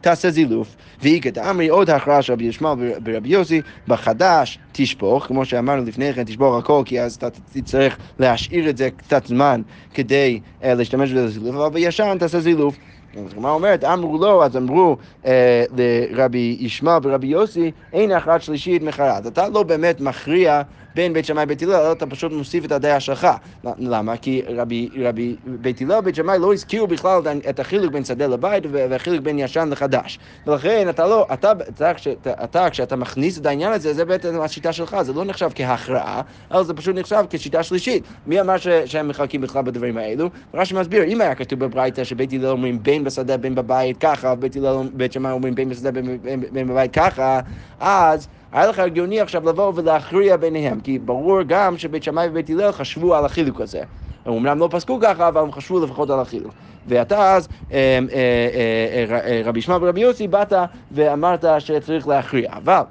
תעשה 0.00 0.30
זילוף. 0.30 0.76
והיא 1.02 1.22
כתאמרי 1.22 1.68
עוד 1.68 1.90
הכרעה 1.90 2.22
של 2.22 2.32
רבי 2.32 2.44
ישמעאל 2.44 2.78
ורבי 3.04 3.28
יוסי, 3.28 3.60
בחדש 3.88 4.58
תשפוך, 4.72 5.26
כמו 5.26 5.44
שאמרנו 5.44 5.84
לפני 5.84 6.14
כן, 6.14 6.24
תשפוך 6.24 6.56
הכל, 6.56 6.82
כי 6.84 7.00
אז 7.00 7.14
אתה 7.14 7.28
תצטרך 7.52 7.96
להשאיר 8.18 8.70
את 8.70 8.76
זה 8.76 8.88
קצת 8.96 9.26
זמן 9.26 9.62
כדי 9.94 10.40
uh, 10.62 10.66
להשתמש 10.66 11.10
בזה 11.10 11.28
זילוף, 11.28 11.56
אבל 11.56 11.68
בישן 11.68 12.16
תעשה 12.18 12.40
זילוף. 12.40 12.76
אז 13.16 13.32
הגמרא 13.32 13.50
אומרת, 13.50 13.84
אמרו 13.84 14.18
לו, 14.18 14.44
אז 14.44 14.56
אמרו 14.56 14.96
אה, 15.26 15.64
לרבי 15.76 16.56
ישמעאל 16.60 17.00
ורבי 17.02 17.26
יוסי, 17.26 17.70
אין 17.92 18.12
הכרעת 18.12 18.42
שלישית 18.42 18.82
מחרת. 18.82 19.26
אתה 19.26 19.48
לא 19.48 19.62
באמת 19.62 20.00
מכריע 20.00 20.62
בין 20.94 21.12
בית 21.12 21.24
שמאי 21.24 21.44
ובית 21.44 21.62
הלל, 21.62 21.92
אתה 21.92 22.06
פשוט 22.06 22.32
מוסיף 22.32 22.64
את 22.64 22.72
הדעה 22.72 23.00
שלך. 23.00 23.28
למה? 23.64 24.16
כי 24.16 24.42
רבי, 24.48 24.90
רבי 25.04 25.36
בית 25.44 25.80
הלל 25.80 25.98
ובית 25.98 26.14
שמאי 26.14 26.38
לא 26.38 26.52
הזכירו 26.52 26.86
בכלל 26.86 27.20
את 27.48 27.60
החילוק 27.60 27.92
בין 27.92 28.04
שדה 28.04 28.26
לבית 28.26 28.64
והחילוק 28.70 29.20
בין 29.20 29.38
ישן 29.38 29.68
לחדש. 29.72 30.18
ולכן 30.46 30.88
אתה 30.88 31.06
לא, 31.06 31.26
אתה, 31.32 31.52
אתה, 31.52 31.90
אתה, 32.12 32.44
אתה 32.44 32.70
כשאתה 32.70 32.96
מכניס 32.96 33.38
את 33.38 33.46
העניין 33.46 33.72
הזה, 33.72 33.94
זה 33.94 34.04
בעצם 34.04 34.40
השיטה 34.40 34.72
שלך, 34.72 34.96
זה 35.02 35.12
לא 35.12 35.24
נחשב 35.24 35.50
כהכרעה, 35.54 36.22
אלא 36.52 36.62
זה 36.62 36.74
פשוט 36.74 36.96
נחשב 36.96 37.24
כשיטה 37.30 37.62
שלישית. 37.62 38.04
מי 38.26 38.40
אמר 38.40 38.56
ש, 38.56 38.68
שהם 38.68 39.08
מחלקים 39.08 39.40
בכלל 39.40 39.62
בדברים 39.62 39.98
האלו? 39.98 40.30
רש"י 40.54 40.74
מסביר, 40.74 41.04
אם 41.04 41.20
היה 41.20 41.34
כתוב 41.34 41.58
בברייתא 41.58 42.04
שבית 42.04 42.32
הלל 42.32 42.46
אומרים 42.46 42.82
בין 42.82 43.04
בשדה 43.04 43.36
בין 43.36 43.54
בבית 43.54 43.96
ככה, 43.96 44.34
ובית 44.38 45.12
שמאי 45.12 45.32
אומרים 45.32 45.54
בין 45.54 45.68
בשדה 45.68 45.90
בין, 45.90 46.22
בין, 46.22 46.44
בין 46.52 46.68
בבית 46.68 46.92
ככה, 46.92 47.40
אז 47.80 48.28
היה 48.52 48.66
לך 48.66 48.78
הגיוני 48.78 49.20
עכשיו 49.20 49.48
לבוא 49.48 49.72
ולהכריע 49.74 50.36
ביניהם, 50.36 50.80
כי 50.80 50.98
ברור 50.98 51.42
גם 51.46 51.78
שבית 51.78 52.02
שמאי 52.02 52.28
ובית 52.28 52.50
הלל 52.50 52.72
חשבו 52.72 53.14
על 53.14 53.24
החילוק 53.24 53.60
הזה. 53.60 53.82
הם 54.26 54.32
אמנם 54.32 54.58
לא 54.58 54.68
פסקו 54.70 54.98
ככה, 55.02 55.28
אבל 55.28 55.40
הם 55.40 55.52
חשבו 55.52 55.84
לפחות 55.84 56.10
על 56.10 56.20
החילוק. 56.20 56.54
ואתה 56.86 57.34
אז, 57.34 57.48
אה, 57.72 57.98
אה, 58.12 59.20
אה, 59.24 59.42
רבי 59.44 59.58
ישמעאל 59.58 59.84
ורבי 59.84 60.00
יוסי, 60.00 60.28
באת 60.28 60.52
ואמרת 60.90 61.44
שצריך 61.58 62.08
להכריע. 62.08 62.52
אבל... 62.52 62.82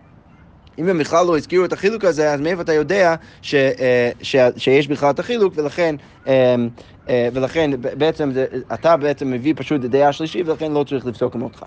אם 0.78 0.90
הם 0.90 0.98
בכלל 0.98 1.26
לא 1.26 1.38
הזכירו 1.38 1.66
את 1.66 1.74
החילוק 1.74 2.06
הזה, 2.06 2.34
אז 2.34 2.42
מאיפה 2.42 2.62
אתה 2.62 2.74
יודע 2.74 3.16
ש, 3.42 3.56
ש, 4.22 4.36
שיש 4.58 4.88
בכלל 4.88 5.10
את 5.10 5.20
החילוק, 5.20 5.54
ולכן, 5.58 5.96
ולכן 7.10 7.72
בעצם 7.82 8.32
אתה 8.74 8.98
בעצם 8.98 9.32
מביא 9.32 9.54
פשוט 9.58 9.82
דעה 9.82 10.14
שלישית, 10.14 10.48
ולכן 10.48 10.72
לא 10.72 10.84
צריך 10.84 11.06
לפסוק 11.06 11.34
כמותך. 11.34 11.64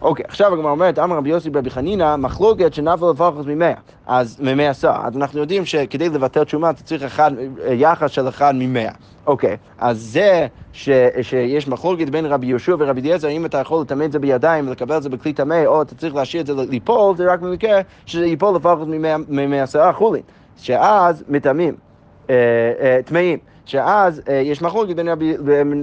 אוקיי, 0.00 0.24
עכשיו 0.28 0.52
הגמרא 0.52 0.70
אומרת, 0.70 0.98
אמר 0.98 1.16
רבי 1.16 1.30
יוסי 1.30 1.50
ברבי 1.50 1.70
חנינא, 1.70 2.16
מחלוקת 2.16 2.74
שנפל 2.74 3.10
לפחות 3.10 3.46
ממאה, 3.46 3.72
אז 4.06 4.40
ממאה 4.40 4.72
סע. 4.72 5.06
אז 5.06 5.16
אנחנו 5.16 5.40
יודעים 5.40 5.64
שכדי 5.64 6.08
לבטל 6.08 6.44
תשומה 6.44 6.70
אתה 6.70 6.82
צריך 6.82 7.02
אחד, 7.02 7.30
יחס 7.70 8.10
של 8.10 8.28
אחד 8.28 8.54
ממאה. 8.58 8.90
אוקיי, 9.26 9.56
אז 9.78 10.00
זה 10.00 10.46
ש, 10.72 10.88
שיש 11.22 11.68
מחלוקת 11.68 12.08
בין 12.08 12.26
רבי 12.26 12.46
יהושע 12.46 12.76
ורבי 12.78 13.00
אליעזר, 13.00 13.28
אם 13.28 13.46
אתה 13.46 13.58
יכול 13.58 13.82
לטמא 13.82 14.04
את 14.04 14.12
זה 14.12 14.18
בידיים 14.18 14.68
ולקבל 14.68 14.96
את 14.96 15.02
זה 15.02 15.08
בכלי 15.08 15.32
טמא, 15.32 15.62
או 15.66 15.82
אתה 15.82 15.94
צריך 15.94 16.14
להשאיר 16.14 16.42
את 16.42 16.46
זה 16.46 16.52
ליפול, 16.68 17.16
זה 17.16 17.32
רק 17.32 17.40
במקרה 17.40 17.80
שזה 18.06 18.26
ייפול 18.26 18.56
לפחות 18.56 18.88
ממאה 19.28 19.62
עשרה 19.62 19.92
חולין, 19.92 20.22
שאז 20.56 21.24
מטמאים, 21.28 21.74
אה, 22.30 22.34
אה, 22.80 22.98
טמאים. 23.04 23.38
שאז 23.66 24.22
אה, 24.28 24.34
יש 24.34 24.62
מחלוקת 24.62 24.96
בין 24.96 25.08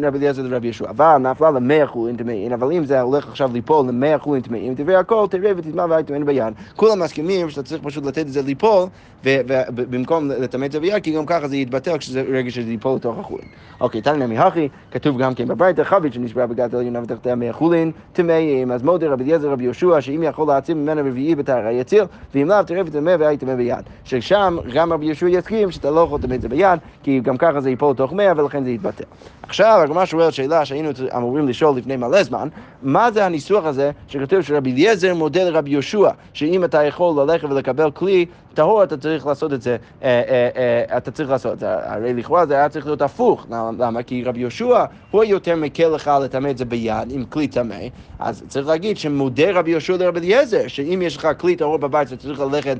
רבי 0.05 0.17
אליעזר 0.17 0.41
לרבי 0.41 0.67
ישוע. 0.67 0.89
אבל 0.89 1.17
נפלה 1.17 1.51
למאה 1.51 1.87
חולין 1.87 2.15
טמאים, 2.15 2.53
אבל 2.53 2.71
אם 2.71 2.85
זה 2.85 3.01
הולך 3.01 3.27
עכשיו 3.27 3.49
ליפול 3.53 3.87
למאה 3.87 4.17
חולין 4.17 4.41
טמאים, 4.41 4.75
תראה 4.75 4.99
הכל, 4.99 5.25
תראה 5.29 5.51
ותטמע 5.57 5.85
והיית 5.89 6.07
טמאים 6.07 6.25
ביד. 6.25 6.53
כולם 6.75 6.99
מסכימים 6.99 7.49
שאתה 7.49 7.63
צריך 7.63 7.83
פשוט 7.83 8.05
לתת 8.05 8.19
את 8.19 8.31
זה 8.31 8.41
ליפול, 8.41 8.85
ובמקום 9.23 10.29
לטמא 10.29 10.65
את 10.65 10.71
זה 10.71 10.79
ביד, 10.79 11.03
כי 11.03 11.11
גם 11.11 11.25
ככה 11.25 11.47
זה 11.47 11.55
יתבטל 11.55 11.97
כשזה 11.97 12.21
רגע 12.21 12.51
שזה 12.51 12.71
ייפול 12.71 12.95
לתוך 12.95 13.19
החולין. 13.19 13.47
אוקיי, 13.81 14.01
תנא 14.01 14.27
מהכי, 14.27 14.69
כתוב 14.91 15.17
גם 15.17 15.33
כן 15.33 15.47
בברייתא, 15.47 15.83
חבית 15.83 16.13
שנשברה 16.13 16.47
בגת 16.47 16.73
עליונה 16.73 17.01
ותחתיה 17.03 17.35
מאה 17.35 17.53
חולין 17.53 17.91
טמאים, 18.13 18.71
אז 18.71 18.83
מודה 18.83 19.07
רבי 19.09 19.23
אליעזר 19.23 19.51
רבי 19.51 19.63
יהושע, 19.63 20.01
שאם 20.01 20.23
יכול 20.23 20.47
להציל 20.47 20.77
ממנה 20.77 21.01
רביעי 21.01 21.35
בטהרה 21.35 21.71
יציל, 21.71 22.03
ואם 22.35 22.47
לאו 22.47 22.63
תראה 22.63 22.81
ותטמא 22.85 23.15
והיית 23.19 23.39
טמא 23.39 23.55
ביד. 23.55 23.83
ששם 24.03 24.57
גם 24.73 24.93
רבי 24.93 25.05
יהושע 25.05 25.29
יסכים 25.29 25.71
שאתה 25.71 25.91
לא 25.91 25.99
יכול 25.99 26.19
לטמא 26.19 26.33
את 26.33 26.41
זה 26.41 26.49
ביד, 26.49 26.79
כי 27.03 27.19
גם 27.19 27.37
ככה 27.37 27.61
זה 27.61 27.69
ייפול 27.73 27.91
לתוך 27.91 28.13
מאה 28.13 28.31
ולכן 28.37 28.63
זה 28.63 28.69
יתבטל. 28.69 29.03
עכשיו 29.43 29.79
הגמרא 29.83 30.05
שואלת 30.05 30.33
שאלה 30.33 30.65
שהיינו 30.65 30.89
אמורים 31.17 31.47
לשאול 31.47 31.77
לפני 31.77 31.95
מלא 31.95 32.23
זמן, 32.23 32.47
מה 32.83 33.11
זה 33.11 33.25
הניסוח 33.25 33.65
הזה 33.65 33.91
שכתוב 34.07 34.41
שרבי 34.41 34.71
אליעזר 34.71 35.13
מודה 35.13 35.43
לרבי 35.43 35.71
יהושע, 35.71 36.09
שאם 36.33 36.63
אתה 36.63 36.83
יכול 36.83 37.21
ללכת 37.21 37.47
ולקבל 37.49 37.91
כלי 37.91 38.25
טהור 38.53 38.83
אתה 38.83 38.97
צריך 38.97 39.27
לעשות 39.27 39.53
את 39.53 39.61
זה, 39.61 39.77
אה, 40.03 40.21
אה, 40.27 40.49
אה, 40.55 40.97
אתה 40.97 41.11
צריך 41.11 41.29
לעשות 41.29 41.53
את 41.53 41.59
זה, 41.59 41.67
הרי 41.69 42.13
לכאורה 42.13 42.45
זה 42.45 42.53
היה 42.53 42.69
צריך 42.69 42.85
להיות 42.85 43.01
הפוך, 43.01 43.47
למה? 43.49 44.03
כי 44.03 44.23
רבי 44.23 44.39
יהושע 44.39 44.85
הוא 45.11 45.23
יותר 45.23 45.55
מקל 45.55 45.87
לך 45.87 46.11
לטמא 46.23 46.47
את 46.49 46.57
זה 46.57 46.65
ביד 46.65 47.11
עם 47.11 47.25
כלי 47.25 47.47
טמא, 47.47 47.75
אז 48.19 48.43
צריך 48.47 48.67
להגיד 48.67 48.97
שמודה 48.97 49.51
רבי 49.51 49.71
יהושע 49.71 49.97
לרבי 49.97 50.19
אליעזר, 50.19 50.67
שאם 50.67 51.01
יש 51.05 51.17
לך 51.17 51.27
כלי 51.37 51.55
טהור 51.55 51.77
בבית 51.77 52.07
אתה 52.07 52.17
צריך 52.17 52.39
ללכת 52.39 52.77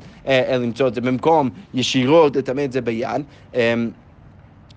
למצוא 0.59 0.87
את 0.87 0.95
זה 0.95 1.01
במקום 1.01 1.49
ישירות 1.73 2.35
לטמא 2.35 2.61
את 2.65 2.71
זה 2.71 2.81
ביד. 2.81 3.21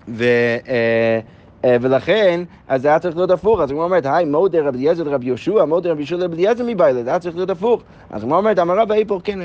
ו... 0.07 0.23
אה, 0.67 1.19
ולכן, 1.65 2.43
אז 2.67 2.81
זה 2.81 2.87
היה 2.87 2.99
צריך 2.99 3.15
להיות 3.15 3.31
הפוך. 3.31 3.61
אז 3.61 3.71
הוא 3.71 3.83
אומרת, 3.83 4.05
היי, 4.05 4.25
מודה 4.25 4.61
רבי 4.61 4.77
אליעזר 4.77 5.03
לרבי 5.03 5.25
יהושע, 5.25 5.65
מודה 5.65 5.91
רבי 5.91 5.99
יהושע 5.99 6.17
לרבי 6.17 6.35
אליעזר 6.35 6.63
מבעלה, 6.67 7.03
זה 7.03 7.09
היה 7.09 7.19
צריך 7.19 7.35
להיות 7.35 7.49
הפוך. 7.49 7.81
אז 8.09 8.23
הוא 8.23 8.35
אומרת, 8.35 8.59
אמר 8.59 8.79
רבי 8.79 8.93
איפור, 8.93 9.21
כן, 9.23 9.39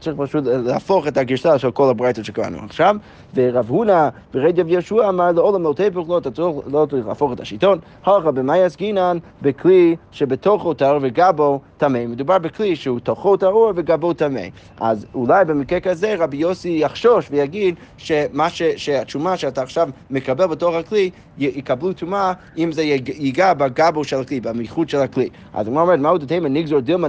צריך 0.00 0.16
פשוט 0.16 0.44
להפוך 0.46 1.06
את 1.06 1.16
הגרסה 1.16 1.58
של 1.58 1.70
כל 1.70 1.90
הברייתות 1.90 2.24
שקראנו 2.24 2.58
עכשיו. 2.64 2.96
ורב 3.34 3.68
הונא 3.68 4.08
ברד 4.34 4.60
רבי 4.60 4.72
יהושע 4.72 5.08
אמר 5.08 5.32
לעולם 5.32 5.62
לא 5.62 5.74
תהפוך 5.76 6.08
לא, 6.08 6.20
לא 6.66 6.86
צריך 6.90 7.06
להפוך 7.06 7.32
את 7.32 7.40
השיטון. 7.40 7.78
הלכה 8.04 8.30
במאי 8.30 8.64
עסקינן 8.64 9.18
בכלי 9.42 9.96
שבתוכו 10.12 10.74
טהור 10.74 10.98
וגבו 11.02 11.60
טמא. 11.76 12.06
מדובר 12.06 12.38
בכלי 12.38 12.76
שהוא 12.76 13.00
תוכו 13.00 13.36
טהור 13.36 13.72
וגבו 13.76 14.12
טמא. 14.12 14.40
אז 14.80 15.06
אולי 15.14 15.44
במקרה 15.44 15.80
כזה 15.80 16.14
רבי 16.18 16.36
יוסי 16.36 16.78
יחשוש 16.80 17.28
ויגיד 17.30 17.74
שמה. 17.96 18.48
שהתשומה 18.76 19.36
שאתה 19.36 19.62
עכשיו 19.62 19.88
מקבל 20.10 20.46
בתוך 20.46 20.74
הכלי 20.74 21.10
יקבלו 21.42 21.92
טומאה 21.92 22.32
אם 22.58 22.72
זה 22.72 22.82
ייגע 22.82 23.54
בגבו 23.54 24.04
של 24.04 24.20
הכלי, 24.20 24.40
במיחוד 24.40 24.88
של 24.88 24.98
הכלי. 24.98 25.28
אז 25.52 25.66
הוא 25.66 25.80
אומר, 25.80 25.96
מהו 25.96 26.18
דתימה 26.18 26.48
נגזור 26.48 26.80
דילמה 26.80 27.08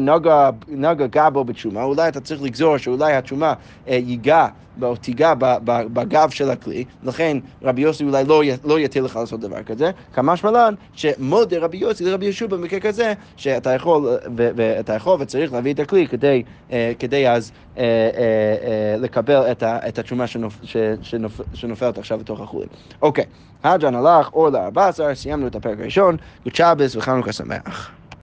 נגע 0.68 1.08
גבו 1.08 1.44
בתשומה, 1.44 1.84
אולי 1.84 2.08
אתה 2.08 2.20
צריך 2.20 2.42
לגזור 2.42 2.78
שאולי 2.78 3.14
התשומה 3.14 3.54
אה, 3.88 3.94
ייגע 3.96 4.48
או 4.82 4.96
תיגע 4.96 5.34
בגב 5.64 6.30
של 6.30 6.50
הכלי, 6.50 6.86
לכן 7.04 7.38
רבי 7.64 7.82
יוסי 7.82 8.04
אולי 8.04 8.24
לא, 8.24 8.42
לא 8.64 8.80
יטיל 8.80 9.04
לך 9.04 9.16
לעשות 9.16 9.40
דבר 9.40 9.64
כזה, 9.64 9.92
כמה 10.14 10.38
שמלן 10.38 10.74
שמודה 10.94 11.58
רבי 11.60 11.78
יוסי 11.78 12.06
לרבי 12.06 12.26
ישוע 12.26 12.48
במקרה 12.48 12.80
כזה, 12.80 13.14
שאתה 13.36 13.74
יכול, 13.74 14.18
ואתה 14.36 14.94
יכול 14.94 15.22
וצריך 15.22 15.54
להביא 15.54 15.74
את 15.74 15.80
הכלי 15.80 16.08
כדי, 16.08 16.44
אה, 16.72 16.92
כדי 17.00 17.30
אז 17.30 17.52
אה, 17.78 18.96
לקבל 18.98 19.52
את 19.64 20.00
התשומה 20.00 20.26
שנופלת 21.54 21.98
עכשיו 21.98 22.20
לתוך 22.20 22.42
החולים. 22.42 22.68
אוקיי, 23.02 23.26
הג'אן 23.64 23.96
הלך 23.96 24.34
אור 24.34 24.50
ל-14, 24.50 25.14
סיימנו 25.14 25.48
את 25.48 25.56
הפרק 25.56 25.80
הראשון, 25.80 26.18
גוד 26.44 26.56
שבס 26.56 26.96
וחנוכה 26.96 27.32
שמח. 27.32 28.03